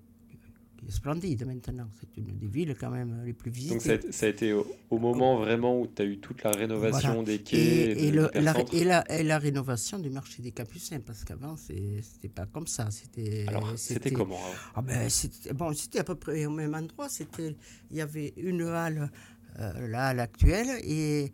qui 0.78 0.86
est 0.86 0.92
splendide 0.92 1.46
maintenant. 1.46 1.90
C'est 2.00 2.18
une 2.18 2.38
des 2.38 2.48
villes 2.48 2.76
quand 2.80 2.90
même 2.90 3.24
les 3.26 3.34
plus 3.34 3.52
visitées. 3.52 3.98
Donc 3.98 4.14
ça 4.14 4.26
a, 4.26 4.30
été 4.30 4.54
au, 4.54 4.98
moment 4.98 5.38
vraiment 5.38 5.80
où 5.80 5.88
tu 5.88 6.02
as 6.02 6.06
eu 6.06 6.20
toute 6.20 6.44
la 6.44 6.52
rénovation 6.52 7.24
des 7.24 7.40
quais 7.40 7.58
et, 7.58 8.08
et, 8.08 8.12
le, 8.12 8.30
la, 8.34 8.54
et, 8.72 8.84
la, 8.84 9.12
et, 9.12 9.24
la, 9.24 9.38
rénovation 9.40 10.00
du 10.00 10.10
marché 10.10 10.42
des 10.42 10.52
Capucins, 10.52 11.00
parce 11.00 11.24
qu'avant 11.24 11.56
c'était 11.58 12.30
pas 12.30 12.46
comme 12.46 12.68
ça. 12.68 12.90
C'était, 12.92 13.46
Alors 13.48 13.74
c'était 13.76 14.12
comment 14.12 14.40
ah 14.76 14.82
ben, 14.82 15.10
c'était, 15.10 15.54
Bon, 15.54 15.74
c'était 15.74 16.00
à 16.00 16.04
peu 16.04 16.16
près 16.16 16.46
au 16.46 16.52
même 16.52 16.74
endroit. 16.74 17.10
C'était, 17.10 17.56
il 17.92 17.98
y 17.98 18.02
avait 18.02 18.34
une 18.38 18.62
halle, 18.62 19.12
euh, 19.60 19.88
la 19.88 20.08
halle 20.08 20.20
actuelle, 20.20 20.80
et 20.84 21.32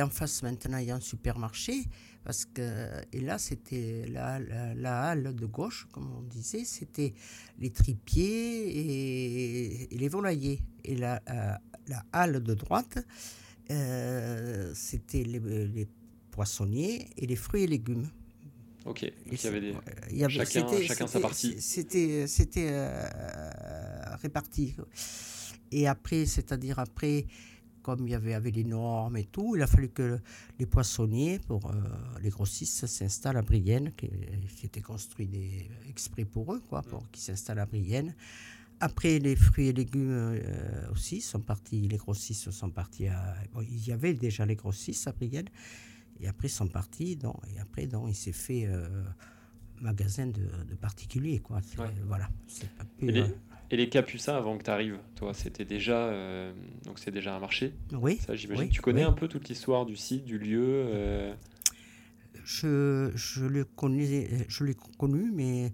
en 0.00 0.08
face 0.08 0.42
maintenant 0.42 0.78
il 0.78 0.86
y 0.86 0.90
a 0.90 0.96
un 0.96 1.00
supermarché. 1.00 1.84
Parce 2.26 2.44
que, 2.44 2.90
et 3.12 3.20
là, 3.20 3.38
c'était 3.38 4.04
la, 4.08 4.40
la, 4.74 5.02
halle 5.04 5.32
de 5.32 5.46
gauche, 5.46 5.86
comme 5.92 6.10
on 6.12 6.22
disait, 6.22 6.64
c'était 6.64 7.14
les 7.60 7.70
tripiers 7.70 9.86
et, 9.92 9.96
les 9.96 10.08
volaillers. 10.08 10.60
Et 10.82 10.96
la, 10.96 11.22
euh, 11.30 11.52
la 11.86 12.04
halle 12.12 12.42
de 12.42 12.54
droite, 12.54 12.98
euh, 13.70 14.72
c'était 14.74 15.22
les, 15.22 15.86
poissonniers 16.32 17.08
et 17.16 17.28
les 17.28 17.36
fruits 17.36 17.62
et 17.62 17.68
légumes. 17.68 18.08
Ok, 18.86 19.08
il 19.30 19.40
y 19.40 19.46
avait 19.46 19.60
des... 19.60 19.74
Il 20.10 20.18
y 20.18 20.24
avait, 20.24 20.44
chacun, 20.44 20.82
chacun 20.82 21.06
sa 21.06 21.20
partie. 21.20 21.54
C'était, 21.60 22.26
c'était 22.26 22.70
euh, 22.72 23.08
réparti. 24.20 24.74
Et 25.70 25.86
après, 25.86 26.26
c'est-à-dire 26.26 26.80
après, 26.80 27.26
comme 27.86 28.08
il 28.08 28.10
y 28.10 28.14
avait, 28.16 28.34
avait 28.34 28.50
les 28.50 28.64
normes 28.64 29.16
et 29.16 29.26
tout, 29.26 29.54
il 29.54 29.62
a 29.62 29.68
fallu 29.68 29.90
que 29.90 30.18
les 30.58 30.66
poissonniers, 30.66 31.38
pour 31.38 31.70
euh, 31.70 31.74
les 32.20 32.30
grossistes, 32.30 32.84
s'installent 32.88 33.36
à 33.36 33.42
Brienne, 33.42 33.92
qui, 33.96 34.10
était 34.64 34.80
construit 34.80 35.28
des, 35.28 35.70
exprès 35.88 36.24
pour 36.24 36.52
eux, 36.52 36.60
quoi, 36.68 36.82
pour 36.82 37.04
mm. 37.04 37.06
qu'ils 37.12 37.22
s'installent 37.22 37.60
à 37.60 37.66
Brienne. 37.66 38.12
Après, 38.80 39.20
les 39.20 39.36
fruits 39.36 39.68
et 39.68 39.72
légumes 39.72 40.10
euh, 40.10 40.90
aussi 40.90 41.20
sont 41.20 41.38
partis, 41.38 41.86
les 41.86 41.96
grossistes 41.96 42.50
sont 42.50 42.70
partis 42.70 43.06
à. 43.06 43.36
il 43.62 43.86
y 43.86 43.92
avait 43.92 44.14
déjà 44.14 44.44
les 44.44 44.56
grossistes 44.56 45.06
à 45.06 45.12
Brienne, 45.12 45.48
et 46.18 46.26
après 46.26 46.48
ils 46.48 46.50
sont 46.50 46.66
partis, 46.66 47.14
donc, 47.14 47.36
et 47.54 47.60
après, 47.60 47.86
donc, 47.86 48.08
il 48.08 48.16
s'est 48.16 48.32
fait. 48.32 48.66
Euh, 48.66 49.04
magasin 49.82 50.26
de, 50.28 50.74
particuliers 50.80 51.40
quoi 51.40 51.60
voilà 52.06 52.30
et 53.00 53.12
les 53.12 53.26
Capucins, 53.90 54.36
avant 54.36 54.56
que 54.58 54.64
tu 54.64 54.70
arrives, 54.70 54.98
toi, 55.16 55.34
c'était 55.34 55.64
déjà, 55.64 55.96
euh, 55.96 56.52
donc 56.84 56.98
c'est 56.98 57.10
déjà 57.10 57.34
un 57.34 57.40
marché. 57.40 57.72
Oui. 57.92 58.18
Ça, 58.24 58.34
j'imagine. 58.34 58.68
tu 58.68 58.80
connais 58.80 59.02
un 59.02 59.12
peu 59.12 59.28
toute 59.28 59.48
l'histoire 59.48 59.86
du 59.86 59.96
site, 59.96 60.24
du 60.24 60.38
lieu. 60.38 60.64
Euh? 60.64 61.34
Je, 62.44 63.10
je 63.14 63.44
le 63.44 63.64
connais, 63.64 64.28
je 64.48 64.64
l'ai 64.64 64.76
connu, 64.98 65.30
mais 65.34 65.72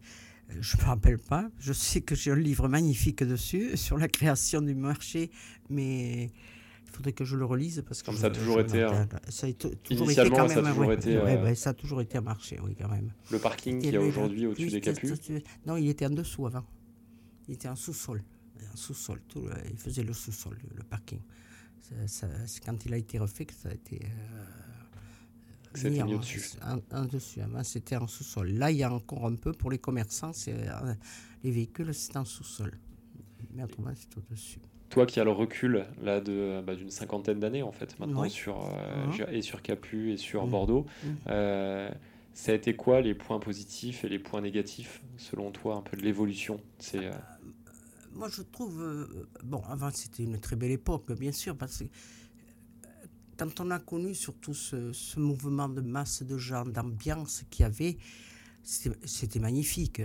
je 0.61 0.77
me 0.77 0.83
rappelle 0.83 1.19
pas. 1.19 1.51
Je 1.59 1.73
sais 1.73 2.01
que 2.01 2.15
j'ai 2.15 2.31
un 2.31 2.37
livre 2.37 2.69
magnifique 2.69 3.23
dessus 3.23 3.77
sur 3.77 3.99
la 3.99 4.09
création 4.09 4.61
du 4.61 4.75
marché, 4.75 5.31
mais 5.69 6.25
il 6.25 6.97
faudrait 6.97 7.13
que 7.13 7.25
je 7.25 7.37
le 7.37 7.45
relise 7.45 7.83
parce 7.87 8.03
que 8.03 8.07
comme 8.07 8.17
ça 8.17 8.27
a 8.27 8.31
toujours 8.31 8.61
été. 8.61 8.87
Ça 9.29 9.47
a 9.47 9.53
toujours 9.53 10.11
été 10.11 10.31
quand 10.31 10.49
même. 10.49 10.49
Ça 10.49 10.61
a 10.61 10.73
toujours, 10.73 10.93
été, 10.93 11.17
euh, 11.17 11.55
ça 11.55 11.71
a 11.71 11.75
toujours 11.75 12.01
été 12.01 12.19
un 12.19 12.23
marché, 12.23 12.59
oui, 12.63 12.75
quand 12.79 12.89
même. 12.89 13.13
Le 13.31 13.39
parking 13.39 13.81
qu'il 13.81 13.95
y 13.95 13.97
a 13.97 14.01
aujourd'hui 14.01 14.47
au-dessus 14.47 14.71
des 14.71 14.81
Capus? 14.81 15.13
Non, 15.67 15.77
il 15.77 15.89
était 15.89 16.07
en 16.07 16.11
dessous 16.11 16.47
avant. 16.47 16.65
Il 17.49 17.55
était 17.55 17.69
en 17.69 17.77
sous-sol. 17.77 18.23
En 18.73 18.77
sous-sol. 18.77 19.21
Tout, 19.29 19.45
il 19.71 19.77
faisait 19.77 20.03
le 20.03 20.13
sous-sol, 20.13 20.59
le, 20.75 20.83
parking. 20.85 21.21
C'est 22.07 22.65
quand 22.65 22.85
il 22.87 22.95
a 22.95 22.97
été 22.97 23.19
refait 23.19 23.45
que 23.45 23.55
ça 23.55 23.69
a 23.69 23.73
été. 23.73 24.01
Euh, 24.05 24.45
c'était 25.75 26.05
mis 26.05 26.15
au-dessus. 26.15 26.43
En, 26.91 27.05
dessus. 27.05 27.41
c'était 27.65 27.97
en 27.97 28.07
sous-sol. 28.07 28.51
Là, 28.53 28.71
il 28.71 28.77
y 28.79 28.83
a 28.83 28.93
encore 28.93 29.27
un 29.27 29.35
peu 29.35 29.53
pour 29.53 29.71
les 29.71 29.79
commerçants. 29.79 30.33
Euh, 30.49 30.95
les 31.43 31.51
véhicules, 31.51 31.93
c'est 31.95 32.17
en 32.17 32.25
sous-sol. 32.25 32.79
Mais 33.55 33.65
autrement, 33.65 33.91
c'est 33.97 34.17
au-dessus. 34.17 34.61
Toi 34.91 35.07
qui 35.07 35.21
as 35.21 35.25
le 35.25 35.31
recul 35.31 35.87
là 36.03 36.21
de 36.21 36.63
bah, 36.67 36.75
d'une 36.75 36.91
cinquantaine 36.91 37.41
d'années 37.41 37.63
en 37.63 37.73
fait 37.73 37.99
maintenant 37.99 38.29
sur 38.29 38.61
euh, 38.67 39.07
mhm. 39.07 39.35
et 39.35 39.41
sur 39.41 39.63
Capu 39.63 40.13
et 40.13 40.19
sur 40.19 40.45
mhm. 40.45 40.51
Bordeaux. 40.51 40.87
Euh, 41.29 41.89
ça 42.35 42.53
a 42.53 42.55
été 42.55 42.75
quoi 42.75 43.01
les 43.01 43.15
points 43.15 43.39
positifs 43.39 44.05
et 44.05 44.09
les 44.09 44.19
points 44.19 44.41
négatifs, 44.41 45.03
selon 45.17 45.51
toi, 45.51 45.77
un 45.77 45.83
peu 45.83 45.97
de 45.97 46.03
l'évolution 46.03 46.61
C'est 46.79 47.07
euh, 47.07 47.13
Moi, 48.15 48.29
je 48.29 48.43
trouve. 48.43 48.83
Euh, 48.83 49.29
bon, 49.45 49.63
avant, 49.69 49.91
c'était 49.91 50.25
une 50.25 50.39
très 50.39 50.57
belle 50.57 50.73
époque, 50.73 51.13
bien 51.13 51.33
sûr, 51.33 51.57
parce 51.57 51.79
que 51.79 51.85
euh, 51.85 51.89
quand 53.37 53.61
on 53.61 53.71
a 53.71 53.79
connu 53.79 54.15
surtout 54.15 54.55
ce, 54.55 55.19
mouvement 55.19 55.69
de 55.69 55.81
masse 55.81 56.23
de 56.23 56.37
gens, 56.37 56.65
d'ambiance 56.65 57.45
qu'il 57.51 57.63
y 57.63 57.67
avait, 57.67 57.97
c'était 58.63 59.41
magnifique. 59.41 60.03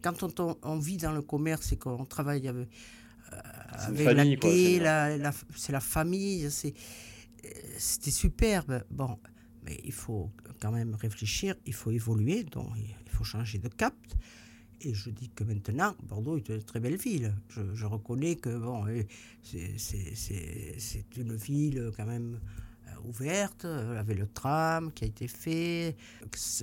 Quand 0.00 0.40
on, 0.62 0.78
vit 0.78 0.96
dans 0.96 1.12
le 1.12 1.22
commerce 1.22 1.72
et 1.72 1.76
qu'on 1.76 2.04
travaille 2.04 2.48
avec, 2.48 2.68
la 4.80 5.32
c'est 5.54 5.72
la 5.72 5.80
famille, 5.80 6.50
c'était 6.50 8.10
superbe. 8.10 8.84
Bon, 8.90 9.18
mais 9.64 9.80
il 9.84 9.92
faut 9.92 10.30
quand 10.60 10.72
même 10.72 10.94
réfléchir, 10.94 11.54
il 11.66 11.74
faut 11.74 11.90
évoluer, 11.90 12.44
donc 12.44 12.68
il 12.76 13.10
faut 13.10 13.24
changer 13.24 13.58
de 13.58 13.68
cap. 13.68 13.94
Et 14.84 14.94
je 14.94 15.10
dis 15.10 15.30
que 15.30 15.44
maintenant, 15.44 15.94
Bordeaux 16.02 16.36
est 16.36 16.48
une 16.48 16.62
très 16.62 16.80
belle 16.80 16.96
ville. 16.96 17.34
Je, 17.48 17.86
reconnais 17.86 18.36
que 18.36 18.56
bon, 18.56 18.84
c'est 19.42 21.16
une 21.16 21.36
ville 21.36 21.90
quand 21.96 22.06
même 22.06 22.40
euh, 22.88 23.08
ouverte, 23.08 23.64
euh, 23.64 23.98
avec 23.98 24.18
le 24.18 24.26
tram 24.26 24.92
qui 24.92 25.04
a 25.04 25.06
été 25.06 25.28
fait, 25.28 25.96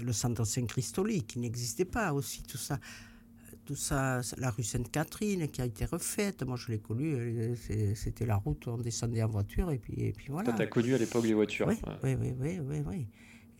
le 0.03 0.11
centre 0.11 0.43
Saint-Christoli 0.43 1.23
qui 1.23 1.39
n'existait 1.39 1.85
pas 1.85 2.13
aussi, 2.13 2.43
tout 2.43 2.57
ça 2.57 2.79
tout 3.69 3.75
ça, 3.75 4.21
la 4.39 4.49
rue 4.49 4.63
Sainte-Catherine 4.63 5.47
qui 5.47 5.61
a 5.61 5.65
été 5.65 5.85
refaite. 5.85 6.41
Moi, 6.41 6.57
je 6.57 6.71
l'ai 6.71 6.79
connue, 6.79 7.55
c'était 7.93 8.25
la 8.25 8.35
route, 8.35 8.67
on 8.67 8.79
descendait 8.79 9.21
en 9.21 9.27
voiture 9.27 9.69
et 9.69 9.77
puis, 9.77 9.93
et 9.95 10.11
puis 10.11 10.29
voilà. 10.29 10.45
Toi, 10.45 10.55
tu 10.55 10.61
as 10.63 10.65
connu 10.65 10.95
à 10.95 10.97
l'époque 10.97 11.23
les 11.23 11.35
voitures. 11.35 11.67
Oui, 11.67 11.75
oui, 12.03 12.15
oui, 12.19 12.59
oui, 12.59 12.81
oui, 12.83 13.07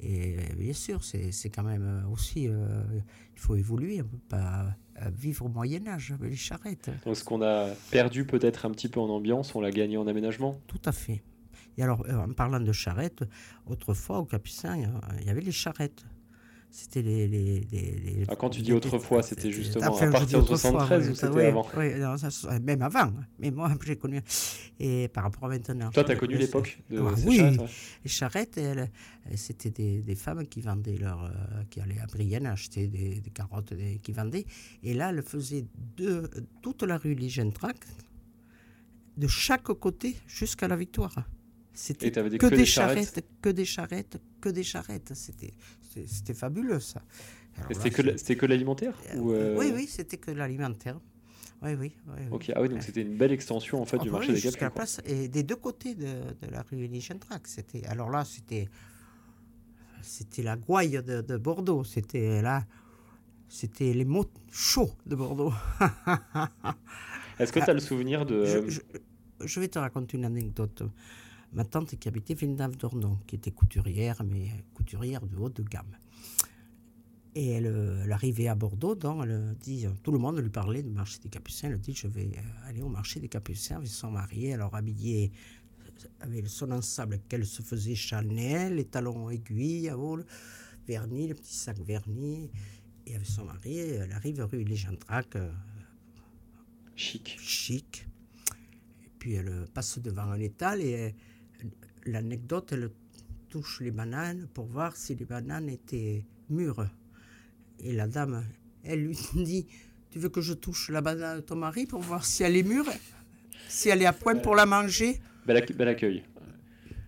Et 0.01 0.37
euh, 0.37 0.55
bien 0.57 0.73
sûr, 0.73 1.03
c'est 1.03 1.49
quand 1.49 1.63
même 1.63 1.83
euh, 1.83 2.13
aussi, 2.13 2.43
il 2.43 3.39
faut 3.39 3.55
évoluer, 3.55 4.01
on 4.01 4.05
ne 4.05 4.09
peut 4.09 4.17
pas 4.29 4.75
vivre 5.11 5.45
au 5.45 5.49
Moyen-Âge 5.49 6.11
avec 6.11 6.31
les 6.31 6.35
charrettes. 6.35 6.89
Donc, 7.05 7.15
ce 7.15 7.23
qu'on 7.23 7.41
a 7.41 7.69
perdu 7.91 8.25
peut-être 8.25 8.65
un 8.65 8.71
petit 8.71 8.89
peu 8.89 8.99
en 8.99 9.09
ambiance, 9.09 9.55
on 9.55 9.61
l'a 9.61 9.71
gagné 9.71 9.97
en 9.97 10.07
aménagement? 10.07 10.59
Tout 10.67 10.81
à 10.85 10.91
fait. 10.91 11.21
Et 11.77 11.83
alors, 11.83 12.05
en 12.09 12.33
parlant 12.33 12.59
de 12.59 12.71
charrettes, 12.73 13.23
autrefois, 13.65 14.19
au 14.19 14.25
Capucin, 14.25 14.75
il 15.21 15.25
y 15.25 15.29
avait 15.29 15.41
les 15.41 15.53
charrettes. 15.53 16.03
C'était 16.71 17.01
les, 17.01 17.27
les, 17.27 17.67
les, 17.71 18.25
ah, 18.27 18.35
quand 18.35 18.51
tu 18.51 18.61
dis 18.61 18.71
autrefois, 18.73 19.23
c'était 19.23 19.51
justement 19.51 19.97
à 19.97 20.11
partir 20.11 20.41
de 20.41 20.45
73 20.45 21.09
ou 21.09 21.15
c'était 21.15 21.47
avant 21.47 21.67
Oui, 21.75 21.89
même 22.61 22.81
avant. 22.83 23.11
Mais 23.39 23.49
moi, 23.49 23.71
j'ai 23.85 23.95
connu. 23.95 24.21
Et 24.79 25.07
par 25.07 25.23
rapport 25.23 25.45
à 25.45 25.49
maintenant. 25.49 25.89
Toi, 25.89 26.03
tu 26.03 26.11
as 26.11 26.15
connu 26.15 26.37
l'époque 26.37 26.79
de 26.91 26.99
ah, 26.99 27.11
Oui, 27.25 27.37
charrettes, 28.05 28.55
les 28.55 28.63
charrettes, 28.63 28.91
c'était 29.35 29.71
des, 29.71 30.01
des, 30.01 30.15
femmes 30.15 30.45
qui 30.47 30.61
vendaient 30.61 30.97
leur. 30.97 31.23
Euh, 31.23 31.29
qui 31.71 31.81
allaient 31.81 31.99
à 31.99 32.05
Brienne 32.05 32.45
acheter 32.45 32.87
des, 32.87 33.19
des 33.19 33.29
carottes 33.31 33.73
qui 34.03 34.11
vendaient. 34.11 34.45
Et 34.83 34.93
là, 34.93 35.09
elles 35.09 35.23
faisaient 35.23 35.65
de, 35.97 36.29
toute 36.61 36.83
la 36.83 36.97
rue 36.97 37.15
Ligentrac, 37.15 37.77
de 39.17 39.27
chaque 39.27 39.63
côté 39.63 40.15
jusqu'à 40.27 40.67
la 40.67 40.75
victoire. 40.75 41.15
C'était 41.81 42.11
que, 42.11 42.37
que, 42.37 42.47
des 42.47 42.65
charrettes, 42.65 43.25
que 43.41 43.49
des 43.49 43.63
charrettes, 43.63 44.17
que 44.41 44.49
des 44.49 44.63
charrettes. 44.63 45.13
C'était 45.13 45.53
c'était 46.05 46.33
fabuleux 46.33 46.81
ça. 46.81 47.01
C'était 47.71 47.89
que, 47.89 48.33
que 48.33 48.45
l'alimentaire 48.45 48.93
euh, 49.15 49.55
Oui, 49.57 49.71
oui, 49.73 49.87
c'était 49.87 50.17
que 50.17 50.31
l'alimentaire. 50.31 50.99
Oui, 51.61 51.75
oui, 51.79 51.93
Ok, 52.31 52.51
ah 52.53 52.61
oui, 52.61 52.67
donc 52.67 52.83
c'était 52.83 53.01
une 53.01 53.15
belle 53.17 53.31
extension 53.31 53.81
en 53.81 53.85
fait 53.85 53.97
du 53.99 54.09
marché 54.09 54.33
des 54.33 54.51
Capes. 54.51 55.01
Et 55.05 55.29
des 55.29 55.43
deux 55.43 55.55
côtés 55.55 55.95
de, 55.95 56.05
de 56.41 56.51
la 56.51 56.63
rue 56.63 56.89
Track. 57.19 57.47
C'était, 57.47 57.85
alors 57.85 58.09
là, 58.09 58.25
c'était, 58.25 58.67
c'était 60.01 60.43
la 60.43 60.57
gouaille 60.57 61.01
de, 61.01 61.21
de 61.21 61.37
Bordeaux. 61.37 61.85
C'était 61.85 62.41
là, 62.41 62.65
c'était 63.47 63.93
les 63.93 64.05
mots 64.05 64.29
chauds 64.51 64.91
de 65.05 65.15
Bordeaux. 65.15 65.53
Est-ce 67.39 67.53
que 67.53 67.59
tu 67.59 67.69
as 67.69 67.73
le 67.73 67.79
souvenir 67.79 68.25
de. 68.25 68.43
Je, 68.67 68.79
je, 69.45 69.59
vais 69.61 69.69
te 69.69 69.79
raconter 69.79 70.17
une 70.17 70.25
anecdote 70.25 70.83
ma 71.53 71.65
tante 71.65 71.97
qui 71.97 72.07
habitait 72.07 72.33
Villeneuve-d'Ornon, 72.33 73.19
qui 73.27 73.35
était 73.35 73.51
couturière, 73.51 74.23
mais 74.23 74.49
couturière 74.73 75.25
de 75.25 75.35
haut 75.37 75.49
de 75.49 75.63
gamme. 75.63 75.97
Et 77.35 77.49
elle, 77.49 77.67
euh, 77.67 78.01
elle 78.03 78.11
arrivait 78.11 78.47
à 78.47 78.55
Bordeaux, 78.55 78.95
donc 78.95 79.23
elle 79.23 79.55
dit, 79.59 79.85
tout 80.03 80.11
le 80.11 80.17
monde 80.17 80.39
lui 80.39 80.49
parlait 80.49 80.83
du 80.83 80.89
marché 80.89 81.19
des 81.21 81.29
Capucins. 81.29 81.69
Elle 81.69 81.79
dit, 81.79 81.93
je 81.93 82.07
vais 82.07 82.31
euh, 82.37 82.67
aller 82.67 82.81
au 82.81 82.89
marché 82.89 83.19
des 83.19 83.29
Capucins 83.29 83.77
avec 83.77 83.87
son 83.87 84.11
mari, 84.11 84.51
alors 84.51 84.75
habillée 84.75 85.31
avec 86.21 86.47
son 86.47 86.71
ensemble 86.71 87.19
qu'elle 87.27 87.45
se 87.45 87.61
faisait 87.61 87.95
Chanel, 87.95 88.75
les 88.75 88.85
talons 88.85 89.29
aiguilles, 89.29 89.89
vol, 89.89 90.25
vernis, 90.87 91.27
le 91.27 91.35
petit 91.35 91.53
sac 91.55 91.77
vernis. 91.79 92.49
Et 93.05 93.15
avec 93.15 93.27
son 93.27 93.45
mari, 93.45 93.79
elle 93.79 94.11
arrive 94.11 94.41
rue 94.41 94.63
Légendrac, 94.63 95.35
euh, 95.35 95.51
Chic. 96.95 97.37
chic. 97.39 98.07
Et 99.05 99.09
puis 99.17 99.33
elle 99.33 99.67
passe 99.73 99.99
devant 99.99 100.23
un 100.23 100.39
étal 100.39 100.81
et 100.81 100.95
euh, 100.95 101.11
l'anecdote, 102.05 102.71
elle 102.71 102.89
touche 103.49 103.81
les 103.81 103.91
bananes 103.91 104.47
pour 104.53 104.65
voir 104.65 104.95
si 104.95 105.15
les 105.15 105.25
bananes 105.25 105.69
étaient 105.69 106.25
mûres. 106.49 106.87
Et 107.79 107.93
la 107.93 108.07
dame, 108.07 108.43
elle 108.83 109.05
lui 109.05 109.17
dit 109.35 109.65
Tu 110.11 110.19
veux 110.19 110.29
que 110.29 110.41
je 110.41 110.53
touche 110.53 110.89
la 110.89 111.01
banane 111.01 111.37
de 111.37 111.41
ton 111.41 111.55
mari 111.55 111.85
pour 111.85 112.01
voir 112.01 112.25
si 112.25 112.43
elle 112.43 112.55
est 112.57 112.63
mûre? 112.63 112.85
Si 113.67 113.89
elle 113.89 114.01
est 114.01 114.05
à 114.05 114.13
point 114.13 114.35
pour 114.35 114.55
la 114.55 114.65
manger? 114.65 115.21
Bel, 115.45 115.57
acc- 115.57 115.75
bel 115.75 115.87
accueil. 115.87 116.23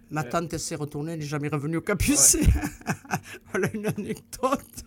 Ma 0.10 0.24
tante 0.24 0.52
elle 0.54 0.60
s'est 0.60 0.76
retournée, 0.76 1.14
elle 1.14 1.20
n'est 1.20 1.26
jamais 1.26 1.48
revenue 1.48 1.78
au 1.78 1.82
capucin. 1.82 2.40
voilà 3.52 3.70
une 3.74 3.86
anecdote. 3.88 4.84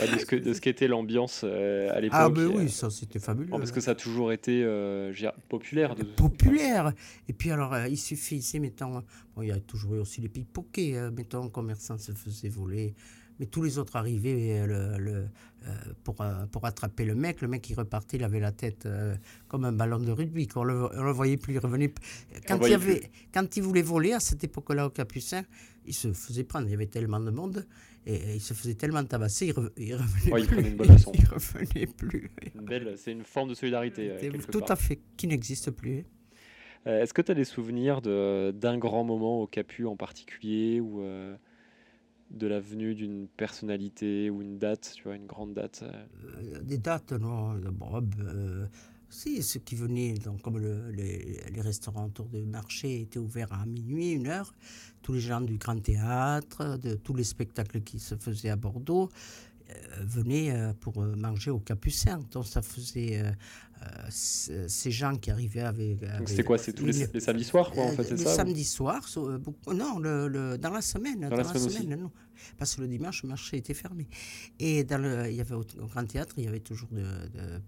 Ouais, 0.00 0.12
de 0.12 0.18
ce 0.18 0.26
que- 0.26 0.36
de 0.36 0.52
ce 0.52 0.60
qu'était 0.60 0.88
l'ambiance 0.88 1.42
euh, 1.44 1.90
à 1.92 2.00
l'époque. 2.00 2.18
Ah, 2.20 2.28
ben 2.28 2.42
euh, 2.42 2.52
oui, 2.56 2.68
ça 2.70 2.90
c'était 2.90 3.18
fabuleux. 3.18 3.48
parce 3.50 3.72
que 3.72 3.80
ça 3.80 3.92
a 3.92 3.94
toujours 3.94 4.32
été 4.32 4.62
euh, 4.64 5.12
dire, 5.12 5.32
populaire. 5.48 5.94
De... 5.94 6.02
populaire. 6.04 6.92
Et 7.28 7.32
puis 7.32 7.50
alors, 7.50 7.74
euh, 7.74 7.88
il 7.88 7.96
suffisait, 7.98 8.58
mettons, 8.58 9.02
bon, 9.34 9.42
il 9.42 9.48
y 9.48 9.52
a 9.52 9.58
toujours 9.60 9.94
eu 9.94 9.98
aussi 9.98 10.20
les 10.20 10.28
pickpockets, 10.28 10.94
euh, 10.94 11.10
mettons, 11.10 11.44
un 11.46 11.48
commerçant 11.50 11.98
se 11.98 12.12
faisait 12.12 12.48
voler, 12.48 12.94
mais 13.40 13.46
tous 13.46 13.62
les 13.62 13.78
autres 13.78 13.96
arrivaient 13.96 14.60
euh, 14.60 14.66
le, 14.66 14.98
le, 15.04 15.12
euh, 15.66 15.74
pour, 16.04 16.20
euh, 16.20 16.46
pour 16.50 16.64
attraper 16.64 17.04
le 17.04 17.14
mec. 17.14 17.40
Le 17.40 17.48
mec, 17.48 17.68
il 17.70 17.74
repartait, 17.74 18.16
il 18.16 18.24
avait 18.24 18.40
la 18.40 18.52
tête 18.52 18.86
euh, 18.86 19.14
comme 19.48 19.64
un 19.64 19.72
ballon 19.72 19.98
de 19.98 20.10
rugby. 20.12 20.46
quoi. 20.46 20.62
On 20.62 20.64
le, 20.64 20.88
on 20.96 21.02
le 21.02 21.12
voyait 21.12 21.36
plus, 21.36 21.54
il 21.54 21.58
revenait. 21.58 21.92
Quand 22.46 22.58
il, 22.66 23.00
quand 23.32 23.56
il 23.56 23.62
voulait 23.62 23.82
voler, 23.82 24.12
à 24.12 24.20
cette 24.20 24.42
époque-là, 24.44 24.86
au 24.86 24.90
Capucin, 24.90 25.42
il 25.86 25.94
se 25.94 26.12
faisait 26.12 26.44
prendre. 26.44 26.66
Il 26.68 26.70
y 26.72 26.74
avait 26.74 26.86
tellement 26.86 27.20
de 27.20 27.30
monde, 27.30 27.66
et, 28.06 28.34
il 28.34 28.40
se 28.40 28.54
faisait 28.54 28.74
tellement 28.74 29.04
tabasser, 29.04 29.46
il, 29.46 29.52
re- 29.52 29.70
il 29.76 29.94
revenait 29.94 30.32
Ouais, 30.32 30.40
il 30.42 30.46
plus. 30.46 30.56
prenait 30.56 30.70
une 30.70 30.76
bonne 30.76 30.92
leçon. 30.92 31.12
il 31.14 31.24
revenait 31.26 31.86
plus. 31.86 32.30
C'est 32.96 33.12
une 33.12 33.24
forme 33.24 33.48
de 33.50 33.54
solidarité. 33.54 34.10
euh, 34.10 34.30
Tout 34.50 34.60
part. 34.60 34.70
à 34.72 34.76
fait, 34.76 34.98
qui 35.16 35.26
n'existe 35.26 35.70
plus. 35.70 36.04
Euh, 36.86 37.02
Est-ce 37.02 37.12
que 37.12 37.22
tu 37.22 37.32
as 37.32 37.34
des 37.34 37.44
souvenirs 37.44 38.00
de- 38.00 38.52
d'un 38.52 38.78
grand 38.78 39.04
moment 39.04 39.42
au 39.42 39.46
Capu 39.46 39.84
en 39.86 39.96
particulier 39.96 40.80
ou 40.80 41.02
euh, 41.02 41.36
de 42.30 42.46
la 42.46 42.60
venue 42.60 42.94
d'une 42.94 43.26
personnalité 43.26 44.30
ou 44.30 44.42
une 44.42 44.58
date, 44.58 44.92
tu 44.96 45.02
vois, 45.04 45.16
une 45.16 45.26
grande 45.26 45.54
date 45.54 45.82
euh, 45.82 46.60
des 46.62 46.78
dates, 46.78 47.12
non. 47.12 47.54
Bon, 47.72 48.00
si, 49.10 49.42
ceux 49.42 49.60
qui 49.60 49.74
venaient, 49.74 50.14
donc, 50.14 50.42
comme 50.42 50.58
le- 50.58 50.90
les, 50.90 51.40
les 51.52 51.60
restaurants 51.60 52.06
autour 52.06 52.26
du 52.26 52.44
marché 52.44 53.00
étaient 53.00 53.18
ouverts 53.18 53.52
à 53.52 53.64
minuit, 53.66 54.10
une 54.12 54.26
heure, 54.26 54.52
tous 55.02 55.12
les 55.14 55.20
gens 55.20 55.40
du 55.40 55.56
Grand 55.58 55.78
Théâtre, 55.80 56.76
de 56.78 56.94
tous 56.94 57.14
les 57.14 57.24
spectacles 57.24 57.80
qui 57.80 57.98
se 57.98 58.14
faisaient 58.16 58.50
à 58.50 58.56
Bordeaux, 58.56 59.08
euh, 59.70 59.74
venaient 60.04 60.50
euh, 60.50 60.72
pour 60.80 61.02
euh, 61.02 61.14
manger 61.16 61.50
au 61.50 61.58
Capucin. 61.58 62.20
Donc 62.30 62.46
ça 62.46 62.62
faisait 62.62 63.20
euh, 63.22 63.30
ces 64.10 64.90
gens 64.90 65.14
qui 65.16 65.30
arrivaient 65.30 65.60
avec... 65.60 66.00
Donc 66.00 66.10
avec 66.10 66.28
c'était 66.28 66.42
quoi? 66.44 66.58
C'est 66.58 66.72
tous 66.72 66.84
les, 66.86 67.06
les 67.06 67.20
samedis 67.20 67.44
soirs, 67.44 67.70
quoi, 67.70 67.84
en 67.84 67.92
fait, 67.92 68.04
c'est 68.04 68.16
ça 68.16 68.32
ou- 68.32 68.36
samedi 68.36 68.64
soir, 68.64 69.06
so- 69.06 69.30
euh, 69.30 69.38
beaucoup- 69.38 69.72
non, 69.72 69.98
le, 69.98 70.28
le- 70.28 70.58
dans 70.58 70.70
la 70.70 70.80
semaine. 70.82 71.20
Dans, 71.28 71.36
la 71.36 71.44
semaine 71.44 71.66
aussi. 71.66 71.86
non. 71.86 72.10
Parce 72.56 72.76
que 72.76 72.82
le 72.82 72.88
dimanche, 72.88 73.22
le 73.22 73.28
marché 73.28 73.56
était 73.56 73.74
fermé. 73.74 74.06
Et 74.58 74.84
dans 74.84 75.00
le, 75.00 75.28
il 75.28 75.36
y 75.36 75.40
avait 75.40 75.54
au, 75.54 75.64
Grand 75.86 76.04
Théâtre, 76.04 76.34
il 76.38 76.44
y 76.44 76.48
avait 76.48 76.60
toujours, 76.60 76.88
de, 76.90 77.04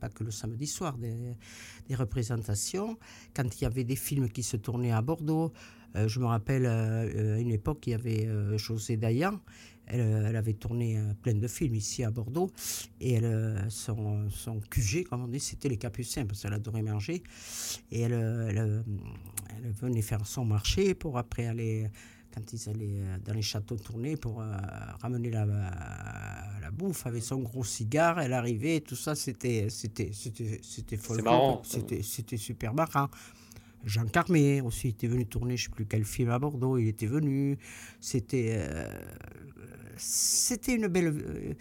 pas 0.00 0.08
que 0.08 0.24
le 0.24 0.30
samedi 0.30 0.66
soir, 0.66 0.96
des, 0.98 1.94
représentations. 1.94 2.98
Quand 3.34 3.60
il 3.60 3.62
y 3.62 3.66
avait 3.66 3.84
des 3.84 3.96
films 3.96 4.28
qui 4.28 4.42
se 4.42 4.56
tournaient 4.56 4.92
à 4.92 5.02
Bordeaux, 5.02 5.52
euh, 5.96 6.06
je 6.06 6.20
me 6.20 6.26
rappelle, 6.26 6.66
euh, 6.66 7.36
à 7.36 7.40
une 7.40 7.50
époque, 7.50 7.86
il 7.86 7.90
y 7.90 7.94
avait 7.94 8.26
euh, 8.26 8.56
José 8.56 8.96
Dayan. 8.96 9.40
Elle, 9.92 10.00
euh, 10.00 10.26
elle 10.28 10.36
avait 10.36 10.54
tourné 10.54 10.98
euh, 10.98 11.14
plein 11.20 11.34
de 11.34 11.48
films 11.48 11.74
ici 11.74 12.04
à 12.04 12.10
Bordeaux. 12.10 12.50
Et 13.00 13.20
euh, 13.22 13.68
son, 13.68 14.28
son 14.30 14.60
QG, 14.60 15.04
comme 15.04 15.24
on 15.24 15.28
dit, 15.28 15.40
c'était 15.40 15.68
les 15.68 15.76
Capucins, 15.76 16.26
parce 16.26 16.42
qu'elle 16.42 16.52
adorait 16.52 16.82
manger. 16.82 17.22
Et 17.90 18.00
elle, 18.00 18.12
euh, 18.12 18.50
euh, 18.56 18.82
elle 19.56 19.72
venait 19.72 20.02
faire 20.02 20.26
son 20.26 20.44
marché 20.44 20.94
pour 20.94 21.18
après 21.18 21.46
aller, 21.46 21.88
quand 22.34 22.52
ils 22.52 22.68
allaient 22.68 23.00
euh, 23.02 23.16
dans 23.24 23.34
les 23.34 23.42
châteaux 23.42 23.76
tourner, 23.76 24.16
pour 24.16 24.40
euh, 24.40 24.46
ramener 25.00 25.30
la, 25.30 25.44
la 25.46 26.70
bouffe 26.70 27.06
avec 27.06 27.22
son 27.22 27.38
gros 27.40 27.64
cigare. 27.64 28.20
Elle 28.20 28.32
arrivait, 28.32 28.80
tout 28.80 28.96
ça, 28.96 29.14
c'était 29.14 29.68
c'était 29.68 30.10
c'était 30.12 30.52
c'était. 30.62 32.02
C'était 32.02 32.36
super 32.36 32.72
marrant. 32.74 33.08
Jean 33.84 34.06
Carmé 34.06 34.60
aussi 34.60 34.88
était 34.88 35.06
venu 35.06 35.24
tourner, 35.26 35.56
je 35.56 35.64
ne 35.64 35.70
sais 35.70 35.74
plus 35.74 35.86
quel 35.86 36.04
film 36.04 36.28
à 36.30 36.38
Bordeaux, 36.38 36.76
il 36.76 36.88
était 36.88 37.06
venu. 37.06 37.56
C'était 37.98 38.50
euh, 38.52 39.00
c'était 39.96 40.74
une 40.74 40.86
belle. 40.88 41.54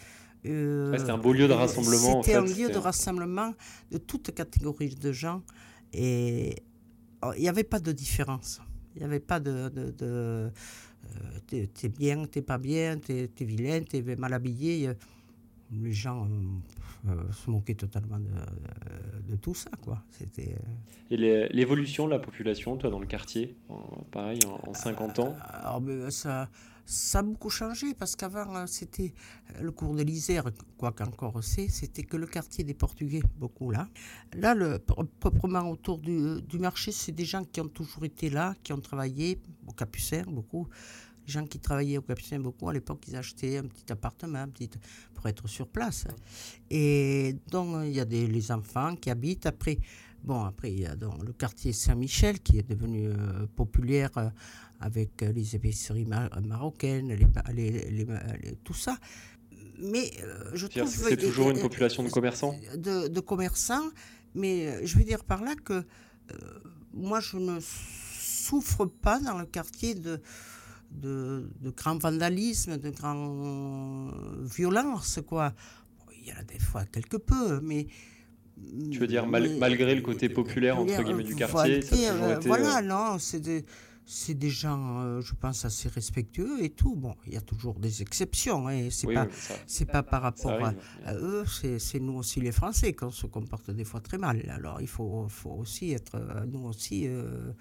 euh, 0.46 0.92
Ouais, 0.92 0.98
c'était 1.00 1.12
un 1.12 1.18
beau 1.18 1.34
lieu 1.34 1.48
de 1.48 1.54
rassemblement, 1.54 2.20
en 2.20 2.24
C'était 2.24 2.38
un 2.38 2.46
lieu 2.46 2.70
de 2.70 2.78
rassemblement 2.78 3.54
de 3.92 3.98
toutes 3.98 4.34
catégories 4.34 4.96
de 4.96 5.12
gens. 5.12 5.44
Et 5.94 6.56
oh, 7.24 7.32
il 7.36 7.42
n'y 7.42 7.50
avait 7.50 7.64
pas 7.64 7.80
de 7.80 7.92
différence. 7.92 8.62
Il 8.96 9.00
n'y 9.00 9.06
avait 9.06 9.20
pas 9.20 9.40
de. 9.40 9.70
de, 9.70 9.92
de, 9.92 9.96
euh, 10.02 10.50
t'es, 11.48 11.68
t'es 11.74 11.90
bien, 11.90 12.26
t'es 12.26 12.42
pas 12.42 12.58
bien, 12.58 12.98
t'es, 12.98 13.28
t'es 13.34 13.46
vilain, 13.46 13.82
t'es 13.82 14.02
mal 14.16 14.34
habillé. 14.34 14.92
Les 15.72 15.94
gens 15.94 16.28
euh, 17.08 17.14
se 17.32 17.50
moquaient 17.50 17.76
totalement 17.76 18.18
de, 18.20 19.32
de 19.32 19.36
tout 19.38 19.54
ça, 19.54 19.70
quoi. 19.82 20.02
C'était. 20.12 20.54
euh, 20.54 21.12
Et 21.12 21.18
les- 21.18 21.48
l'évolution 21.50 22.06
de 22.06 22.12
la 22.12 22.20
population, 22.20 22.76
toi, 22.78 22.90
dans 22.90 23.00
le 23.00 23.06
quartier, 23.06 23.56
en- 23.70 24.04
pareil, 24.12 24.40
en, 24.48 24.70
en 24.70 24.74
50 24.74 25.20
ans? 25.20 25.36
Alors, 25.48 25.80
ben, 25.82 26.10
ça, 26.10 26.50
ça 26.90 27.20
a 27.20 27.22
beaucoup 27.22 27.52
changé 27.52 27.94
parce 27.94 28.16
qu'avant, 28.16 28.56
euh, 28.56 28.66
c'était 28.66 29.14
euh, 29.56 29.62
le 29.62 29.72
cours 29.72 29.94
de 29.94 30.02
l'Isère, 30.02 30.46
quoi 30.76 30.92
qu'encore 30.92 31.44
c'est, 31.44 31.68
c'était 31.68 32.02
que 32.02 32.18
le 32.18 32.26
quartier 32.26 32.64
des 32.64 32.74
Portugais, 32.74 33.22
beaucoup 33.38 33.70
là. 33.70 33.88
Là, 34.34 34.56
proprement 35.20 35.70
autour 35.70 36.00
du, 36.00 36.42
marché, 36.60 36.92
c'est 36.92 37.12
des 37.12 37.26
gens 37.26 37.44
qui 37.44 37.62
ont 37.62 37.68
toujours 37.68 38.06
été 38.06 38.32
là, 38.32 38.56
qui 38.64 38.74
ont 38.74 38.82
travaillé, 38.82 39.40
au 39.68 39.72
Capucin, 39.72 40.24
beaucoup. 40.24 40.68
Les 41.28 41.32
gens 41.32 41.46
qui 41.46 41.60
travaillaient 41.60 42.00
au 42.00 42.02
Capucin, 42.02 42.40
beaucoup, 42.40 42.70
à 42.70 42.74
l'époque, 42.74 43.04
ils 43.08 43.16
achetaient 43.16 43.60
un 43.60 43.68
petit 43.68 43.92
appartement 43.92 44.40
un 44.40 44.48
petit, 44.48 44.72
pour 45.14 45.28
être 45.28 45.48
sur 45.48 45.68
place. 45.68 46.08
Et 46.72 47.36
donc, 47.52 47.86
il 47.86 47.92
y 47.92 48.00
a 48.00 48.06
les 48.06 48.52
enfants 48.52 48.96
qui 48.96 49.12
habitent. 49.12 49.46
Après, 49.46 49.78
bon, 50.24 50.44
après, 50.44 50.72
il 50.72 50.80
y 50.82 50.86
a 50.86 50.96
donc 50.96 51.24
le 51.26 51.34
quartier 51.34 51.74
Saint-Michel 51.74 52.40
qui 52.40 52.58
est 52.60 52.70
devenu 52.70 53.08
euh, 53.08 53.46
populaire. 53.56 54.12
euh, 54.18 54.30
avec 54.82 55.24
euh, 55.24 55.34
les 55.34 55.58
épiceries 55.58 56.06
ma- 56.06 56.30
marocaines, 56.40 57.10
les, 57.10 57.28
les- 57.54 57.94
les 57.94 58.56
tout 58.64 58.74
ça. 58.74 58.98
Mais 59.78 60.10
je 60.54 60.68
trouve... 60.68 60.88
c'est 60.88 61.18
toujours 61.18 61.50
une 61.52 61.60
population 61.60 62.02
de 62.02 62.10
commerçants? 62.10 62.56
de, 62.78 63.10
de 63.10 63.20
commerçants, 63.20 63.90
mais 64.36 64.86
je 64.88 64.98
veux 64.98 65.04
dire 65.04 65.26
par 65.26 65.44
là 65.44 65.54
que 65.56 65.84
moi, 66.94 67.20
je 67.20 67.36
ne 67.36 67.60
souffre 67.60 68.86
pas 68.86 69.20
dans 69.20 69.38
le 69.38 69.46
quartier 69.46 69.96
de, 69.96 70.22
de, 70.92 71.50
de 71.60 71.70
grand 71.72 71.98
vandalisme, 71.98 72.78
de 72.78 72.90
grand 72.90 74.12
violence, 74.44 75.20
quoi. 75.28 75.54
Il 76.22 76.28
y 76.30 76.32
en 76.32 76.38
a 76.40 76.44
des 76.44 76.60
fois 76.60 76.86
quelque 76.86 77.18
peu, 77.18 77.60
mais... 77.60 77.88
Tu 78.92 79.00
veux 79.00 79.08
dire, 79.08 79.26
mal- 79.28 79.58
malgré 79.58 79.96
le 79.96 80.02
côté 80.02 80.30
populaire, 80.30 80.80
entre 80.80 81.02
guillemets, 81.04 81.24
du 81.24 81.36
quartier, 81.36 81.82
ça 81.82 81.96
a 81.96 81.98
Voilà, 81.98 82.12
toujours 82.12 82.28
euh, 82.28 82.36
été, 82.38 82.48
Voilà, 82.48 82.82
non, 82.82 83.18
c'est 83.20 83.40
des, 83.40 83.66
c'est 84.06 84.34
des 84.34 84.50
gens, 84.50 85.02
euh, 85.02 85.22
je 85.22 85.34
pense, 85.36 85.66
assez 85.66 85.88
respectueux 85.90 86.64
et 86.64 86.70
tout. 86.70 86.96
Bon, 86.96 87.16
il 87.28 87.34
y 87.34 87.38
a 87.38 87.42
toujours 87.42 87.80
des 87.80 88.02
exceptions, 88.02 88.68
hein, 88.68 88.74
et 88.76 88.90
c'est 88.90 89.08
oui, 89.08 89.16
pas... 89.16 89.26
oui, 89.26 89.32
ça, 89.34 89.54
C'est 89.68 89.86
pas 89.86 90.04
par 90.04 90.22
rapport 90.22 90.52
à, 90.52 90.68
arrive. 90.68 90.78
à 91.06 91.16
eux, 91.16 91.44
c'est 91.78 92.00
nous 92.00 92.14
aussi 92.18 92.42
les 92.42 92.52
Français 92.52 92.94
qu'on 92.94 93.12
se 93.12 93.28
comporte 93.28 93.72
des 93.72 93.84
fois 93.86 94.02
très 94.02 94.18
mal. 94.18 94.44
Alors 94.50 94.82
il 94.82 94.88
faut, 94.88 95.28
faut 95.30 95.52
aussi 95.52 95.92
être, 95.94 96.16
euh, 96.16 96.46
nous 96.52 96.66
aussi, 96.66 97.08
euh, 97.08 97.52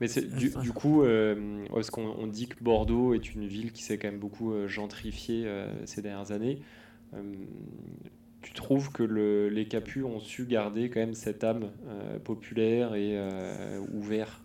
Mais 0.00 0.08
du, 0.08 0.50
du 0.50 0.72
coup, 0.72 1.02
euh, 1.02 1.64
parce 1.72 1.90
qu'on 1.90 2.08
on 2.18 2.26
dit 2.26 2.48
que 2.48 2.62
Bordeaux 2.62 3.14
est 3.14 3.34
une 3.34 3.46
ville 3.46 3.72
qui 3.72 3.82
s'est 3.82 3.98
quand 3.98 4.08
même 4.10 4.20
beaucoup 4.20 4.52
gentrifiée 4.66 5.46
ces 5.86 6.02
dernières 6.02 6.32
années. 6.32 6.60
Tu 8.46 8.52
trouves 8.52 8.90
que 8.92 9.02
le- 9.02 9.48
les 9.48 9.66
Capus 9.66 10.04
ont 10.04 10.20
su 10.20 10.46
garder 10.46 10.88
quand 10.88 11.00
même 11.00 11.14
cette 11.14 11.42
âme 11.42 11.72
euh, 11.88 12.20
populaire 12.20 12.94
et 12.94 13.18
euh, 13.18 13.80
euh, 13.80 13.86
ouverte 13.92 14.40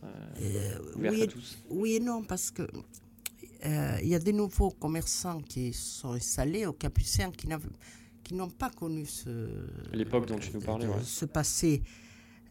oui, 0.97 1.21
à 1.21 1.27
tous? 1.27 1.63
oui 1.69 1.93
et 1.93 1.99
non, 1.99 2.23
parce 2.23 2.49
que 2.49 2.63
il 3.63 4.07
y 4.07 4.15
a 4.15 4.19
des 4.19 4.33
nouveaux 4.33 4.71
commerçants 4.71 5.39
qui 5.41 5.71
sont 5.71 6.13
installés 6.13 6.65
au 6.65 6.73
Capucin 6.73 7.29
qui 7.31 8.33
n'ont 8.33 8.49
pas 8.49 8.71
connu 8.71 9.05
ce, 9.05 9.47
L'époque 9.93 10.25
dont 10.25 10.39
tu 10.39 10.49
nous 10.55 10.61
parlais, 10.61 10.87
ouais. 10.87 11.03
ce 11.03 11.25
passé. 11.25 11.83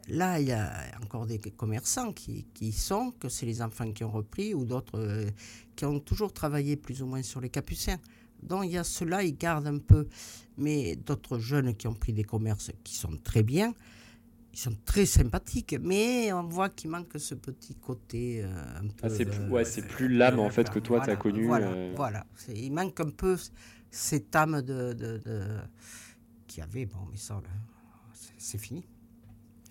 Là, 0.09 0.39
il 0.39 0.47
y 0.47 0.53
a 0.53 0.73
encore 1.03 1.27
des 1.27 1.39
commerçants 1.41 2.13
qui, 2.13 2.47
qui 2.55 2.69
y 2.69 2.73
sont, 2.73 3.11
que 3.19 3.29
c'est 3.29 3.45
les 3.47 3.61
enfants 3.61 3.91
qui 3.91 4.05
ont 4.05 4.11
repris, 4.13 4.55
ou 4.55 4.65
d'autres 4.65 5.27
qui 5.75 5.85
ont 5.85 5.99
toujours 5.99 6.33
travaillé 6.33 6.77
plus 6.77 7.03
ou 7.03 7.07
moins 7.07 7.23
sur 7.23 7.41
les 7.41 7.51
Capucins. 7.51 7.99
Donc 8.43 8.65
il 8.65 8.71
y 8.73 8.79
a 8.79 8.85
ceux-là, 8.85 9.23
ils 9.23 9.37
gardent 9.37 9.67
un 9.67 9.79
peu. 9.79 10.09
Mais 10.59 10.97
d'autres 10.97 11.39
jeunes 11.39 11.75
qui 11.75 11.87
ont 11.89 11.95
pris 11.95 12.13
des 12.13 12.25
commerces 12.25 12.71
qui 12.85 12.95
sont 12.95 13.17
très 13.25 13.43
bien, 13.43 13.73
ils 14.53 14.59
sont 14.59 14.77
très 14.85 15.07
sympathiques, 15.07 15.77
mais 15.81 16.33
on 16.33 16.43
voit 16.43 16.69
qu'il 16.69 16.91
manque 16.91 17.13
ce 17.17 17.35
petit 17.35 17.75
côté 17.77 18.43
euh, 18.45 18.49
un 18.79 18.89
peu. 18.89 19.05
Ah, 19.05 19.09
c'est 19.09 19.25
plus, 19.25 19.41
euh, 19.41 19.49
ouais, 19.49 19.65
c'est 19.65 19.87
plus 19.87 20.09
l'âme 20.09 20.39
en 20.41 20.51
fait 20.51 20.63
voilà, 20.63 20.75
que 20.75 20.79
toi 20.81 20.99
tu 20.99 21.03
as 21.11 21.15
voilà, 21.15 21.21
connu. 21.21 21.47
Voilà, 21.47 21.67
euh, 21.69 21.93
voilà. 21.97 22.27
Il 22.55 22.73
manque 22.73 22.99
un 23.01 23.11
peu 23.11 23.37
cette 23.91 24.35
âme 24.37 24.61
de, 24.63 24.93
de, 24.93 25.19
de- 25.19 25.61
qu'il 26.47 26.61
y 26.61 26.63
avait. 26.63 26.85
Bon, 26.87 26.99
mais 27.11 27.17
ça, 27.17 27.41
c'est- 28.37 28.59
fini. 28.59 28.85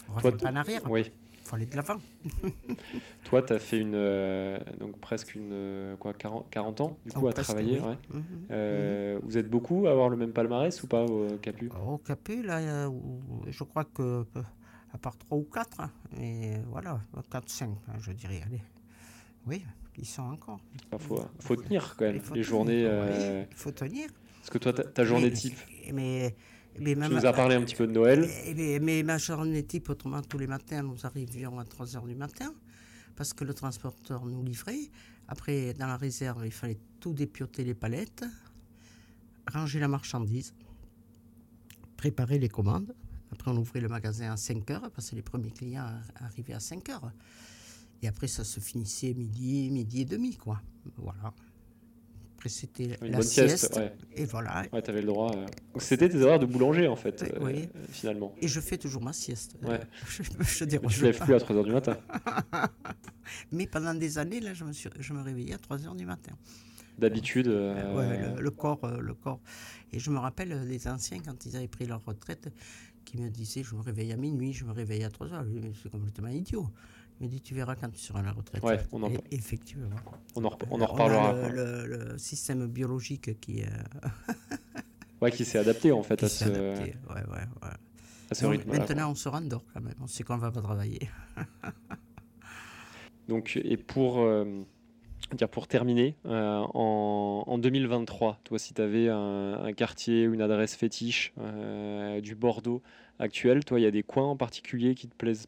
On 0.07 0.19
Toi, 0.21 0.31
revient 0.31 0.43
pas 0.43 0.51
en 0.51 0.55
arrière. 0.55 0.81
Oui. 0.89 1.11
Faut 1.49 1.55
aller 1.55 1.65
de 1.65 1.75
l'avant. 1.75 1.97
Toi, 3.25 3.41
tu 3.41 3.53
as 3.53 3.59
fait 3.59 3.79
une, 3.79 3.93
euh, 3.95 4.59
donc 4.79 4.97
presque 4.99 5.33
une, 5.35 5.49
euh, 5.51 5.95
quoi, 5.97 6.13
40, 6.13 6.49
40 6.49 6.81
ans 6.81 6.97
du 7.05 7.11
coup 7.11 7.21
Oh, 7.23 7.27
à 7.27 7.33
travailler. 7.33 7.79
oui. 7.79 7.87
ouais. 7.87 7.97
Mhm. 8.13 8.23
Euh, 8.51 9.19
Vous 9.23 9.37
êtes 9.37 9.49
beaucoup 9.49 9.87
à 9.87 9.91
avoir 9.91 10.09
le 10.09 10.17
même 10.17 10.31
palmarès 10.31 10.81
ou 10.83 10.87
pas 10.87 11.03
au 11.03 11.37
Capu 11.41 11.69
Au 11.87 11.97
Capet, 11.97 12.41
là, 12.43 12.59
euh, 12.59 12.89
je 13.47 13.63
crois 13.63 13.83
que, 13.85 14.01
euh, 14.35 14.41
à 14.93 14.97
part 14.97 15.17
3 15.17 15.37
ou 15.37 15.43
4, 15.43 15.81
mais 16.17 16.61
voilà, 16.69 16.99
4-5, 17.31 17.69
je 17.99 18.11
dirais, 18.11 18.41
allez. 18.45 18.61
Oui, 19.47 19.65
ils 19.97 20.05
sont 20.05 20.23
encore. 20.23 20.59
Il 20.93 20.99
faut, 20.99 21.19
faut 21.39 21.55
tenir 21.55 21.95
quand 21.97 22.05
même 22.05 22.15
les 22.15 22.21
tenir, 22.21 22.43
journées. 22.43 22.83
euh, 22.85 23.43
Il 23.49 23.57
faut 23.57 23.71
tenir. 23.71 24.09
Parce 24.39 24.49
que 24.51 24.57
toi, 24.59 24.73
ta, 24.73 24.83
ta 24.83 25.03
journée 25.03 25.29
Mais- 25.29 25.35
type, 25.35 25.57
Mais, 25.93 26.35
mais 26.79 26.93
tu 26.95 26.99
nous 26.99 27.25
as 27.25 27.33
parlé 27.33 27.55
un 27.55 27.61
petit 27.63 27.75
peu 27.75 27.87
de 27.87 27.91
Noël. 27.93 28.27
Mais 28.81 29.03
ma 29.03 29.17
journée 29.17 29.63
type, 29.63 29.89
autrement, 29.89 30.21
tous 30.21 30.37
les 30.37 30.47
matins, 30.47 30.83
nous 30.83 31.05
arrivions 31.05 31.57
à 31.59 31.65
3 31.65 31.95
heures 31.95 32.05
du 32.05 32.15
matin, 32.15 32.53
parce 33.15 33.33
que 33.33 33.43
le 33.43 33.53
transporteur 33.53 34.25
nous 34.25 34.43
livrait. 34.43 34.89
Après, 35.27 35.73
dans 35.73 35.87
la 35.87 35.97
réserve, 35.97 36.41
il 36.45 36.51
fallait 36.51 36.79
tout 36.99 37.13
dépioter 37.13 37.63
les 37.63 37.73
palettes, 37.75 38.23
ranger 39.51 39.79
la 39.79 39.87
marchandise, 39.87 40.53
préparer 41.97 42.39
les 42.39 42.49
commandes. 42.49 42.93
Après, 43.31 43.51
on 43.51 43.57
ouvrait 43.57 43.81
le 43.81 43.89
magasin 43.89 44.31
à 44.31 44.37
5 44.37 44.69
heures, 44.71 44.89
parce 44.91 45.09
que 45.11 45.15
les 45.15 45.21
premiers 45.21 45.51
clients 45.51 45.83
ar- 45.83 46.25
arrivaient 46.25 46.53
à 46.53 46.59
5 46.59 46.89
heures. 46.89 47.11
Et 48.01 48.07
après, 48.07 48.27
ça 48.27 48.43
se 48.43 48.59
finissait 48.59 49.13
midi, 49.13 49.69
midi 49.69 50.01
et 50.01 50.05
demi, 50.05 50.35
quoi. 50.35 50.61
Voilà. 50.97 51.33
Après, 52.39 52.47
c'était 52.47 52.97
Une 53.01 53.11
la 53.11 53.21
sieste, 53.21 53.57
sieste. 53.57 53.75
ouais. 53.75 53.91
Et 54.15 54.23
voilà. 54.23 54.63
Ouais, 54.71 54.81
tu 54.81 54.89
avais 54.91 55.01
le 55.01 55.07
droit. 55.07 55.29
euh. 55.35 55.45
C'était 55.77 56.07
tes 56.07 56.21
horaires 56.21 56.39
de 56.39 56.45
boulanger 56.45 56.87
en 56.87 56.95
fait, 56.95 57.21
euh, 57.21 57.27
oui. 57.41 57.67
finalement. 57.89 58.33
Et 58.41 58.47
je 58.47 58.61
fais 58.61 58.77
toujours 58.77 59.01
ma 59.03 59.11
sieste. 59.11 59.57
Ouais. 59.61 59.81
Je, 60.07 60.23
je 60.23 60.63
tu 60.63 61.03
lèves 61.03 61.17
pas. 61.17 61.25
plus 61.25 61.33
à 61.33 61.37
3h 61.39 61.65
du 61.65 61.71
matin. 61.73 61.97
Mais 63.51 63.67
pendant 63.67 63.93
des 63.93 64.17
années, 64.17 64.39
là, 64.39 64.53
je 64.53 64.63
me, 64.63 64.71
suis, 64.71 64.89
je 64.99 65.11
me 65.11 65.21
réveillais 65.21 65.53
à 65.53 65.57
3 65.57 65.85
heures 65.85 65.95
du 65.95 66.05
matin. 66.05 66.31
D'habitude. 66.97 67.47
euh, 67.49 67.95
Ouais, 67.97 68.35
le, 68.35 68.41
le 68.41 68.51
corps, 68.51 68.87
le 68.87 69.13
corps. 69.13 69.41
Et 69.91 69.99
je 69.99 70.09
me 70.09 70.17
rappelle 70.19 70.65
des 70.65 70.87
anciens, 70.87 71.19
quand 71.19 71.45
ils 71.45 71.57
avaient 71.57 71.67
pris 71.67 71.87
leur 71.87 72.03
retraite, 72.05 72.47
qui 73.03 73.17
me 73.17 73.29
disaient 73.29 73.63
Je 73.63 73.75
me 73.75 73.81
réveille 73.81 74.13
à 74.13 74.17
minuit, 74.17 74.53
je 74.53 74.63
me 74.63 74.71
réveille 74.71 75.03
à 75.03 75.09
3 75.09 75.33
heures. 75.33 75.43
Je 75.43 75.49
dis, 75.49 75.59
Mais 75.61 75.73
C'est 75.83 75.89
complètement 75.91 76.29
idiot. 76.29 76.67
Me 77.19 77.27
dit 77.27 77.41
Tu 77.41 77.53
verras 77.53 77.75
quand 77.75 77.89
tu 77.89 77.99
seras 77.99 78.19
à 78.19 78.23
la 78.23 78.31
retraite. 78.31 78.63
Ouais, 78.63 78.79
on 78.91 79.03
en- 79.03 79.11
effectivement. 79.31 79.89
on, 80.35 80.45
en, 80.45 80.57
on 80.71 80.77
en 80.79 80.81
a 80.81 80.85
reparlera. 80.85 81.33
le, 81.33 81.39
quoi. 81.39 81.49
le- 81.49 81.85
le 82.11 82.17
système 82.17 82.65
biologique 82.67 83.39
qui, 83.41 83.63
euh, 83.63 83.67
Ouais, 85.21 85.31
qui 85.31 85.43
s'est 85.43 85.59
adapté 85.59 85.91
en 85.91 86.01
fait 86.01 86.15
qui 86.17 86.25
à 86.25 86.29
ce, 86.29 86.45
adapté. 86.45 86.95
Ouais, 87.09 87.15
ouais, 87.15 87.45
ouais. 87.61 87.69
à 88.31 88.35
ce 88.35 88.43
Donc, 88.45 88.51
rythme. 88.53 88.71
maintenant, 88.71 89.11
on 89.11 89.15
se 89.15 89.27
rendort 89.27 89.65
quand 89.73 89.81
même. 89.81 89.95
On 90.01 90.07
sait 90.07 90.23
qu'on 90.23 90.37
ne 90.37 90.41
va 90.41 90.51
pas 90.51 90.61
travailler. 90.61 91.09
Donc, 93.27 93.59
et 93.63 93.77
pour, 93.77 94.19
euh, 94.19 94.63
dire 95.33 95.49
pour 95.49 95.67
terminer, 95.67 96.15
euh, 96.25 96.63
en, 96.73 97.43
en 97.45 97.57
2023, 97.57 98.39
toi, 98.43 98.57
si 98.57 98.73
tu 98.73 98.81
avais 98.81 99.09
un, 99.09 99.61
un 99.63 99.73
quartier, 99.73 100.23
une 100.23 100.41
adresse 100.41 100.75
fétiche 100.75 101.33
euh, 101.37 102.21
du 102.21 102.33
Bordeaux 102.35 102.81
actuel, 103.19 103.65
toi, 103.65 103.79
il 103.79 103.83
y 103.83 103.85
a 103.87 103.91
des 103.91 104.03
coins 104.03 104.25
en 104.29 104.37
particulier 104.37 104.95
qui 104.95 105.07
te 105.07 105.15
plaisent 105.15 105.47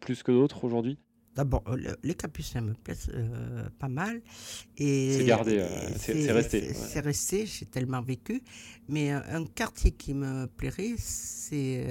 plus 0.00 0.22
que 0.22 0.30
d'autres 0.30 0.64
aujourd'hui? 0.64 0.98
D'abord, 1.36 1.62
euh, 1.68 1.76
le- 1.76 1.96
les 2.02 2.14
capucins 2.14 2.62
me 2.62 2.72
plaisent 2.72 3.10
euh, 3.12 3.68
pas 3.78 3.88
mal. 3.88 4.22
C'est 4.76 5.24
gardé, 5.26 5.58
euh, 5.58 5.68
c'est- 5.98 6.32
resté, 6.32 6.72
C'est 6.72 6.94
ouais. 6.96 7.00
resté, 7.00 7.46
j'ai 7.46 7.66
tellement 7.66 8.00
vécu. 8.00 8.42
Mais 8.88 9.12
euh, 9.12 9.20
un 9.28 9.44
quartier 9.44 9.90
qui 9.92 10.14
me 10.14 10.46
plairait, 10.46 10.94
c'est 10.96 11.86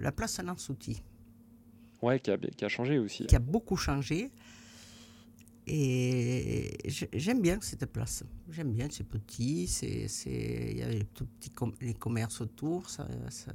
la 0.00 0.12
place 0.12 0.40
Nansouti, 0.40 1.02
Ouais, 2.02 2.18
qui 2.20 2.30
a, 2.30 2.38
qui 2.38 2.64
a 2.64 2.68
changé 2.68 2.98
aussi. 2.98 3.26
qui 3.26 3.36
a 3.36 3.38
beaucoup 3.38 3.76
changé. 3.76 4.30
Et 5.68 6.76
j'ai- 6.84 7.08
j'aime 7.12 7.42
bien 7.42 7.58
cette 7.60 7.86
place. 7.86 8.22
J'aime 8.50 8.72
bien, 8.72 8.86
c'est 8.90 9.02
petit, 9.04 9.64
il 10.24 10.78
y 10.78 10.82
a 10.82 10.88
les 10.88 11.04
tout 11.06 11.26
petits 11.26 11.50
com- 11.50 11.74
les 11.80 11.94
commerces 11.94 12.40
autour. 12.40 12.88
ça- 12.88 13.08
ça- 13.30 13.52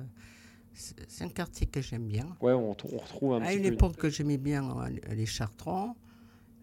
c'est 0.73 1.23
un 1.23 1.29
quartier 1.29 1.67
que 1.67 1.81
j'aime 1.81 2.07
bien. 2.07 2.27
Ouais, 2.41 2.53
on, 2.53 2.71
on 2.71 2.97
retrouve 2.97 3.33
un 3.33 3.41
À 3.41 3.47
petit 3.47 3.57
une 3.57 3.63
peu. 3.63 3.73
époque, 3.73 4.07
j'aimais 4.09 4.37
bien 4.37 4.63
euh, 4.79 4.89
les 5.13 5.25
chartrons. 5.25 5.95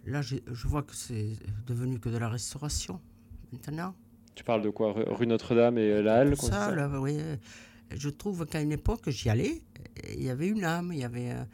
Là, 0.07 0.23
je, 0.23 0.37
je 0.51 0.67
vois 0.69 0.83
que 0.83 0.95
c'est 0.95 1.33
devenu 1.67 1.99
que 1.99 2.09
de 2.09 2.17
la 2.17 2.29
restauration 2.29 3.01
maintenant. 3.53 3.95
Tu 4.35 4.45
parles 4.45 4.63
de 4.63 4.71
quoi? 4.71 4.93
Rue 4.95 5.27
Notre-Dame 5.27 5.79
et 5.79 6.03
la 6.03 6.17
Halle 6.21 6.37
quoi, 6.37 6.49
ça, 6.51 6.67
ça? 6.67 6.75
là, 6.75 6.89
oui. 7.01 7.19
Je 7.91 8.09
trouve 8.09 8.47
qu'à 8.47 8.61
une 8.61 8.73
époque, 8.73 9.09
j'y 9.11 9.29
allais, 9.29 9.63
il 10.15 10.23
y 10.23 10.31
avait 10.31 10.49
une 10.49 10.65
âme, 10.65 10.93
il 10.93 11.01
y 11.01 11.05
avait. 11.05 11.33
euh, 11.33 11.45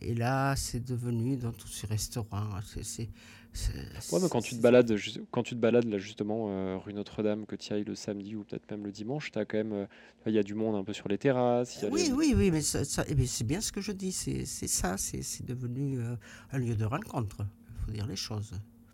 Et 0.00 0.14
là, 0.14 0.54
c'est 0.56 0.84
devenu 0.84 1.36
dans 1.36 1.52
tous 1.52 1.68
ces 1.68 1.86
restaurants. 1.86 2.48
c'est- 2.82 3.08
Ouais, 4.12 4.18
mais 4.22 4.28
quand 4.28 4.40
tu 4.40 4.56
te 4.56 4.60
balades, 4.60 4.94
quand 5.30 5.42
tu 5.42 5.54
te 5.54 5.60
balades 5.60 5.84
là 5.86 5.98
justement 5.98 6.46
euh, 6.50 6.76
rue 6.78 6.92
Notre-Dame, 6.94 7.46
que 7.46 7.56
tu 7.56 7.72
ailles 7.72 7.84
le 7.84 7.94
samedi 7.94 8.36
ou 8.36 8.44
peut-être 8.44 8.70
même 8.70 8.84
le 8.84 8.92
dimanche, 8.92 9.30
t'as 9.32 9.44
quand 9.44 9.58
même, 9.58 9.72
euh, 9.72 9.86
il 10.26 10.32
y 10.32 10.38
a 10.38 10.42
du 10.42 10.54
monde 10.54 10.76
un 10.76 10.84
peu 10.84 10.92
sur 10.92 11.08
les 11.08 11.18
terrasses. 11.18 11.76
il 11.76 11.82
y 11.82 11.86
a 11.86 11.90
Oui, 11.90 12.02
les- 12.06 12.12
oui, 12.12 12.34
oui, 12.36 12.50
mais 12.50 12.60
ça, 12.62 12.84
ça- 12.84 13.04
eh 13.08 13.26
c'est 13.26 13.44
bien 13.46 13.60
ce 13.60 13.72
que 13.72 13.80
je 13.80 13.92
dis. 13.92 14.12
C'est 14.12 14.44
c'est 14.44 14.68
ça, 14.68 14.96
c'est 14.96 15.22
c'est 15.22 15.44
devenu 15.44 15.98
euh, 16.00 16.14
un 16.52 16.58
lieu 16.58 16.74
de 16.76 16.84
rencontre. 16.84 17.38
Il 17.80 17.84
faut 17.86 17.90
dire 17.92 18.06
les 18.06 18.16
choses. 18.16 18.52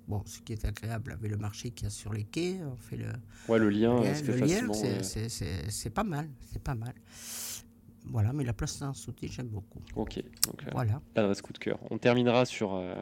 Bon, 0.09 0.23
ce 0.25 0.39
qui 0.41 0.53
est 0.53 0.65
agréable 0.65 1.13
avec 1.13 1.31
le 1.31 1.37
marché 1.37 1.71
qu'il 1.71 1.85
y 1.85 1.89
a 1.89 1.91
sur 1.91 2.13
les 2.13 2.23
quais, 2.25 2.61
on 2.65 2.77
fait 2.77 2.97
le, 2.97 3.07
Ouais, 3.49 3.59
le 3.59 3.69
lien, 3.71 4.01
facilement. 4.15 4.73
c'est- 4.73 5.03
c'est- 5.03 5.29
c'est 5.29 5.69
c'est 5.71 5.91
pas 5.91 6.05
mal, 6.05 6.29
c'est 6.53 6.63
pas 6.63 6.77
mal. 6.77 6.95
Voilà, 8.11 8.33
mais 8.33 8.45
la 8.45 8.53
place 8.53 8.79
d'un 8.81 8.95
sauté, 8.95 9.29
j'aime 9.29 9.49
beaucoup. 9.49 9.81
Ok, 9.97 10.17
donc 10.47 10.63
euh, 10.65 10.71
Voilà. 10.73 11.01
l'adresse 11.17 11.43
coup 11.43 11.53
de 11.53 11.59
cœur. 11.59 11.79
On 11.91 11.99
terminera 11.99 12.45
sur 12.45 12.75
euh, 12.75 12.95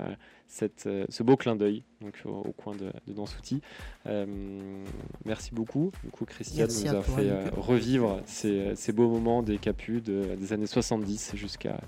cette, 0.49 0.87
euh, 0.87 1.05
ce 1.09 1.23
beau 1.23 1.37
clin 1.37 1.57
d'œil 1.57 1.85
donc 2.01 2.21
au, 2.25 2.31
au 2.31 2.53
coin 2.53 2.75
de, 2.75 2.91
de 3.07 3.13
Dansouti. 3.13 3.61
Euh, 4.07 4.85
merci 5.25 5.55
beaucoup. 5.55 5.91
Du 6.03 6.11
coup, 6.11 6.25
Christiane 6.25 6.67
Merci 6.69 6.85
nous 6.85 6.91
a 6.91 7.03
toi, 7.03 7.17
fait 7.17 7.49
revivre 7.51 8.23
ces, 8.27 8.75
ces 8.77 8.93
beaux 8.93 9.09
moments 9.11 9.43
des 9.43 9.59
capus 9.59 10.03
de- 10.03 10.35
des 10.39 10.53
années 10.53 10.67
70 10.67 11.33
jusqu'à 11.35 11.81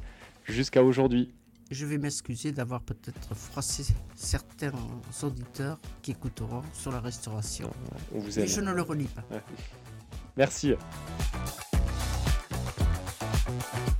jusqu'à 0.44 0.82
aujourd'hui. 0.84 1.32
Je 1.70 1.84
vais 1.84 1.98
m'excuser 1.98 2.52
d'avoir 2.52 2.80
peut-être 2.80 3.34
froissé 3.34 3.92
certains 4.14 4.70
auditeurs 5.24 5.80
qui 6.02 6.12
écouteront 6.12 6.62
sur 6.72 6.92
la 6.92 7.00
restauration. 7.00 7.70
On 8.14 8.20
vous 8.20 8.28
Mais 8.36 8.42
aime. 8.42 8.46
je 8.48 8.60
ne 8.60 8.72
le 8.72 8.82
relis 8.82 9.08
pas. 9.08 9.24
Merci. 10.36 10.74
we 13.56 13.95